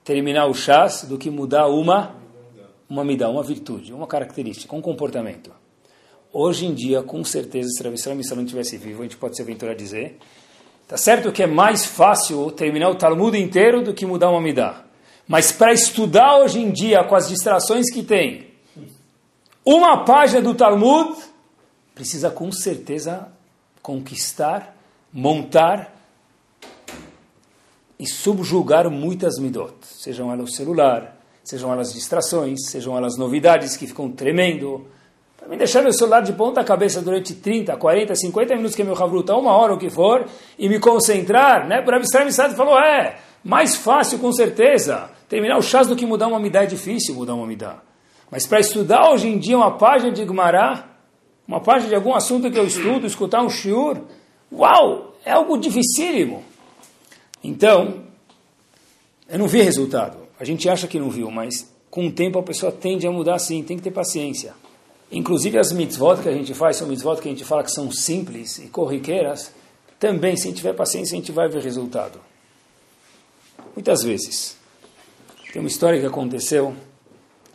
terminar 0.04 0.48
o 0.48 0.54
chás 0.54 1.04
do 1.04 1.18
que 1.18 1.30
mudar 1.30 1.68
uma, 1.68 2.16
uma 2.90 3.04
midá, 3.04 3.30
uma 3.30 3.44
virtude, 3.44 3.94
uma 3.94 4.08
característica, 4.08 4.76
um 4.76 4.82
comportamento. 4.82 5.52
Hoje 6.34 6.66
em 6.66 6.74
dia, 6.74 7.02
com 7.02 7.24
certeza, 7.24 7.70
se 7.70 7.82
Rav 7.82 7.96
Israel 7.96 8.20
estivesse 8.20 8.78
vivo, 8.78 9.02
a 9.02 9.04
gente 9.04 9.18
pode 9.18 9.36
se 9.36 9.42
aventurar 9.42 9.72
a 9.72 9.76
dizer, 9.76 10.18
tá 10.88 10.98
certo 10.98 11.32
que 11.32 11.42
é 11.42 11.48
mais 11.48 11.86
fácil 11.86 12.52
terminar 12.52 12.90
o 12.90 12.96
Talmud 12.96 13.38
inteiro 13.38 13.82
do 13.82 13.94
que 13.94 14.06
mudar 14.06 14.30
uma 14.30 14.42
midá. 14.42 14.87
Mas 15.28 15.52
para 15.52 15.74
estudar 15.74 16.38
hoje 16.38 16.60
em 16.60 16.72
dia, 16.72 17.04
com 17.04 17.16
as 17.16 17.28
distrações 17.28 17.92
que 17.92 18.02
tem, 18.02 18.48
uma 19.66 20.06
página 20.06 20.42
do 20.42 20.56
Talmud 20.56 21.18
precisa 21.94 22.30
com 22.30 22.52
certeza 22.52 23.28
conquistar, 23.82 24.74
montar 25.12 25.94
e 28.00 28.08
subjugar 28.08 28.90
muitas 28.90 29.38
midot, 29.40 29.74
sejam 29.82 30.32
elas 30.32 30.52
o 30.52 30.54
celular, 30.54 31.18
sejam 31.44 31.74
elas 31.74 31.94
distrações, 31.94 32.70
sejam 32.70 32.96
elas 32.96 33.18
novidades 33.18 33.76
que 33.76 33.88
ficam 33.88 34.10
tremendo. 34.10 34.86
Para 35.38 35.50
me 35.50 35.58
deixar 35.58 35.82
meu 35.82 35.92
celular 35.92 36.22
de 36.22 36.34
ponta 36.34 36.64
cabeça 36.64 37.02
durante 37.02 37.34
30, 37.34 37.76
40, 37.76 38.16
50 38.16 38.56
minutos 38.56 38.76
que 38.76 38.82
é 38.82 38.86
meu 38.86 39.02
Havruta, 39.02 39.36
uma 39.36 39.52
hora 39.52 39.74
o 39.74 39.78
que 39.78 39.90
for, 39.90 40.26
e 40.58 40.70
me 40.70 40.80
concentrar, 40.80 41.68
né? 41.68 41.82
Por 41.82 41.94
Abstrai 41.94 42.26
Missad 42.26 42.54
falou, 42.56 42.78
é, 42.78 43.18
mais 43.44 43.76
fácil 43.76 44.20
com 44.20 44.32
certeza, 44.32 45.17
terminar 45.28 45.58
o 45.58 45.62
chás 45.62 45.88
do 45.88 45.96
que 45.96 46.06
mudar 46.06 46.28
uma 46.28 46.40
midá 46.40 46.64
é 46.64 46.66
difícil 46.66 47.16
mudar 47.16 47.36
uma 47.36 47.46
midá. 47.46 47.82
Mas 48.30 48.46
para 48.46 48.60
estudar 48.60 49.12
hoje 49.12 49.28
em 49.28 49.38
dia 49.38 49.58
uma 49.58 49.78
página 49.78 50.12
de 50.12 50.24
Gumará, 50.26 50.88
uma 51.48 51.62
página 51.62 51.90
de 51.90 51.96
algum 51.96 52.14
assunto 52.14 52.52
que 52.52 52.60
eu 52.60 52.66
estudo, 52.66 53.08
escutar 53.08 53.42
um 53.42 53.50
shiur, 53.50 54.02
uau, 54.52 55.16
é 55.24 55.32
algo 55.32 55.58
dificílimo. 55.58 56.44
Então, 57.44 58.04
eu 59.30 59.40
não 59.40 59.48
vi 59.48 59.62
resultado. 59.62 60.18
A 60.40 60.44
gente 60.44 60.70
acha 60.70 60.88
que 60.88 61.00
não 61.00 61.10
viu, 61.10 61.32
mas 61.32 61.72
com 61.90 62.08
o 62.08 62.12
tempo 62.12 62.38
a 62.38 62.44
pessoa 62.44 62.72
tende 62.72 63.08
a 63.08 63.12
mudar 63.12 63.40
sim, 63.40 63.64
tem 63.64 63.78
que 63.78 63.84
ter 63.84 63.92
paciência. 63.92 64.54
Inclusive 65.10 65.58
as 65.58 65.72
mitzvot 65.72 66.22
que 66.22 66.28
a 66.28 66.34
gente 66.34 66.54
faz, 66.54 66.78
são 66.78 66.88
mitzvot 66.88 67.22
que 67.22 67.30
a 67.30 67.32
gente 67.32 67.46
fala 67.46 67.64
que 67.64 67.72
são 67.72 67.90
simples 67.92 68.60
e 68.60 68.68
corriqueiras, 68.68 69.54
também, 70.00 70.36
se 70.36 70.44
a 70.44 70.50
gente 70.50 70.58
tiver 70.58 70.74
paciência, 70.74 71.16
a 71.16 71.20
gente 71.20 71.32
vai 71.32 71.48
ver 71.48 71.62
resultado. 71.64 72.20
Muitas 73.76 74.04
vezes. 74.04 74.57
Tem 75.58 75.64
uma 75.64 75.70
história 75.70 76.00
que 76.00 76.06
aconteceu 76.06 76.76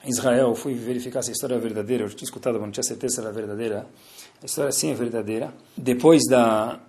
Israel, 0.05 0.57
fui 0.57 0.75
verificar 0.75 1.23
se 1.23 1.31
a 1.31 1.33
história 1.33 1.55
é 1.55 1.59
verdadeira, 1.61 2.03
eu 2.03 2.09
tinha 2.09 2.25
escutado, 2.25 2.55
mas 2.55 2.63
não 2.63 2.73
tinha 2.73 2.83
certeza 2.83 3.15
se 3.15 3.21
era 3.21 3.31
verdadeira. 3.31 3.87
A 4.43 4.45
história 4.45 4.73
sim 4.73 4.91
é 4.91 4.95
verdadeira. 4.95 5.55
Depois 5.77 6.21
da, 6.29 6.81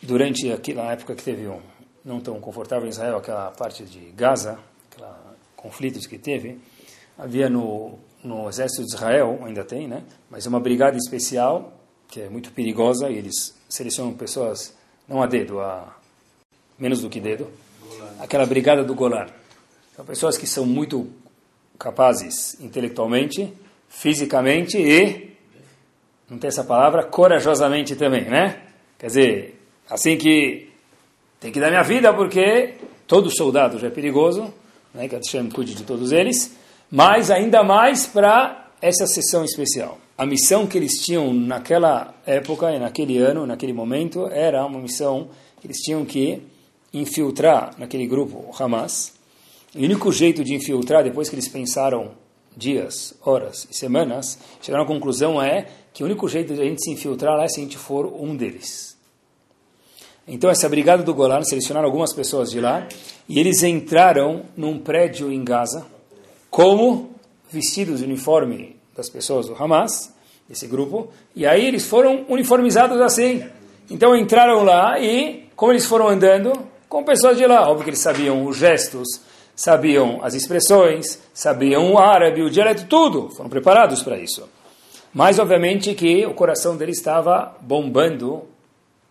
durante 0.00 0.52
aquela 0.52 0.92
época 0.92 1.16
que 1.16 1.24
teve 1.24 1.48
um 1.48 1.58
não 2.04 2.20
tão 2.20 2.38
confortável 2.38 2.86
em 2.86 2.90
Israel, 2.90 3.16
aquela 3.16 3.50
parte 3.50 3.82
de 3.82 4.12
Gaza, 4.12 4.56
aquela 4.88 5.20
conflitos 5.56 6.06
que 6.06 6.16
teve, 6.16 6.60
havia 7.18 7.50
no, 7.50 7.98
no 8.22 8.48
exército 8.48 8.86
de 8.86 8.94
Israel, 8.94 9.40
ainda 9.44 9.64
tem, 9.64 9.88
né? 9.88 10.04
Mas 10.30 10.46
uma 10.46 10.60
brigada 10.60 10.96
especial, 10.96 11.72
que 12.06 12.20
é 12.20 12.28
muito 12.28 12.52
perigosa, 12.52 13.10
e 13.10 13.18
eles 13.18 13.52
selecionam 13.68 14.12
pessoas, 14.12 14.76
não 15.08 15.24
a 15.24 15.26
dedo, 15.26 15.58
a 15.58 15.92
menos 16.78 17.00
do 17.00 17.10
que 17.10 17.18
dedo, 17.18 17.50
aquela 18.20 18.46
brigada 18.46 18.84
do 18.84 18.94
Golan. 18.94 19.26
São 20.00 20.06
pessoas 20.06 20.38
que 20.38 20.46
são 20.46 20.64
muito 20.64 21.10
capazes 21.78 22.58
intelectualmente, 22.58 23.52
fisicamente 23.86 24.78
e, 24.78 25.36
não 26.26 26.38
tem 26.38 26.48
essa 26.48 26.64
palavra, 26.64 27.04
corajosamente 27.04 27.94
também, 27.94 28.24
né? 28.24 28.62
Quer 28.98 29.08
dizer, 29.08 29.60
assim 29.90 30.16
que 30.16 30.70
tem 31.38 31.52
que 31.52 31.60
dar 31.60 31.68
minha 31.68 31.82
vida 31.82 32.14
porque 32.14 32.76
todo 33.06 33.30
soldado 33.30 33.78
já 33.78 33.88
é 33.88 33.90
perigoso, 33.90 34.50
né? 34.94 35.06
que 35.06 35.16
Hashem 35.16 35.50
cuide 35.50 35.74
de 35.74 35.82
todos 35.82 36.12
eles, 36.12 36.56
mas 36.90 37.30
ainda 37.30 37.62
mais 37.62 38.06
para 38.06 38.70
essa 38.80 39.06
sessão 39.06 39.44
especial. 39.44 39.98
A 40.16 40.24
missão 40.24 40.66
que 40.66 40.78
eles 40.78 40.94
tinham 41.04 41.30
naquela 41.34 42.14
época, 42.24 42.78
naquele 42.78 43.18
ano, 43.18 43.46
naquele 43.46 43.74
momento, 43.74 44.26
era 44.28 44.64
uma 44.64 44.80
missão 44.80 45.28
que 45.60 45.66
eles 45.66 45.76
tinham 45.76 46.06
que 46.06 46.42
infiltrar 46.90 47.74
naquele 47.76 48.06
grupo 48.06 48.50
Hamas. 48.58 49.19
O 49.74 49.78
único 49.78 50.10
jeito 50.10 50.42
de 50.42 50.54
infiltrar, 50.54 51.04
depois 51.04 51.28
que 51.28 51.34
eles 51.34 51.48
pensaram 51.48 52.10
dias, 52.56 53.14
horas 53.24 53.68
e 53.70 53.74
semanas, 53.74 54.38
chegaram 54.60 54.84
à 54.84 54.86
conclusão 54.86 55.40
é 55.40 55.68
que 55.92 56.02
o 56.02 56.06
único 56.06 56.28
jeito 56.28 56.54
de 56.54 56.60
a 56.60 56.64
gente 56.64 56.82
se 56.82 56.90
infiltrar 56.90 57.36
lá 57.36 57.44
é 57.44 57.48
se 57.48 57.60
a 57.60 57.62
gente 57.62 57.78
for 57.78 58.06
um 58.06 58.36
deles. 58.36 58.96
Então 60.26 60.50
essa 60.50 60.68
brigada 60.68 61.02
do 61.02 61.14
Golan 61.14 61.42
selecionaram 61.42 61.86
algumas 61.86 62.12
pessoas 62.12 62.50
de 62.50 62.60
lá 62.60 62.86
e 63.28 63.38
eles 63.38 63.62
entraram 63.62 64.42
num 64.56 64.78
prédio 64.78 65.30
em 65.32 65.42
Gaza 65.44 65.86
como 66.50 67.10
vestidos 67.48 68.00
de 68.00 68.04
uniforme 68.04 68.76
das 68.96 69.08
pessoas 69.08 69.46
do 69.46 69.54
Hamas, 69.54 70.12
esse 70.48 70.66
grupo, 70.66 71.08
e 71.34 71.46
aí 71.46 71.64
eles 71.64 71.86
foram 71.86 72.26
uniformizados 72.28 73.00
assim. 73.00 73.44
Então 73.88 74.16
entraram 74.16 74.64
lá 74.64 74.98
e, 74.98 75.48
como 75.54 75.72
eles 75.72 75.86
foram 75.86 76.08
andando, 76.08 76.52
com 76.88 77.04
pessoas 77.04 77.36
de 77.36 77.46
lá, 77.46 77.68
óbvio 77.68 77.84
que 77.84 77.90
eles 77.90 78.00
sabiam 78.00 78.46
os 78.46 78.56
gestos, 78.56 79.20
sabiam 79.54 80.20
as 80.22 80.34
expressões, 80.34 81.18
sabiam 81.34 81.92
o 81.92 81.98
árabe, 81.98 82.42
o 82.42 82.50
dialeto, 82.50 82.86
tudo, 82.86 83.30
foram 83.30 83.50
preparados 83.50 84.02
para 84.02 84.18
isso. 84.18 84.48
Mas, 85.12 85.38
obviamente, 85.38 85.94
que 85.94 86.24
o 86.24 86.34
coração 86.34 86.76
deles 86.76 86.98
estava 86.98 87.56
bombando 87.60 88.42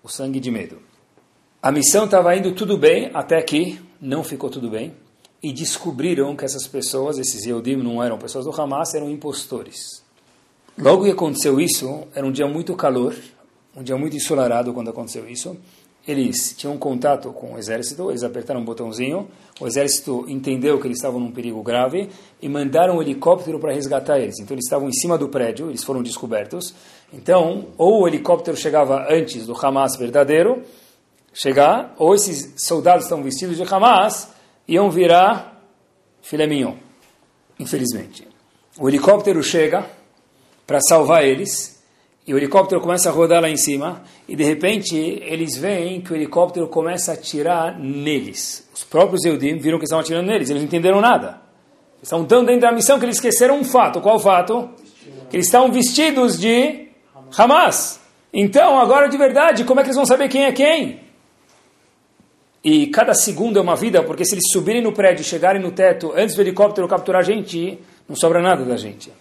o 0.02 0.08
sangue 0.08 0.40
de 0.40 0.50
medo. 0.50 0.78
A 1.62 1.72
missão 1.72 2.06
estava 2.06 2.36
indo 2.36 2.54
tudo 2.54 2.78
bem, 2.78 3.12
até 3.14 3.42
que 3.42 3.82
não 4.00 4.24
ficou 4.24 4.50
tudo 4.50 4.70
bem, 4.70 4.94
e 5.44 5.52
descobriram 5.52 6.36
que 6.36 6.46
essas 6.46 6.68
pessoas, 6.68 7.18
esses 7.18 7.46
Yehudim, 7.46 7.76
não 7.76 8.02
eram 8.02 8.18
pessoas 8.18 8.46
do 8.46 8.62
Hamas, 8.62 8.94
eram 8.94 9.10
impostores. 9.10 10.02
Logo 10.78 11.04
que 11.04 11.12
aconteceu 11.12 11.60
isso, 11.60 12.08
era 12.16 12.26
um 12.26 12.32
dia 12.32 12.48
muito 12.48 12.74
calor, 12.76 13.14
um 13.76 13.84
dia 13.84 13.98
muito 13.98 14.16
ensolarado 14.16 14.74
quando 14.74 14.90
aconteceu 14.90 15.28
isso. 15.30 15.58
Eles 16.08 16.56
tinham 16.58 16.78
contato 16.78 17.32
com 17.32 17.54
o 17.54 17.58
exército, 17.58 18.10
eles 18.10 18.24
apertaram 18.24 18.62
um 18.62 18.66
botãozinho, 18.66 19.28
o 19.60 19.68
exército 19.68 20.26
entendeu 20.28 20.80
que 20.80 20.88
eles 20.88 20.98
estavam 20.98 21.20
num 21.20 21.32
perigo 21.32 21.62
grave 21.62 22.10
e 22.42 22.50
mandaram 22.50 22.98
um 22.98 23.02
helicóptero 23.02 23.60
para 23.60 23.74
resgatar 23.74 24.20
eles. 24.20 24.36
Então 24.40 24.56
eles 24.56 24.66
estavam 24.66 24.90
em 24.90 24.94
cima 24.94 25.18
do 25.18 25.30
prédio, 25.30 25.70
eles 25.70 25.84
foram 25.84 26.02
descobertos. 26.02 26.74
Então, 27.14 27.68
ou 27.78 28.04
o 28.04 28.08
helicóptero 28.08 28.58
chegava 28.58 29.06
antes 29.10 29.46
do 29.46 29.54
Hamas 29.54 29.98
verdadeiro 29.98 30.64
chegar, 31.34 31.94
ou 31.98 32.16
esses 32.16 32.54
soldados 32.58 33.06
estão 33.06 33.22
vestidos 33.22 33.58
de 33.58 33.64
Hamas 33.64 34.30
iam 34.68 34.90
virar 34.90 35.62
filé 36.22 36.48
mignon, 36.48 36.76
infelizmente. 37.60 38.28
O 38.80 38.88
helicóptero 38.88 39.44
chega 39.44 39.86
para 40.66 40.80
salvar 40.82 41.26
eles, 41.26 41.79
e 42.30 42.34
o 42.36 42.38
helicóptero 42.38 42.80
começa 42.80 43.10
a 43.10 43.12
rodar 43.12 43.42
lá 43.42 43.50
em 43.50 43.58
cima, 43.58 44.04
e 44.28 44.36
de 44.36 44.44
repente 44.44 44.96
eles 44.96 45.58
veem 45.58 46.00
que 46.00 46.14
o 46.14 46.16
helicóptero 46.16 46.68
começa 46.68 47.10
a 47.10 47.16
atirar 47.16 47.80
neles. 47.80 48.70
Os 48.72 48.84
próprios 48.84 49.26
Eudim 49.26 49.58
viram 49.58 49.80
que 49.80 49.86
estavam 49.86 50.02
atirando 50.02 50.28
neles, 50.28 50.48
eles 50.48 50.62
não 50.62 50.68
entenderam 50.68 51.02
nada. 51.02 51.42
Eles 51.98 52.04
estão 52.04 52.24
tão 52.24 52.46
dentro 52.46 52.62
da 52.62 52.72
missão 52.72 53.00
que 53.00 53.06
eles 53.06 53.16
esqueceram 53.16 53.58
um 53.58 53.64
fato. 53.64 54.00
Qual 54.00 54.20
fato? 54.20 54.70
Que 55.28 55.38
eles 55.38 55.48
estão 55.48 55.72
vestidos 55.72 56.40
de 56.40 56.90
Hamas. 57.36 58.00
Então, 58.32 58.78
agora 58.78 59.10
de 59.10 59.18
verdade, 59.18 59.64
como 59.64 59.80
é 59.80 59.84
que 59.84 59.88
eles 59.88 59.98
vão 59.98 60.06
saber 60.06 60.30
quem 60.30 60.44
é 60.44 60.52
quem? 60.52 61.00
e 62.64 62.88
cada 62.88 63.16
segundo 63.16 63.58
é 63.58 63.62
uma 63.62 63.76
vida, 63.76 64.04
porque 64.04 64.24
se 64.24 64.36
eles 64.36 64.52
subirem 64.52 64.84
no 64.84 64.92
prédio 64.92 65.22
e 65.22 65.26
chegarem 65.26 65.60
no 65.60 65.72
teto 65.72 66.14
antes 66.16 66.36
do 66.36 66.42
helicóptero 66.42 66.88
capturar 66.88 67.22
a 67.22 67.24
gente, 67.24 67.80
não 68.08 68.16
sobra 68.16 68.40
nada 68.40 68.64
da 68.64 68.78
gente. 68.78 69.12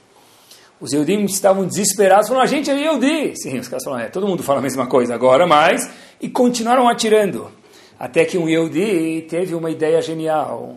Os 0.80 0.92
Eudim 0.92 1.24
estavam 1.24 1.66
desesperados, 1.66 2.28
falaram, 2.28 2.44
a 2.44 2.48
gente 2.48 2.70
é 2.70 2.86
Eudi. 2.86 3.34
Sim, 3.36 3.58
os 3.58 3.68
caras 3.68 3.84
falaram, 3.84 4.04
é, 4.04 4.08
todo 4.08 4.26
mundo 4.26 4.42
fala 4.42 4.60
a 4.60 4.62
mesma 4.62 4.86
coisa 4.86 5.14
agora, 5.14 5.46
mas... 5.46 5.90
E 6.20 6.28
continuaram 6.28 6.88
atirando. 6.88 7.50
Até 7.98 8.24
que 8.24 8.38
um 8.38 8.48
Eudi 8.48 9.26
teve 9.28 9.54
uma 9.54 9.70
ideia 9.70 10.00
genial. 10.00 10.76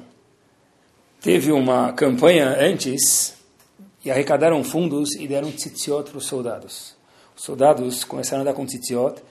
Teve 1.21 1.51
uma 1.51 1.93
campanha 1.93 2.57
antes, 2.59 3.35
e 4.03 4.09
arrecadaram 4.09 4.63
fundos 4.63 5.13
e 5.15 5.27
deram 5.27 5.51
tzitziot 5.51 6.09
para 6.09 6.17
os 6.17 6.25
soldados. 6.25 6.95
Os 7.35 7.43
soldados 7.43 8.03
começaram 8.03 8.41
a 8.41 8.45
dar 8.45 8.53
com 8.53 8.65
tzitziot, 8.65 9.21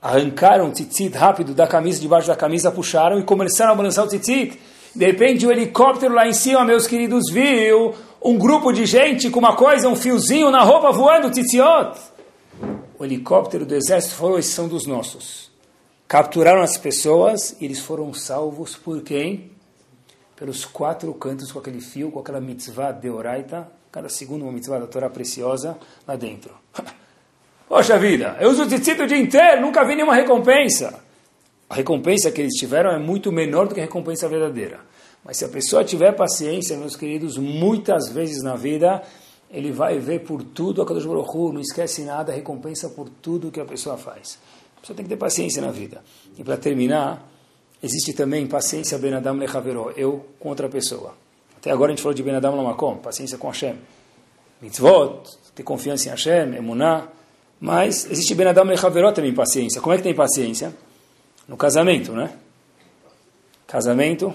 arrancaram 0.00 0.68
o 0.68 0.72
tzitzit 0.72 1.16
rápido 1.16 1.54
da 1.54 1.66
camisa, 1.66 2.00
debaixo 2.00 2.28
da 2.28 2.36
camisa, 2.36 2.70
puxaram 2.70 3.18
e 3.18 3.24
começaram 3.24 3.72
a 3.72 3.74
balançar 3.74 4.04
o 4.04 4.08
tzitzit. 4.08 4.58
De 4.94 5.06
repente, 5.06 5.46
o 5.46 5.50
helicóptero 5.50 6.14
lá 6.14 6.26
em 6.26 6.32
cima, 6.32 6.64
meus 6.64 6.86
queridos, 6.86 7.24
viu 7.32 7.94
um 8.22 8.36
grupo 8.36 8.72
de 8.72 8.84
gente 8.86 9.30
com 9.30 9.38
uma 9.38 9.56
coisa, 9.56 9.88
um 9.88 9.96
fiozinho 9.96 10.50
na 10.50 10.62
roupa 10.62 10.90
voando, 10.90 11.30
tzitziot. 11.30 11.98
O 12.98 13.04
helicóptero 13.04 13.64
do 13.64 13.74
exército 13.74 14.14
falou, 14.14 14.38
esses 14.38 14.52
são 14.52 14.66
dos 14.66 14.86
nossos. 14.86 15.50
Capturaram 16.08 16.62
as 16.62 16.76
pessoas 16.76 17.56
e 17.60 17.64
eles 17.64 17.80
foram 17.80 18.12
salvos 18.12 18.74
por 18.74 19.02
quem? 19.02 19.52
Pelos 20.34 20.64
quatro 20.64 21.12
cantos 21.14 21.52
com 21.52 21.58
aquele 21.58 21.80
fio, 21.80 22.10
com 22.10 22.18
aquela 22.18 22.40
mitzvah 22.40 22.92
de 22.92 23.08
oraita, 23.08 23.70
cada 23.92 24.08
segundo 24.08 24.42
uma 24.42 24.52
mitzvah 24.52 24.78
da 24.78 24.86
Torá 24.86 25.08
preciosa 25.08 25.78
lá 26.06 26.16
dentro. 26.16 26.54
Poxa 27.68 27.98
vida, 27.98 28.36
eu 28.40 28.50
uso 28.50 28.62
o 28.62 28.66
tzitzit 28.66 29.00
o 29.02 29.06
dia 29.06 29.18
inteiro, 29.18 29.60
nunca 29.60 29.84
vi 29.84 29.94
nenhuma 29.94 30.14
recompensa. 30.14 30.98
A 31.68 31.74
recompensa 31.74 32.30
que 32.30 32.40
eles 32.40 32.54
tiveram 32.54 32.90
é 32.90 32.98
muito 32.98 33.30
menor 33.30 33.68
do 33.68 33.74
que 33.74 33.80
a 33.80 33.84
recompensa 33.84 34.26
verdadeira. 34.26 34.80
Mas 35.24 35.36
se 35.36 35.44
a 35.44 35.48
pessoa 35.48 35.84
tiver 35.84 36.12
paciência, 36.12 36.76
meus 36.76 36.96
queridos, 36.96 37.36
muitas 37.36 38.08
vezes 38.08 38.42
na 38.42 38.56
vida, 38.56 39.02
ele 39.50 39.72
vai 39.72 39.98
ver 39.98 40.20
por 40.20 40.42
tudo 40.42 40.82
a 40.82 40.86
Kadosh 40.86 41.06
Baruch 41.06 41.52
não 41.52 41.60
esquece 41.60 42.02
nada, 42.02 42.32
a 42.32 42.34
recompensa 42.34 42.88
por 42.88 43.08
tudo 43.08 43.50
que 43.50 43.60
a 43.60 43.64
pessoa 43.64 43.96
faz. 43.96 44.38
A 44.76 44.80
pessoa 44.80 44.96
tem 44.96 45.04
que 45.04 45.08
ter 45.08 45.16
paciência 45.16 45.60
na 45.60 45.70
vida. 45.70 46.02
E 46.36 46.44
para 46.44 46.56
terminar, 46.56 47.28
existe 47.82 48.12
também 48.12 48.46
paciência 48.46 48.98
Ben 48.98 49.14
Adam 49.14 49.36
Lechaveró, 49.36 49.92
eu 49.96 50.26
com 50.38 50.48
outra 50.48 50.68
pessoa. 50.68 51.14
Até 51.56 51.70
agora 51.70 51.90
a 51.90 51.94
gente 51.94 52.02
falou 52.02 52.14
de 52.14 52.22
Ben 52.22 52.34
Adam 52.34 52.54
Lamakom, 52.54 52.96
paciência 52.98 53.36
com 53.36 53.48
Hashem. 53.48 53.76
Mitzvot, 54.60 55.22
ter 55.54 55.62
confiança 55.62 56.08
em 56.08 56.10
Hashem, 56.10 56.54
emuná. 56.56 57.08
Mas 57.60 58.08
existe 58.10 58.34
Ben 58.34 58.46
Adam 58.46 58.64
Lechaverot 58.64 59.14
também 59.14 59.34
paciência. 59.34 59.80
Como 59.80 59.92
é 59.92 59.96
que 59.96 60.02
tem 60.02 60.14
paciência? 60.14 60.72
No 61.48 61.56
casamento, 61.56 62.12
né? 62.12 62.32
Casamento 63.66 64.32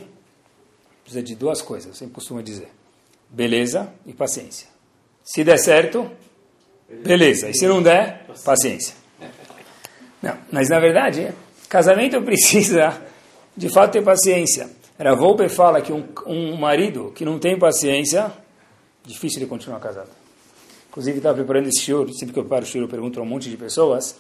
precisa 1.13 1.21
de 1.21 1.35
duas 1.35 1.61
coisas, 1.61 1.87
eu 1.87 1.93
sempre 1.93 2.43
dizer. 2.43 2.69
Beleza 3.29 3.93
e 4.05 4.13
paciência. 4.13 4.67
Se 5.23 5.43
der 5.43 5.57
certo, 5.57 6.09
beleza. 7.03 7.49
E 7.49 7.53
se 7.53 7.67
não 7.67 7.81
der, 7.81 8.25
paciência. 8.43 8.95
Não, 10.21 10.37
mas 10.51 10.69
na 10.69 10.79
verdade, 10.79 11.31
casamento 11.69 12.21
precisa 12.23 12.99
de 13.55 13.69
fato 13.69 13.91
ter 13.91 14.03
paciência. 14.03 14.69
Ravolpe 14.97 15.49
fala 15.49 15.81
que 15.81 15.91
um, 15.91 16.07
um 16.25 16.55
marido 16.55 17.11
que 17.15 17.25
não 17.25 17.37
tem 17.37 17.57
paciência, 17.57 18.31
difícil 19.05 19.39
de 19.39 19.45
continuar 19.45 19.79
casado. 19.79 20.09
Inclusive, 20.89 21.17
estava 21.17 21.35
preparando 21.35 21.67
esse 21.67 21.81
shiur, 21.81 22.07
sempre 22.13 22.33
que 22.33 22.39
eu 22.39 22.45
paro 22.45 22.63
o 22.63 22.67
shiur, 22.67 22.83
eu 22.83 22.87
pergunto 22.87 23.19
a 23.19 23.23
um 23.23 23.25
monte 23.25 23.49
de 23.49 23.57
pessoas, 23.57 24.15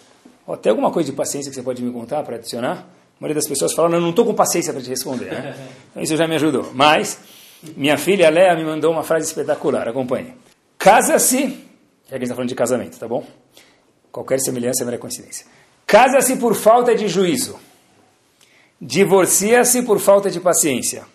oh, 0.45 0.57
tem 0.57 0.71
alguma 0.71 0.91
coisa 0.91 1.11
de 1.11 1.15
paciência 1.15 1.49
que 1.49 1.55
você 1.55 1.61
pode 1.61 1.83
me 1.83 1.91
contar 1.93 2.23
para 2.23 2.35
adicionar? 2.35 2.87
A 3.23 3.25
maioria 3.25 3.35
das 3.35 3.47
pessoas 3.47 3.71
fala, 3.71 3.87
não, 3.87 4.01
não 4.01 4.09
estou 4.09 4.25
com 4.25 4.33
paciência 4.33 4.73
para 4.73 4.81
te 4.81 4.89
responder. 4.89 5.31
Né? 5.31 5.55
Então, 5.91 6.03
isso 6.03 6.17
já 6.17 6.27
me 6.27 6.35
ajudou. 6.35 6.71
Mas, 6.73 7.17
minha 7.77 7.97
filha 7.97 8.29
Léa 8.29 8.53
me 8.53 8.65
mandou 8.65 8.91
uma 8.91 9.01
frase 9.01 9.25
espetacular, 9.25 9.87
acompanhe. 9.87 10.33
Casa-se, 10.77 11.39
já 11.39 11.47
que 11.47 12.15
a 12.15 12.17
gente 12.17 12.23
está 12.23 12.35
falando 12.35 12.49
de 12.49 12.55
casamento, 12.55 12.99
tá 12.99 13.07
bom? 13.07 13.25
Qualquer 14.11 14.41
semelhança 14.41 14.83
é 14.83 14.85
mera 14.85 14.97
coincidência. 14.97 15.45
Casa-se 15.87 16.35
por 16.35 16.53
falta 16.53 16.93
de 16.93 17.07
juízo. 17.07 17.57
Divorcia-se 18.81 19.83
por 19.83 20.01
falta 20.01 20.29
de 20.29 20.41
paciência. 20.41 21.05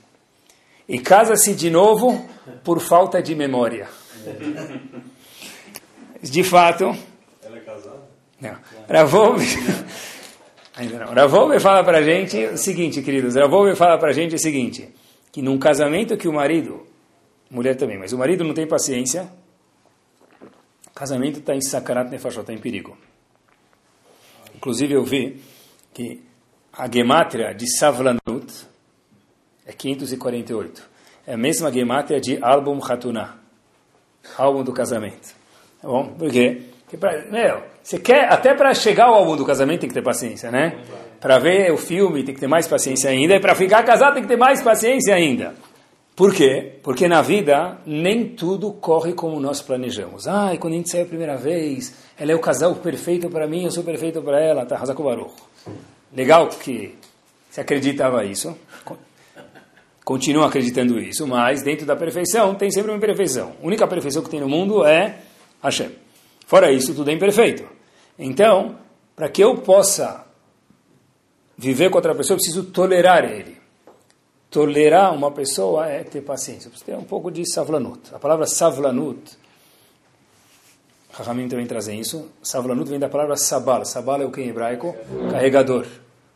E 0.88 0.98
casa-se 0.98 1.54
de 1.54 1.68
novo 1.68 2.26
por 2.64 2.80
falta 2.80 3.20
de 3.20 3.34
memória. 3.34 3.86
de 6.22 6.42
fato. 6.42 6.96
Ela 7.44 7.58
é 7.58 7.60
casada? 7.60 8.00
Não. 8.40 8.56
Ravolve. 8.88 9.46
Não. 10.78 11.12
Ravolve 11.12 11.58
fala 11.58 11.82
para 11.82 11.98
a 11.98 12.02
gente 12.02 12.36
o 12.44 12.56
seguinte, 12.56 13.02
queridos. 13.02 13.34
Ravolve 13.34 13.74
fala 13.74 13.98
para 13.98 14.10
a 14.10 14.12
gente 14.12 14.34
o 14.34 14.38
seguinte: 14.38 14.88
que 15.32 15.42
num 15.42 15.58
casamento 15.58 16.16
que 16.16 16.28
o 16.28 16.32
marido, 16.32 16.86
mulher 17.50 17.76
também, 17.76 17.98
mas 17.98 18.12
o 18.12 18.18
marido 18.18 18.44
não 18.44 18.54
tem 18.54 18.66
paciência, 18.66 19.28
o 20.86 20.90
casamento 20.94 21.40
está 21.40 21.54
em 21.54 21.60
sakarat 21.60 22.10
nefashot, 22.10 22.40
está 22.42 22.52
em 22.52 22.58
perigo. 22.58 22.96
Inclusive 24.54 24.94
eu 24.94 25.04
vi 25.04 25.40
que 25.92 26.20
a 26.72 26.88
gemátria 26.90 27.52
de 27.54 27.66
Savlanut 27.78 28.68
É 29.66 29.72
548. 29.72 30.88
É 31.26 31.34
a 31.34 31.36
mesma 31.36 31.70
gematria 31.70 32.20
de 32.20 32.42
álbum 32.42 32.78
Hatuna. 32.82 33.38
Álbum 34.36 34.64
do 34.64 34.72
casamento. 34.72 35.34
Tá 35.82 35.88
bom? 35.88 36.14
Por 36.14 36.30
quê? 36.30 36.62
Porque 36.62 36.77
pra, 36.96 37.24
meu, 37.30 37.62
você 37.82 37.98
quer, 37.98 38.32
até 38.32 38.54
para 38.54 38.72
chegar 38.74 39.06
ao 39.06 39.14
álbum 39.14 39.36
do 39.36 39.44
casamento 39.44 39.80
tem 39.80 39.88
que 39.88 39.94
ter 39.94 40.02
paciência, 40.02 40.50
né? 40.50 40.78
Para 41.20 41.38
ver 41.38 41.72
o 41.72 41.76
filme 41.76 42.22
tem 42.22 42.34
que 42.34 42.40
ter 42.40 42.46
mais 42.46 42.66
paciência 42.66 43.10
ainda. 43.10 43.34
E 43.34 43.40
para 43.40 43.54
ficar 43.54 43.82
casado 43.82 44.14
tem 44.14 44.22
que 44.22 44.28
ter 44.28 44.36
mais 44.36 44.62
paciência 44.62 45.14
ainda. 45.14 45.54
Por 46.18 46.34
quê? 46.34 46.72
Porque 46.82 47.06
na 47.06 47.22
vida 47.22 47.78
nem 47.86 48.26
tudo 48.26 48.72
corre 48.72 49.12
como 49.12 49.38
nós 49.38 49.62
planejamos. 49.62 50.26
Ah, 50.26 50.52
e 50.52 50.58
quando 50.58 50.74
a 50.74 50.76
gente 50.76 50.90
saiu 50.90 51.04
a 51.04 51.06
primeira 51.06 51.36
vez, 51.36 51.94
ela 52.18 52.32
é 52.32 52.34
o 52.34 52.40
casal 52.40 52.74
perfeito 52.74 53.30
para 53.30 53.46
mim, 53.46 53.62
eu 53.62 53.70
sou 53.70 53.84
perfeito 53.84 54.20
para 54.20 54.40
ela, 54.40 54.66
tá? 54.66 54.76
Baruch. 54.94 55.32
Legal 56.12 56.48
que 56.48 56.96
você 57.48 57.60
acreditava 57.60 58.24
isso, 58.24 58.56
continua 60.04 60.46
acreditando 60.46 60.98
isso, 60.98 61.26
mas 61.26 61.62
dentro 61.62 61.86
da 61.86 61.94
perfeição 61.94 62.54
tem 62.54 62.70
sempre 62.70 62.90
uma 62.90 62.96
imperfeição. 62.96 63.52
A 63.62 63.66
única 63.66 63.86
perfeição 63.86 64.22
que 64.22 64.30
tem 64.30 64.40
no 64.40 64.48
mundo 64.48 64.84
é 64.84 65.18
Hashem. 65.62 65.90
Fora 66.48 66.72
isso, 66.72 66.94
tudo 66.94 67.10
é 67.10 67.12
imperfeito. 67.12 67.62
Então, 68.18 68.78
para 69.14 69.28
que 69.28 69.44
eu 69.44 69.58
possa 69.58 70.24
viver 71.58 71.90
com 71.90 71.96
outra 71.96 72.14
pessoa, 72.14 72.36
eu 72.36 72.38
preciso 72.38 72.64
tolerar 72.64 73.22
ele. 73.22 73.58
Tolerar 74.50 75.14
uma 75.14 75.30
pessoa 75.30 75.86
é 75.86 76.02
ter 76.02 76.22
paciência. 76.22 76.70
Você 76.74 76.86
ter 76.86 76.96
um 76.96 77.04
pouco 77.04 77.30
de 77.30 77.44
savlanut. 77.46 78.00
A 78.14 78.18
palavra 78.18 78.46
savlanut, 78.46 79.36
Rahamim 81.12 81.48
também 81.48 81.66
trazem 81.66 82.00
isso. 82.00 82.30
Savlanut 82.42 82.88
vem 82.88 82.98
da 82.98 83.10
palavra 83.10 83.36
sabal. 83.36 83.84
Sabal 83.84 84.22
é 84.22 84.24
o 84.24 84.30
que 84.30 84.40
em 84.40 84.48
hebraico? 84.48 84.96
Carregador. 85.30 85.84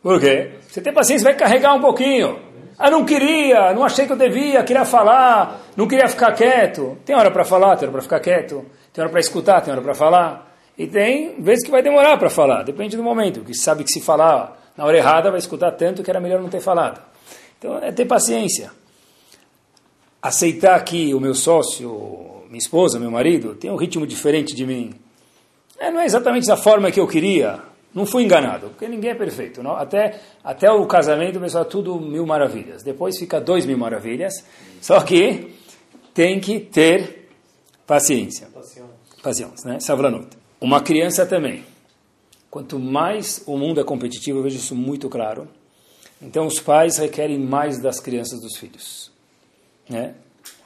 Por 0.03 0.19
quê? 0.19 0.51
Você 0.69 0.79
tem 0.79 0.93
paciência, 0.93 1.23
vai 1.23 1.35
carregar 1.35 1.73
um 1.73 1.81
pouquinho. 1.81 2.39
Ah, 2.77 2.91
não 2.91 3.03
queria, 3.03 3.73
não 3.73 3.83
achei 3.83 4.05
que 4.05 4.11
eu 4.11 4.17
devia, 4.17 4.63
queria 4.63 4.85
falar, 4.85 5.59
não 5.75 5.87
queria 5.87 6.07
ficar 6.07 6.33
quieto. 6.33 6.99
Tem 7.03 7.15
hora 7.15 7.31
para 7.31 7.43
falar, 7.43 7.77
tem 7.77 7.87
hora 7.87 7.93
para 7.93 8.01
ficar 8.03 8.19
quieto. 8.19 8.63
Tem 8.93 9.03
hora 9.03 9.11
para 9.11 9.19
escutar, 9.19 9.61
tem 9.61 9.73
hora 9.73 9.81
para 9.81 9.95
falar. 9.95 10.55
E 10.77 10.87
tem 10.87 11.41
vezes 11.41 11.65
que 11.65 11.71
vai 11.71 11.81
demorar 11.81 12.17
para 12.17 12.29
falar, 12.29 12.63
depende 12.63 12.95
do 12.95 13.03
momento. 13.03 13.41
Que 13.41 13.55
sabe 13.55 13.83
que 13.83 13.91
se 13.91 13.99
falar 13.99 14.71
na 14.77 14.85
hora 14.85 14.97
errada 14.97 15.29
vai 15.29 15.39
escutar 15.39 15.71
tanto 15.71 16.03
que 16.03 16.09
era 16.09 16.19
melhor 16.19 16.41
não 16.41 16.49
ter 16.49 16.61
falado. 16.61 17.01
Então 17.57 17.77
é 17.77 17.91
ter 17.91 18.05
paciência. 18.05 18.71
Aceitar 20.21 20.79
que 20.83 21.13
o 21.13 21.19
meu 21.19 21.35
sócio, 21.35 22.43
minha 22.47 22.57
esposa, 22.57 22.99
meu 22.99 23.11
marido, 23.11 23.55
tem 23.55 23.71
um 23.71 23.75
ritmo 23.75 24.07
diferente 24.07 24.55
de 24.55 24.65
mim. 24.65 24.93
É, 25.77 25.91
não 25.91 25.99
é 25.99 26.05
exatamente 26.05 26.47
da 26.47 26.55
forma 26.55 26.91
que 26.91 26.99
eu 26.99 27.07
queria. 27.07 27.59
Não 27.93 28.05
fui 28.05 28.23
enganado, 28.23 28.69
porque 28.69 28.87
ninguém 28.87 29.11
é 29.11 29.15
perfeito. 29.15 29.61
Não? 29.61 29.75
Até, 29.75 30.19
até 30.43 30.71
o 30.71 30.85
casamento, 30.87 31.39
pessoal, 31.39 31.65
tudo 31.65 31.99
mil 31.99 32.25
maravilhas. 32.25 32.81
Depois 32.81 33.17
fica 33.19 33.39
dois 33.39 33.65
mil 33.65 33.77
maravilhas. 33.77 34.33
Só 34.81 35.01
que 35.01 35.53
tem 36.13 36.39
que 36.39 36.59
ter 36.59 37.29
paciência. 37.85 38.47
Paciência, 39.23 39.67
né? 39.67 39.79
Savlanut. 39.79 40.27
Uma 40.61 40.81
criança 40.81 41.25
também. 41.25 41.63
Quanto 42.51 42.77
mais 42.77 43.41
o 43.47 43.57
mundo 43.57 43.81
é 43.81 43.83
competitivo, 43.83 44.37
eu 44.39 44.43
vejo 44.43 44.57
isso 44.57 44.75
muito 44.75 45.09
claro 45.09 45.47
então 46.23 46.47
os 46.47 46.59
pais 46.59 46.97
requerem 46.97 47.37
mais 47.37 47.79
das 47.79 47.99
crianças 47.99 48.39
dos 48.39 48.55
filhos. 48.57 49.11
Né? 49.89 50.15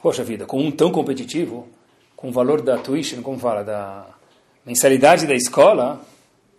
Poxa 0.00 0.22
vida, 0.22 0.46
com 0.46 0.60
um 0.60 0.70
tão 0.70 0.92
competitivo, 0.92 1.68
com 2.14 2.28
o 2.28 2.32
valor 2.32 2.62
da 2.62 2.78
tuition, 2.78 3.22
como 3.22 3.38
fala, 3.38 3.64
da 3.64 4.06
mensalidade 4.64 5.26
da 5.26 5.34
escola, 5.34 6.00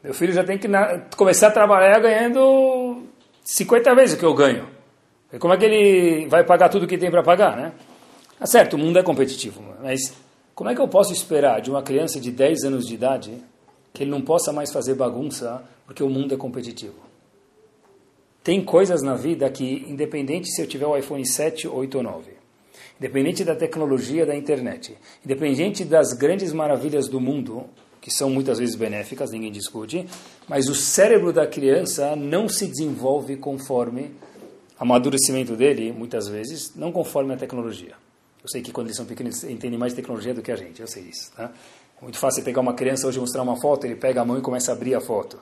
meu 0.04 0.14
filho 0.14 0.34
já 0.34 0.44
tem 0.44 0.58
que 0.58 0.68
começar 1.16 1.48
a 1.48 1.52
trabalhar 1.52 2.00
ganhando 2.00 3.04
50 3.44 3.96
vezes 3.96 4.16
o 4.16 4.20
que 4.20 4.26
eu 4.26 4.34
ganho. 4.34 4.68
E 5.32 5.40
como 5.40 5.54
é 5.54 5.58
que 5.58 5.66
ele 5.66 6.28
vai 6.28 6.44
pagar 6.44 6.68
tudo 6.68 6.84
o 6.84 6.88
que 6.88 6.98
tem 6.98 7.10
para 7.10 7.24
pagar, 7.24 7.56
né? 7.56 7.72
Tá 8.38 8.46
certo, 8.46 8.74
o 8.74 8.78
mundo 8.78 9.00
é 9.00 9.04
competitivo, 9.04 9.64
mas 9.82 10.14
como 10.60 10.70
é 10.70 10.76
que 10.76 10.82
eu 10.82 10.90
posso 10.90 11.14
esperar 11.14 11.62
de 11.62 11.70
uma 11.70 11.82
criança 11.82 12.20
de 12.20 12.30
10 12.32 12.66
anos 12.66 12.86
de 12.86 12.94
idade 12.94 13.32
que 13.94 14.04
ele 14.04 14.12
não 14.12 14.22
possa 14.22 14.52
mais 14.52 14.74
fazer 14.74 14.94
bagunça 14.94 15.64
porque 15.86 16.04
o 16.04 16.10
mundo 16.10 16.34
é 16.34 16.38
competitivo? 16.38 16.98
Tem 18.44 18.62
coisas 18.62 19.02
na 19.02 19.16
vida 19.16 19.50
que, 19.50 19.86
independente 19.88 20.52
se 20.52 20.62
eu 20.62 20.68
tiver 20.68 20.86
o 20.86 20.98
iPhone 20.98 21.26
7, 21.26 21.66
8 21.66 21.96
ou 21.96 22.04
9, 22.04 22.32
independente 23.00 23.46
da 23.46 23.56
tecnologia 23.56 24.26
da 24.26 24.36
internet, 24.36 24.98
independente 25.24 25.86
das 25.86 26.12
grandes 26.12 26.52
maravilhas 26.52 27.08
do 27.08 27.22
mundo, 27.22 27.64
que 28.02 28.12
são 28.12 28.30
muitas 28.30 28.60
vezes 28.60 28.76
benéficas, 28.76 29.32
ninguém 29.32 29.54
discute, 29.54 30.06
mas 30.46 30.68
o 30.68 30.76
cérebro 30.76 31.32
da 31.32 31.48
criança 31.48 32.18
não 32.18 32.50
se 32.50 32.68
desenvolve 32.68 33.38
conforme 33.38 34.12
o 34.78 34.84
amadurecimento 34.84 35.56
dele, 35.56 35.94
muitas 35.94 36.28
vezes, 36.28 36.76
não 36.76 36.92
conforme 36.92 37.34
a 37.34 37.38
tecnologia. 37.38 37.96
Eu 38.42 38.50
sei 38.50 38.62
que 38.62 38.72
quando 38.72 38.88
eles 38.88 38.98
são 38.98 39.06
pequenos, 39.06 39.44
eles 39.44 39.56
entendem 39.56 39.78
mais 39.78 39.94
tecnologia 39.94 40.34
do 40.34 40.42
que 40.42 40.52
a 40.52 40.56
gente, 40.56 40.82
eu 40.82 40.88
sei 40.88 41.04
isso. 41.04 41.32
Tá? 41.36 41.52
É 42.00 42.04
muito 42.04 42.18
fácil 42.18 42.44
pegar 42.44 42.62
uma 42.62 42.74
criança 42.74 43.08
hoje 43.08 43.18
e 43.18 43.22
mostrar 43.22 43.42
uma 43.42 43.60
foto, 43.60 43.86
ele 43.86 43.96
pega 43.96 44.22
a 44.22 44.26
mão 44.26 44.38
e 44.38 44.42
começa 44.42 44.72
a 44.72 44.76
abrir 44.76 44.96
a 44.96 45.02
foto. 45.02 45.38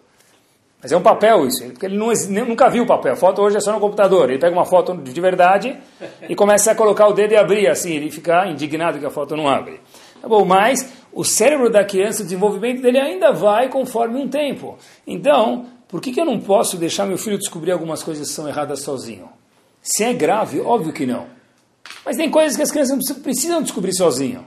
Mas 0.81 0.91
é 0.91 0.97
um 0.97 1.01
papel 1.01 1.47
isso, 1.47 1.63
porque 1.65 1.87
ele 1.87 1.97
não, 1.97 2.11
nunca 2.45 2.69
viu 2.69 2.83
o 2.83 2.87
papel. 2.87 3.13
A 3.13 3.15
foto 3.15 3.41
hoje 3.41 3.57
é 3.57 3.59
só 3.59 3.73
no 3.73 3.79
computador. 3.79 4.29
Ele 4.29 4.37
pega 4.37 4.55
uma 4.55 4.65
foto 4.65 4.95
de 4.95 5.21
verdade 5.21 5.75
e 6.29 6.35
começa 6.35 6.71
a 6.71 6.75
colocar 6.75 7.07
o 7.07 7.13
dedo 7.13 7.33
e 7.33 7.35
abrir 7.35 7.67
assim. 7.67 7.95
Ele 7.95 8.11
fica 8.11 8.45
indignado 8.47 8.99
que 8.99 9.05
a 9.05 9.09
foto 9.09 9.35
não 9.35 9.47
abre. 9.47 9.79
Tá 10.21 10.27
bom, 10.27 10.45
mas 10.45 10.87
o 11.11 11.23
cérebro 11.23 11.69
da 11.71 11.83
criança, 11.83 12.21
o 12.21 12.23
desenvolvimento 12.23 12.81
dele 12.81 12.99
ainda 12.99 13.31
vai 13.31 13.69
conforme 13.69 14.21
um 14.21 14.27
tempo. 14.27 14.77
Então, 15.05 15.65
por 15.87 15.99
que, 15.99 16.11
que 16.11 16.21
eu 16.21 16.25
não 16.25 16.39
posso 16.39 16.77
deixar 16.77 17.07
meu 17.07 17.17
filho 17.17 17.39
descobrir 17.39 17.71
algumas 17.71 18.03
coisas 18.03 18.27
que 18.27 18.33
são 18.33 18.47
erradas 18.47 18.81
sozinho? 18.81 19.29
Se 19.81 20.03
é 20.03 20.13
grave, 20.13 20.59
óbvio 20.59 20.93
que 20.93 21.07
não. 21.07 21.36
Mas 22.05 22.17
tem 22.17 22.29
coisas 22.29 22.55
que 22.55 22.63
as 22.63 22.71
crianças 22.71 22.97
precisam 23.17 23.61
descobrir 23.61 23.93
sozinho. 23.93 24.45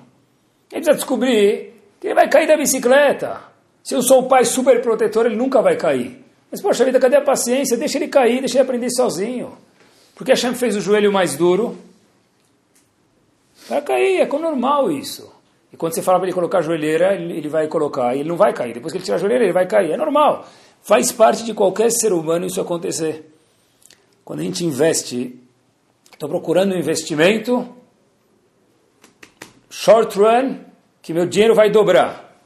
Ele 0.73 0.83
precisa 0.83 0.97
descobrir 0.97 1.75
que 2.01 2.07
ele 2.07 2.15
vai 2.15 2.29
cair 2.29 2.47
da 2.47 2.57
bicicleta. 2.57 3.41
Se 3.83 3.95
eu 3.95 4.03
sou 4.03 4.21
o 4.21 4.29
pai 4.29 4.45
super 4.45 4.81
protetor, 4.81 5.27
ele 5.27 5.37
nunca 5.37 5.61
vai 5.61 5.77
cair. 5.77 6.25
Mas, 6.51 6.61
poxa 6.61 6.85
vida, 6.85 6.99
cadê 6.99 7.17
a 7.17 7.23
paciência? 7.23 7.77
Deixa 7.77 7.99
ele 7.99 8.09
cair, 8.09 8.41
deixa 8.41 8.57
ele 8.57 8.63
aprender 8.63 8.91
sozinho. 8.91 9.57
Porque 10.15 10.33
a 10.33 10.35
Hashem 10.35 10.55
fez 10.55 10.77
o 10.77 10.81
joelho 10.81 11.13
mais 11.13 11.37
duro 11.37 11.79
para 13.71 13.81
cair, 13.83 14.21
é 14.21 14.27
normal 14.27 14.91
isso. 14.91 15.33
E 15.73 15.77
quando 15.77 15.95
você 15.95 16.03
fala 16.03 16.19
para 16.19 16.27
ele 16.27 16.35
colocar 16.35 16.59
a 16.59 16.63
joelheira, 16.63 17.15
ele 17.15 17.49
vai 17.49 17.69
colocar, 17.69 18.17
e 18.17 18.21
ele 18.21 18.29
não 18.29 18.37
vai 18.37 18.53
cair. 18.53 18.75
Depois 18.75 18.93
que 18.93 18.99
ele 18.99 19.05
tirar 19.05 19.17
a 19.17 19.21
joelheira, 19.21 19.45
ele 19.45 19.53
vai 19.53 19.67
cair. 19.67 19.93
É 19.93 19.97
normal. 19.97 20.45
Faz 20.83 21.13
parte 21.13 21.45
de 21.45 21.55
qualquer 21.55 21.91
ser 21.91 22.13
humano 22.13 22.47
isso 22.47 22.61
acontecer. 22.61 23.33
Quando 24.25 24.41
a 24.41 24.43
gente 24.43 24.65
investe, 24.65 25.40
estou 26.21 26.29
procurando 26.29 26.75
um 26.75 26.79
investimento, 26.79 27.67
short 29.71 30.19
run, 30.19 30.59
que 31.01 31.15
meu 31.15 31.25
dinheiro 31.25 31.55
vai 31.55 31.71
dobrar. 31.71 32.39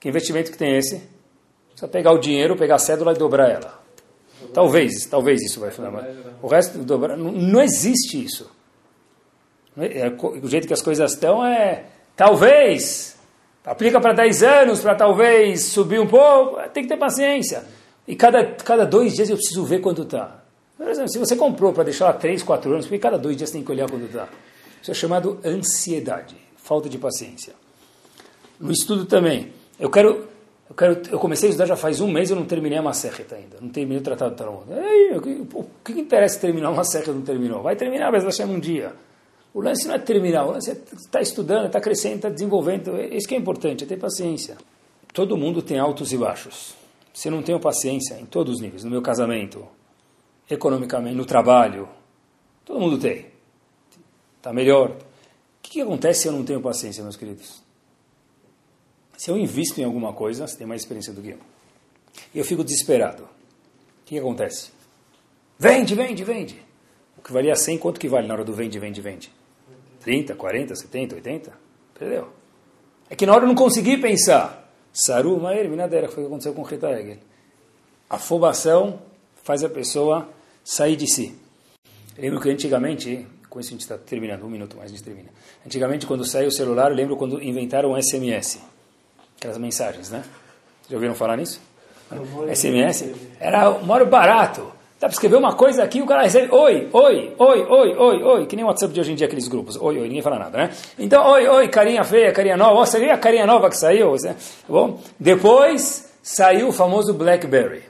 Que 0.00 0.08
investimento 0.08 0.50
que 0.50 0.58
tem 0.58 0.76
esse? 0.76 1.08
Precisa 1.68 1.86
pegar 1.86 2.10
o 2.10 2.18
dinheiro, 2.18 2.56
pegar 2.56 2.74
a 2.74 2.78
cédula 2.80 3.12
e 3.12 3.16
dobrar 3.16 3.50
ela. 3.50 3.80
Talvez, 4.52 5.06
talvez 5.06 5.40
isso 5.42 5.60
vai 5.60 5.70
funcionar. 5.70 6.08
O 6.42 6.48
resto, 6.48 6.78
dobrar, 6.78 7.16
não, 7.16 7.30
não 7.30 7.62
existe 7.62 8.20
isso. 8.20 8.50
É, 9.76 10.08
é, 10.08 10.08
o 10.08 10.48
jeito 10.48 10.66
que 10.66 10.74
as 10.74 10.82
coisas 10.82 11.12
estão 11.12 11.46
é 11.46 11.84
talvez. 12.16 13.16
Aplica 13.64 14.00
para 14.00 14.12
10 14.12 14.42
anos, 14.42 14.80
para 14.80 14.96
talvez 14.96 15.62
subir 15.66 16.00
um 16.00 16.06
pouco. 16.08 16.56
Tem 16.70 16.82
que 16.82 16.88
ter 16.88 16.96
paciência. 16.96 17.64
E 18.08 18.16
cada, 18.16 18.44
cada 18.44 18.84
dois 18.84 19.14
dias 19.14 19.30
eu 19.30 19.36
preciso 19.36 19.64
ver 19.64 19.80
quanto 19.80 20.02
está. 20.02 20.37
Por 20.78 20.88
exemplo, 20.88 21.10
se 21.10 21.18
você 21.18 21.34
comprou 21.34 21.72
para 21.72 21.82
deixar 21.82 22.06
lá 22.06 22.12
3, 22.12 22.40
4 22.42 22.72
anos, 22.72 22.86
porque 22.86 23.00
cada 23.00 23.18
dois 23.18 23.36
dias 23.36 23.50
tem 23.50 23.64
que 23.64 23.70
olhar 23.72 23.90
quanto 23.90 24.04
está. 24.04 24.28
Isso 24.80 24.92
é 24.92 24.94
chamado 24.94 25.40
ansiedade, 25.44 26.36
falta 26.56 26.88
de 26.88 26.96
paciência. 26.96 27.52
No 28.60 28.70
estudo 28.70 29.04
também, 29.04 29.52
eu 29.78 29.90
quero, 29.90 30.28
eu 30.70 30.74
quero, 30.76 31.02
eu 31.10 31.18
comecei 31.18 31.48
a 31.48 31.50
estudar 31.50 31.66
já 31.66 31.76
faz 31.76 32.00
um 32.00 32.08
mês, 32.08 32.30
eu 32.30 32.36
não 32.36 32.44
terminei 32.44 32.78
a 32.78 32.82
Maserhet 32.82 33.34
ainda, 33.34 33.56
não 33.60 33.68
terminei 33.70 33.98
o 33.98 34.02
Tratado 34.02 34.34
do 34.34 34.36
Talmud. 34.36 34.64
O 35.52 35.64
que, 35.84 35.94
que 35.94 36.00
interessa 36.00 36.38
terminar 36.38 36.68
uma 36.70 36.76
Maserhet 36.76 37.10
não 37.10 37.22
terminou? 37.22 37.60
Vai 37.60 37.74
terminar, 37.74 38.12
mas 38.12 38.22
vai 38.22 38.32
ser 38.32 38.44
um 38.44 38.60
dia. 38.60 38.92
O 39.52 39.60
lance 39.60 39.88
não 39.88 39.96
é 39.96 39.98
terminar, 39.98 40.46
o 40.46 40.52
lance 40.52 40.70
é 40.70 40.74
estar 40.74 40.96
tá 41.10 41.20
estudando, 41.20 41.66
está 41.66 41.80
crescendo, 41.80 42.16
está 42.16 42.28
desenvolvendo. 42.28 42.96
Isso 43.12 43.26
que 43.26 43.34
é 43.34 43.38
importante, 43.38 43.82
é 43.82 43.86
ter 43.86 43.96
paciência. 43.96 44.56
Todo 45.12 45.36
mundo 45.36 45.60
tem 45.60 45.78
altos 45.78 46.12
e 46.12 46.16
baixos. 46.16 46.74
Se 47.12 47.26
eu 47.26 47.32
não 47.32 47.42
tenho 47.42 47.58
paciência 47.58 48.14
em 48.20 48.26
todos 48.26 48.56
os 48.56 48.60
níveis, 48.60 48.84
no 48.84 48.90
meu 48.90 49.02
casamento, 49.02 49.66
economicamente, 50.48 51.16
no 51.16 51.24
trabalho, 51.24 51.88
todo 52.64 52.80
mundo 52.80 52.98
tem. 52.98 53.26
Está 54.36 54.52
melhor. 54.52 54.90
O 54.90 54.96
que, 55.62 55.70
que 55.72 55.80
acontece 55.80 56.22
se 56.22 56.28
eu 56.28 56.32
não 56.32 56.44
tenho 56.44 56.60
paciência, 56.60 57.02
meus 57.02 57.16
queridos? 57.16 57.62
Se 59.16 59.30
eu 59.30 59.36
invisto 59.36 59.80
em 59.80 59.84
alguma 59.84 60.12
coisa, 60.12 60.46
você 60.46 60.56
tem 60.56 60.66
mais 60.66 60.82
experiência 60.82 61.12
do 61.12 61.20
que 61.20 61.30
eu, 61.30 61.38
e 62.34 62.38
eu 62.38 62.44
fico 62.44 62.64
desesperado, 62.64 63.24
o 63.24 63.28
que, 64.04 64.14
que 64.14 64.18
acontece? 64.18 64.70
Vende, 65.58 65.94
vende, 65.94 66.24
vende. 66.24 66.62
O 67.16 67.22
que 67.22 67.32
valia 67.32 67.56
100, 67.56 67.78
quanto 67.78 67.98
que 67.98 68.08
vale 68.08 68.28
na 68.28 68.34
hora 68.34 68.44
do 68.44 68.52
vende, 68.52 68.78
vende, 68.78 69.00
vende? 69.00 69.30
30, 70.00 70.34
40, 70.36 70.76
70, 70.76 71.14
80? 71.16 71.52
Perdeu. 71.98 72.28
É 73.10 73.16
que 73.16 73.26
na 73.26 73.34
hora 73.34 73.44
eu 73.44 73.48
não 73.48 73.54
consegui 73.54 73.98
pensar. 73.98 74.70
Saru, 74.92 75.38
Maer, 75.40 75.68
Minadeira, 75.68 76.08
foi 76.08 76.22
o 76.22 76.26
que 76.26 76.32
aconteceu 76.32 76.54
com 76.54 76.62
Rita 76.62 76.90
Egel. 76.92 77.18
A 78.08 78.16
afobação 78.16 79.02
faz 79.42 79.64
a 79.64 79.68
pessoa 79.68 80.28
sair 80.68 80.96
de 80.96 81.10
si. 81.10 81.34
Lembro 82.18 82.38
que 82.40 82.50
antigamente, 82.50 83.26
com 83.48 83.58
isso 83.58 83.70
a 83.70 83.72
gente 83.72 83.80
está 83.80 83.96
terminando, 83.96 84.44
um 84.44 84.50
minuto 84.50 84.76
mais 84.76 84.90
a 84.90 84.94
gente 84.94 85.02
termina. 85.02 85.30
Antigamente, 85.64 86.06
quando 86.06 86.26
saiu 86.26 86.48
o 86.48 86.52
celular, 86.52 86.90
eu 86.90 86.96
lembro 86.96 87.16
quando 87.16 87.42
inventaram 87.42 87.92
o 87.92 88.02
SMS, 88.02 88.60
aquelas 89.38 89.56
mensagens, 89.56 90.10
né? 90.10 90.22
Já 90.90 90.96
ouviram 90.96 91.14
falar 91.14 91.38
nisso? 91.38 91.58
SMS? 92.54 93.14
Era 93.40 93.70
o 93.70 93.86
maior 93.86 94.04
barato. 94.06 94.60
Dá 95.00 95.06
para 95.06 95.14
escrever 95.14 95.36
uma 95.36 95.54
coisa 95.54 95.82
aqui, 95.82 96.02
o 96.02 96.06
cara 96.06 96.24
recebe 96.24 96.52
oi, 96.52 96.88
oi, 96.92 97.34
oi, 97.38 97.66
oi, 97.66 97.96
oi, 97.96 98.22
oi, 98.22 98.46
que 98.46 98.54
nem 98.54 98.64
o 98.64 98.68
WhatsApp 98.68 98.92
de 98.92 99.00
hoje 99.00 99.12
em 99.12 99.14
dia, 99.14 99.26
aqueles 99.26 99.48
grupos, 99.48 99.76
oi, 99.76 99.98
oi, 99.98 100.06
ninguém 100.06 100.22
fala 100.22 100.38
nada, 100.38 100.58
né? 100.58 100.70
Então, 100.98 101.24
oi, 101.30 101.46
oi, 101.46 101.68
carinha 101.68 102.04
feia, 102.04 102.30
carinha 102.30 102.58
nova, 102.58 102.84
você 102.84 102.98
viu 102.98 103.10
a 103.10 103.16
carinha 103.16 103.46
nova 103.46 103.70
que 103.70 103.76
saiu? 103.76 104.14
Tá 104.20 104.34
bom? 104.68 105.00
Depois 105.18 106.12
saiu 106.22 106.68
o 106.68 106.72
famoso 106.72 107.14
BlackBerry. 107.14 107.84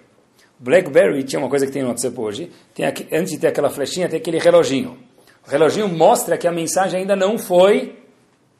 BlackBerry 0.58 1.22
tinha 1.24 1.38
uma 1.38 1.48
coisa 1.48 1.66
que 1.66 1.72
tem 1.72 1.82
no 1.82 1.88
WhatsApp 1.88 2.18
hoje, 2.18 2.50
tem 2.74 2.84
aqui, 2.86 3.06
antes 3.12 3.32
de 3.32 3.38
ter 3.38 3.48
aquela 3.48 3.70
flechinha, 3.70 4.08
tem 4.08 4.18
aquele 4.18 4.38
reloginho. 4.38 4.98
O 5.46 5.50
reloginho 5.50 5.88
mostra 5.88 6.36
que 6.36 6.46
a 6.46 6.52
mensagem 6.52 7.00
ainda 7.00 7.14
não 7.14 7.38
foi 7.38 7.96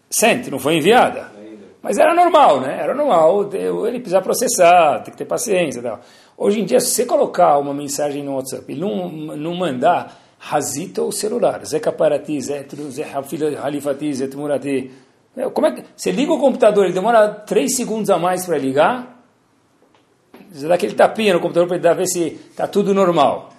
sent, 0.09 0.49
não 0.49 0.59
foi 0.59 0.77
enviada. 0.77 1.39
Mas 1.83 1.97
era 1.99 2.15
normal, 2.15 2.61
né? 2.61 2.79
Era 2.81 2.95
normal, 2.95 3.51
ele 3.53 4.01
precisa 4.01 4.21
processar, 4.21 5.03
tem 5.03 5.13
que 5.13 5.19
ter 5.19 5.25
paciência 5.25 5.81
tal. 5.81 6.01
Hoje 6.37 6.61
em 6.61 6.65
dia, 6.65 6.81
se 6.81 6.89
você 6.89 7.05
colocar 7.05 7.59
uma 7.59 7.75
mensagem 7.75 8.23
no 8.23 8.35
WhatsApp 8.35 8.73
e 8.73 8.77
não, 8.77 9.09
não 9.09 9.55
mandar, 9.55 10.21
razita 10.39 11.03
o 11.03 11.13
celular. 11.13 11.65
Zé 11.65 11.81
Caparati, 11.81 12.41
Zé 12.41 12.65
Halifati, 13.61 14.15
Zé 14.15 14.27
Tumurati. 14.29 14.91
Como 15.53 15.67
é 15.67 15.73
que, 15.73 15.85
você 15.97 16.11
liga 16.11 16.33
o 16.33 16.39
computador, 16.39 16.85
ele 16.85 16.95
demora 16.95 17.29
3 17.29 17.77
segundos 17.77 18.11
a 18.11 18.19
mais 18.19 18.45
para 18.45 18.59
ligar, 18.59 19.18
você 20.53 20.67
dá 20.67 20.75
aquele 20.75 20.95
tapinha 20.95 21.35
no 21.35 21.41
computador 21.41 21.69
para 21.69 21.95
ver 21.95 22.07
se 22.07 22.39
está 22.51 22.67
tudo 22.67 22.95
normal. 22.95 23.53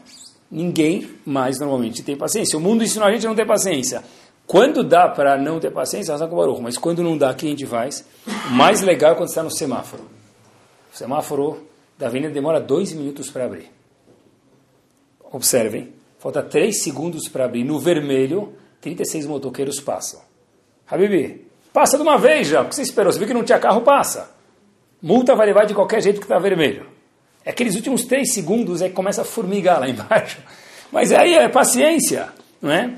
Ninguém 0.51 1.09
mais 1.25 1.59
normalmente 1.59 2.01
tem 2.01 2.15
paciência. 2.15 2.57
O 2.57 2.61
mundo 2.61 2.83
ensinou 2.83 3.07
a 3.07 3.11
gente 3.11 3.25
a 3.25 3.29
não 3.29 3.35
ter 3.35 3.45
paciência. 3.45 4.03
Quando 4.47 4.83
dá 4.83 5.07
para 5.07 5.37
não 5.37 5.59
ter 5.59 5.69
paciência, 5.69 6.11
razão 6.11 6.27
com 6.27 6.35
o 6.35 6.39
Baruch. 6.39 6.61
Mas 6.61 6.77
quando 6.77 7.03
não 7.03 7.15
dá, 7.15 7.29
o 7.31 7.35
que 7.35 7.45
a 7.45 7.49
gente 7.49 7.67
faz? 7.67 8.03
O 8.49 8.53
mais 8.53 8.81
legal 8.81 9.11
é 9.11 9.15
quando 9.15 9.29
está 9.29 9.43
no 9.43 9.51
semáforo. 9.51 10.03
O 10.91 10.97
semáforo 10.97 11.67
da 11.99 12.07
avenida 12.07 12.33
demora 12.33 12.59
dois 12.59 12.91
minutos 12.91 13.29
para 13.29 13.45
abrir. 13.45 13.69
Observem, 15.31 15.93
falta 16.17 16.41
três 16.41 16.81
segundos 16.81 17.27
para 17.27 17.45
abrir. 17.45 17.63
No 17.63 17.79
vermelho, 17.79 18.53
36 18.81 19.27
motoqueiros 19.27 19.79
passam. 19.79 20.21
Habibi, 20.89 21.45
passa 21.71 21.97
de 21.97 22.01
uma 22.01 22.17
vez 22.17 22.47
já. 22.47 22.63
O 22.63 22.69
que 22.69 22.75
você 22.75 22.81
esperou? 22.81 23.11
Você 23.11 23.19
viu 23.19 23.27
que 23.27 23.33
não 23.35 23.43
tinha 23.43 23.59
carro? 23.59 23.81
Passa. 23.81 24.38
Multa 25.01 25.35
vai 25.35 25.47
levar 25.47 25.65
de 25.65 25.73
qualquer 25.73 26.01
jeito 26.01 26.19
que 26.19 26.25
está 26.25 26.37
vermelho. 26.37 26.85
É 27.45 27.51
aqueles 27.51 27.75
últimos 27.75 28.03
três 28.03 28.33
segundos 28.33 28.81
é 28.81 28.89
que 28.89 28.95
começa 28.95 29.21
a 29.21 29.25
formigar 29.25 29.79
lá 29.79 29.89
embaixo. 29.89 30.39
Mas 30.91 31.11
aí 31.11 31.33
é 31.33 31.47
paciência, 31.47 32.29
não 32.61 32.71
é? 32.71 32.95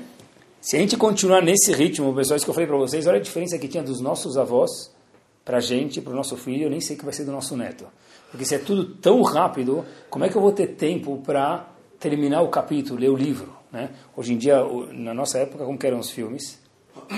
Se 0.60 0.76
a 0.76 0.80
gente 0.80 0.96
continuar 0.96 1.42
nesse 1.42 1.72
ritmo, 1.72 2.14
pessoal, 2.14 2.36
isso 2.36 2.46
que 2.46 2.50
eu 2.50 2.54
falei 2.54 2.68
para 2.68 2.76
vocês, 2.76 3.06
olha 3.06 3.18
a 3.18 3.22
diferença 3.22 3.58
que 3.58 3.68
tinha 3.68 3.82
dos 3.82 4.00
nossos 4.00 4.36
avós 4.36 4.92
para 5.44 5.58
a 5.58 5.60
gente, 5.60 6.00
para 6.00 6.12
o 6.12 6.16
nosso 6.16 6.36
filho, 6.36 6.64
eu 6.64 6.70
nem 6.70 6.80
sei 6.80 6.96
o 6.96 6.98
que 6.98 7.04
vai 7.04 7.12
ser 7.12 7.24
do 7.24 7.32
nosso 7.32 7.56
neto. 7.56 7.86
Porque 8.30 8.44
se 8.44 8.54
é 8.54 8.58
tudo 8.58 8.94
tão 8.94 9.20
rápido, 9.22 9.84
como 10.08 10.24
é 10.24 10.28
que 10.28 10.36
eu 10.36 10.40
vou 10.40 10.52
ter 10.52 10.68
tempo 10.68 11.20
para 11.24 11.68
terminar 11.98 12.42
o 12.42 12.48
capítulo, 12.48 12.98
ler 12.98 13.10
o 13.10 13.16
livro? 13.16 13.52
Né? 13.70 13.90
Hoje 14.16 14.34
em 14.34 14.38
dia, 14.38 14.56
na 14.92 15.12
nossa 15.12 15.38
época, 15.38 15.64
como 15.64 15.78
eram 15.82 15.98
os 15.98 16.10
filmes? 16.10 16.58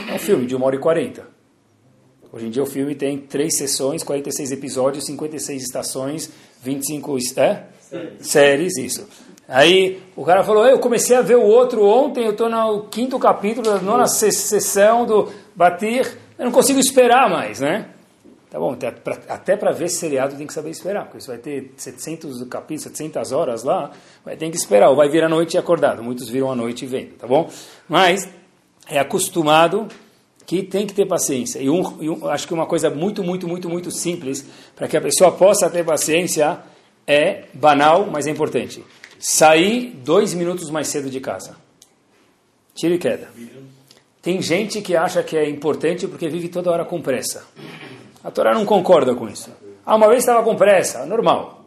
É 0.09 0.15
um 0.15 0.19
filme 0.19 0.47
de 0.47 0.57
1 0.57 0.63
hora 0.63 0.77
e 0.77 0.79
40. 0.79 1.34
Hoje 2.35 2.47
em 2.47 2.51
dia 2.51 2.65
o 2.65 2.67
filme 2.67 2.97
tem 2.97 3.17
três 3.17 3.57
sessões, 3.57 4.03
46 4.03 4.51
episódios, 4.51 5.07
56 5.07 5.63
estações, 5.63 6.33
25 6.61 7.17
é? 7.37 7.63
séries, 8.19 8.77
isso. 8.77 9.07
Aí 9.47 10.03
o 10.17 10.25
cara 10.25 10.43
falou, 10.43 10.67
eu 10.67 10.81
comecei 10.81 11.17
a 11.17 11.23
ver 11.23 11.37
o 11.37 11.45
outro 11.45 11.87
ontem, 11.87 12.25
eu 12.25 12.33
estou 12.33 12.51
no 12.51 12.89
quinto 12.89 13.21
capítulo 13.21 13.71
da 13.71 13.79
nona 13.79 14.09
sessão 14.09 15.07
do 15.07 15.31
Batir, 15.55 16.19
eu 16.37 16.47
não 16.47 16.51
consigo 16.51 16.81
esperar 16.81 17.31
mais, 17.31 17.61
né? 17.61 17.91
Tá 18.51 18.59
bom, 18.59 18.77
até 19.29 19.57
para 19.57 19.71
ver 19.71 19.89
seriado 19.89 20.35
tem 20.35 20.45
que 20.45 20.53
saber 20.53 20.71
esperar, 20.71 21.05
porque 21.05 21.19
isso 21.19 21.29
vai 21.29 21.39
ter 21.39 21.73
700 21.77 22.43
capítulos, 22.49 22.83
700 22.83 23.31
horas 23.31 23.63
lá, 23.63 23.93
vai 24.25 24.37
ter 24.37 24.51
que 24.51 24.57
esperar, 24.57 24.91
ou 24.91 24.97
vai 24.97 25.09
vir 25.09 25.23
à 25.23 25.29
noite 25.29 25.55
e 25.55 25.59
acordado. 25.59 26.03
Muitos 26.03 26.29
viram 26.29 26.51
à 26.51 26.57
noite 26.57 26.85
e 26.85 26.89
vendo, 26.89 27.13
tá 27.13 27.29
bom? 27.29 27.49
Mas 27.89 28.29
é 28.89 28.99
acostumado 28.99 29.87
que 30.47 30.63
tem 30.63 30.87
que 30.87 30.95
ter 30.95 31.07
paciência. 31.07 31.59
E, 31.59 31.71
um, 31.71 32.03
e 32.03 32.11
um, 32.11 32.29
acho 32.29 32.47
que 32.47 32.55
uma 32.55 32.67
coisa 32.67 32.91
muito, 32.91 33.23
muito, 33.23 33.49
muito, 33.49 33.69
muito 33.69 33.91
simples 33.91 34.47
para 34.77 34.87
que 34.87 34.97
a 34.97 35.01
pessoa 35.01 35.33
possa 35.33 35.71
ter 35.71 35.85
paciência 35.85 36.59
é 37.07 37.45
banal, 37.55 38.07
mas 38.11 38.27
é 38.27 38.31
importante. 38.31 38.85
Sair 39.19 39.91
dois 40.05 40.35
minutos 40.35 40.71
mais 40.71 40.89
cedo 40.89 41.09
de 41.09 41.21
casa. 41.21 41.57
Tiro 42.75 42.95
e 42.95 42.99
queda. 42.99 43.29
Tem 44.21 44.41
gente 44.43 44.81
que 44.81 44.97
acha 44.97 45.23
que 45.23 45.37
é 45.37 45.49
importante 45.49 46.07
porque 46.09 46.29
vive 46.29 46.49
toda 46.49 46.71
hora 46.71 46.85
com 46.85 47.01
pressa. 47.01 47.45
A 48.23 48.31
Torá 48.31 48.55
não 48.55 48.65
concorda 48.65 49.15
com 49.15 49.29
isso. 49.29 49.51
Ah, 49.85 49.97
uma 49.97 50.09
vez 50.09 50.21
estava 50.21 50.43
com 50.43 50.57
pressa, 50.57 51.05
normal. 51.05 51.65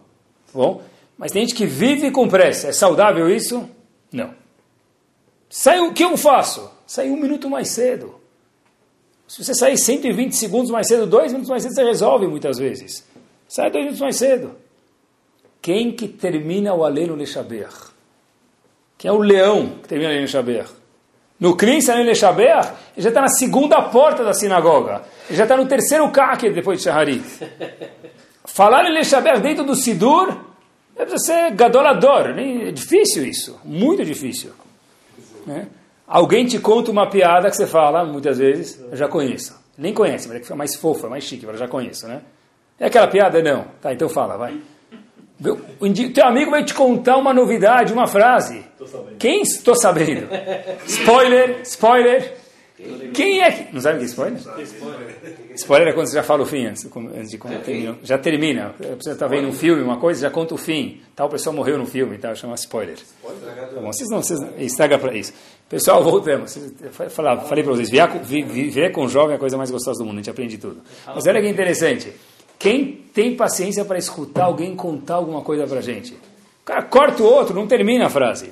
Tá 0.48 0.54
bom? 0.54 0.82
Mas 1.18 1.32
tem 1.32 1.44
gente 1.44 1.56
que 1.56 1.66
vive 1.66 2.12
com 2.12 2.28
pressa. 2.28 2.68
É 2.68 2.72
saudável 2.72 3.30
isso? 3.30 3.70
Não. 4.12 4.34
Sai, 5.50 5.80
o 5.80 5.94
que 5.94 6.04
eu 6.04 6.18
faço? 6.18 6.70
Sai 6.86 7.10
um 7.10 7.18
minuto 7.18 7.50
mais 7.50 7.70
cedo. 7.70 8.20
Se 9.28 9.44
você 9.44 9.54
sair 9.54 9.78
120 9.78 10.34
segundos 10.34 10.72
mais 10.72 10.88
cedo, 10.88 11.06
dois 11.06 11.32
minutos 11.32 11.50
mais 11.50 11.62
cedo, 11.62 11.76
você 11.76 11.84
resolve 11.84 12.28
muitas 12.28 12.58
vezes. 12.58 13.06
Sai 13.48 13.70
dois 13.70 13.84
minutos 13.84 14.02
mais 14.02 14.16
cedo. 14.16 14.56
Quem 15.62 15.92
que 15.92 16.08
termina 16.08 16.74
o 16.74 16.86
Aleno 16.86 17.14
Lechaber? 17.14 17.68
Quem 18.98 19.10
é 19.10 19.12
o 19.12 19.18
leão 19.18 19.80
que 19.82 19.90
termina 19.90 20.10
o 20.10 20.12
Aleno 20.12 20.26
Lechaber? 20.26 20.66
No 21.40 21.56
Knis 21.56 21.90
Aleno 21.90 22.06
Lechaber, 22.06 22.74
ele 22.96 23.04
já 23.04 23.10
está 23.10 23.22
na 23.22 23.28
segunda 23.28 23.82
porta 23.82 24.24
da 24.24 24.34
sinagoga. 24.34 25.04
Ele 25.28 25.38
já 25.38 25.44
está 25.44 25.58
no 25.58 25.68
terceiro 25.68 26.10
Kaker 26.10 26.54
depois 26.54 26.80
de 26.80 26.86
Shaharit. 26.86 27.24
Falar 28.46 28.90
em 28.90 28.94
Lechaber 28.94 29.42
dentro 29.42 29.66
do 29.66 29.76
Sidur 29.76 30.36
deve 30.96 31.20
ser 31.20 31.52
gadolador. 31.52 32.28
É 32.40 32.72
difícil 32.72 33.26
isso, 33.26 33.60
muito 33.66 34.06
difícil. 34.06 34.52
Né? 35.46 35.68
Alguém 36.08 36.46
te 36.46 36.58
conta 36.58 36.90
uma 36.90 37.10
piada 37.10 37.50
que 37.50 37.58
você 37.58 37.68
fala, 37.68 38.06
muitas 38.06 38.38
vezes, 38.38 38.80
eu 38.90 38.96
já 38.96 39.10
conheço. 39.10 39.60
Nem 39.78 39.94
conhece, 39.94 40.30
mas 40.30 40.50
é 40.50 40.56
mais 40.56 40.76
fofa, 40.76 41.10
mais 41.10 41.24
chique, 41.24 41.46
eu 41.46 41.58
já 41.58 41.68
conheço, 41.68 42.08
né? 42.08 42.22
É 42.80 42.86
aquela 42.86 43.08
piada? 43.08 43.42
Não. 43.42 43.66
Tá, 43.82 43.92
então 43.94 44.08
fala, 44.08 44.38
vai. 44.38 44.58
Teu 46.14 46.26
amigo 46.26 46.50
vai 46.50 46.64
te 46.64 46.74
contar 46.74 47.18
uma 47.18 47.34
novidade, 47.34 47.94
uma 47.94 48.08
frase. 48.08 48.64
Quem 49.20 49.42
estou 49.42 49.76
sabendo? 49.76 50.28
Spoiler, 50.86 51.62
spoiler. 51.64 52.34
Quem 53.14 53.42
é 53.42 53.52
que. 53.52 53.74
Não 53.74 53.82
sabe 53.82 53.96
o 53.96 54.00
que 54.00 54.06
é 54.06 54.08
spoiler? 54.08 54.40
Spoiler 55.56 55.88
é 55.88 55.94
quando 55.94 56.08
você 56.08 56.14
já 56.14 56.24
fala 56.24 56.44
o 56.44 56.46
fim 56.46 56.68
antes, 56.68 56.86
antes 56.86 57.32
de 57.32 57.38
como 57.38 57.58
termina. 57.60 57.98
Já 58.04 58.18
termina. 58.20 58.76
Você 59.00 59.12
está 59.12 59.28
vendo 59.28 59.48
um 59.48 59.54
filme, 59.54 59.82
uma 59.82 59.98
coisa, 59.98 60.22
já 60.22 60.30
conta 60.30 60.54
o 60.54 60.58
fim. 60.58 61.02
Tal 61.16 61.28
pessoa 61.28 61.56
morreu 61.56 61.78
no 61.78 61.88
filme, 61.88 62.18
tal, 62.20 62.36
chama 62.36 62.54
spoiler. 62.54 62.98
Tá 62.98 63.82
bom, 63.82 63.92
vocês 63.92 64.10
não, 64.10 64.22
vocês 64.22 64.40
estraga 64.60 65.00
para 65.00 65.16
isso. 65.16 65.34
Pessoal, 65.70 66.02
voltamos. 66.02 66.58
Falei 67.10 67.64
para 67.64 67.74
vocês, 67.74 67.90
viver 67.90 68.92
com 68.92 69.08
jovem 69.10 69.34
é 69.34 69.36
a 69.36 69.40
coisa 69.40 69.58
mais 69.58 69.70
gostosa 69.70 70.00
do 70.00 70.06
mundo, 70.06 70.16
a 70.16 70.18
gente 70.18 70.30
aprende 70.30 70.58
tudo. 70.58 70.82
Mas 71.06 71.28
olha 71.28 71.42
que 71.42 71.48
interessante. 71.48 72.14
Quem 72.58 73.04
tem 73.14 73.36
paciência 73.36 73.84
para 73.84 73.98
escutar 73.98 74.46
alguém 74.46 74.76
contar 74.76 75.16
alguma 75.16 75.42
coisa 75.42 75.68
para 75.68 75.82
gente? 75.82 76.14
O 76.14 76.66
cara 76.66 76.84
corta 76.84 77.22
o 77.22 77.26
outro, 77.26 77.54
não 77.54 77.68
termina 77.68 78.06
a 78.08 78.10
frase. 78.10 78.52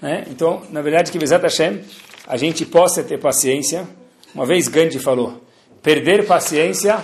Né? 0.00 0.24
Então, 0.30 0.62
na 0.70 0.80
verdade, 0.80 1.12
que 1.12 1.18
Bezat 1.18 1.42
Hashem 1.42 1.82
a 2.26 2.36
gente 2.36 2.64
possa 2.64 3.02
ter 3.02 3.18
paciência. 3.18 3.86
Uma 4.34 4.46
vez 4.46 4.66
Gandhi 4.66 4.98
falou: 4.98 5.42
perder 5.82 6.26
paciência 6.26 7.02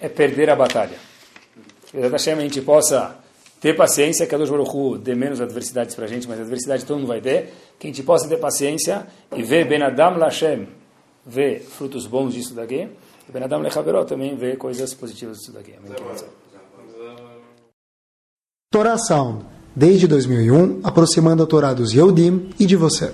é 0.00 0.08
perder 0.08 0.50
a 0.50 0.56
batalha. 0.56 0.98
Que 1.90 1.98
a 1.98 2.18
gente 2.18 2.60
possa 2.60 3.16
ter 3.66 3.74
paciência, 3.74 4.24
que 4.26 4.34
a 4.34 4.38
Deus 4.38 4.48
Baruch 4.48 4.96
dê 4.98 5.16
menos 5.16 5.40
adversidades 5.40 5.92
para 5.96 6.04
a 6.04 6.08
gente, 6.08 6.28
mas 6.28 6.38
adversidade 6.38 6.84
todo 6.84 6.98
mundo 6.98 7.08
vai 7.08 7.20
ter. 7.20 7.52
Que 7.80 7.88
a 7.88 7.90
gente 7.90 8.00
possa 8.04 8.28
ter 8.28 8.36
paciência 8.36 9.08
e 9.34 9.42
ver 9.42 9.66
Ben 9.66 9.82
Adam 9.82 10.16
Lashem, 10.18 10.68
ver 11.26 11.62
frutos 11.62 12.06
bons 12.06 12.32
disso 12.32 12.54
daqui. 12.54 12.88
E 13.28 13.32
Ben 13.32 13.42
Adam 13.42 13.58
Lechaveró 13.58 14.04
também 14.04 14.36
ver 14.36 14.56
coisas 14.56 14.94
positivas 14.94 15.38
disso 15.38 15.52
daqui. 15.52 15.74
Torá 18.70 18.96
Sound, 18.98 19.44
desde 19.74 20.06
2001, 20.06 20.82
aproximando 20.84 21.42
a 21.42 21.46
Torá 21.46 21.74
dos 21.74 21.92
Yehudim 21.92 22.50
e 22.60 22.66
de 22.66 22.76
você. 22.76 23.10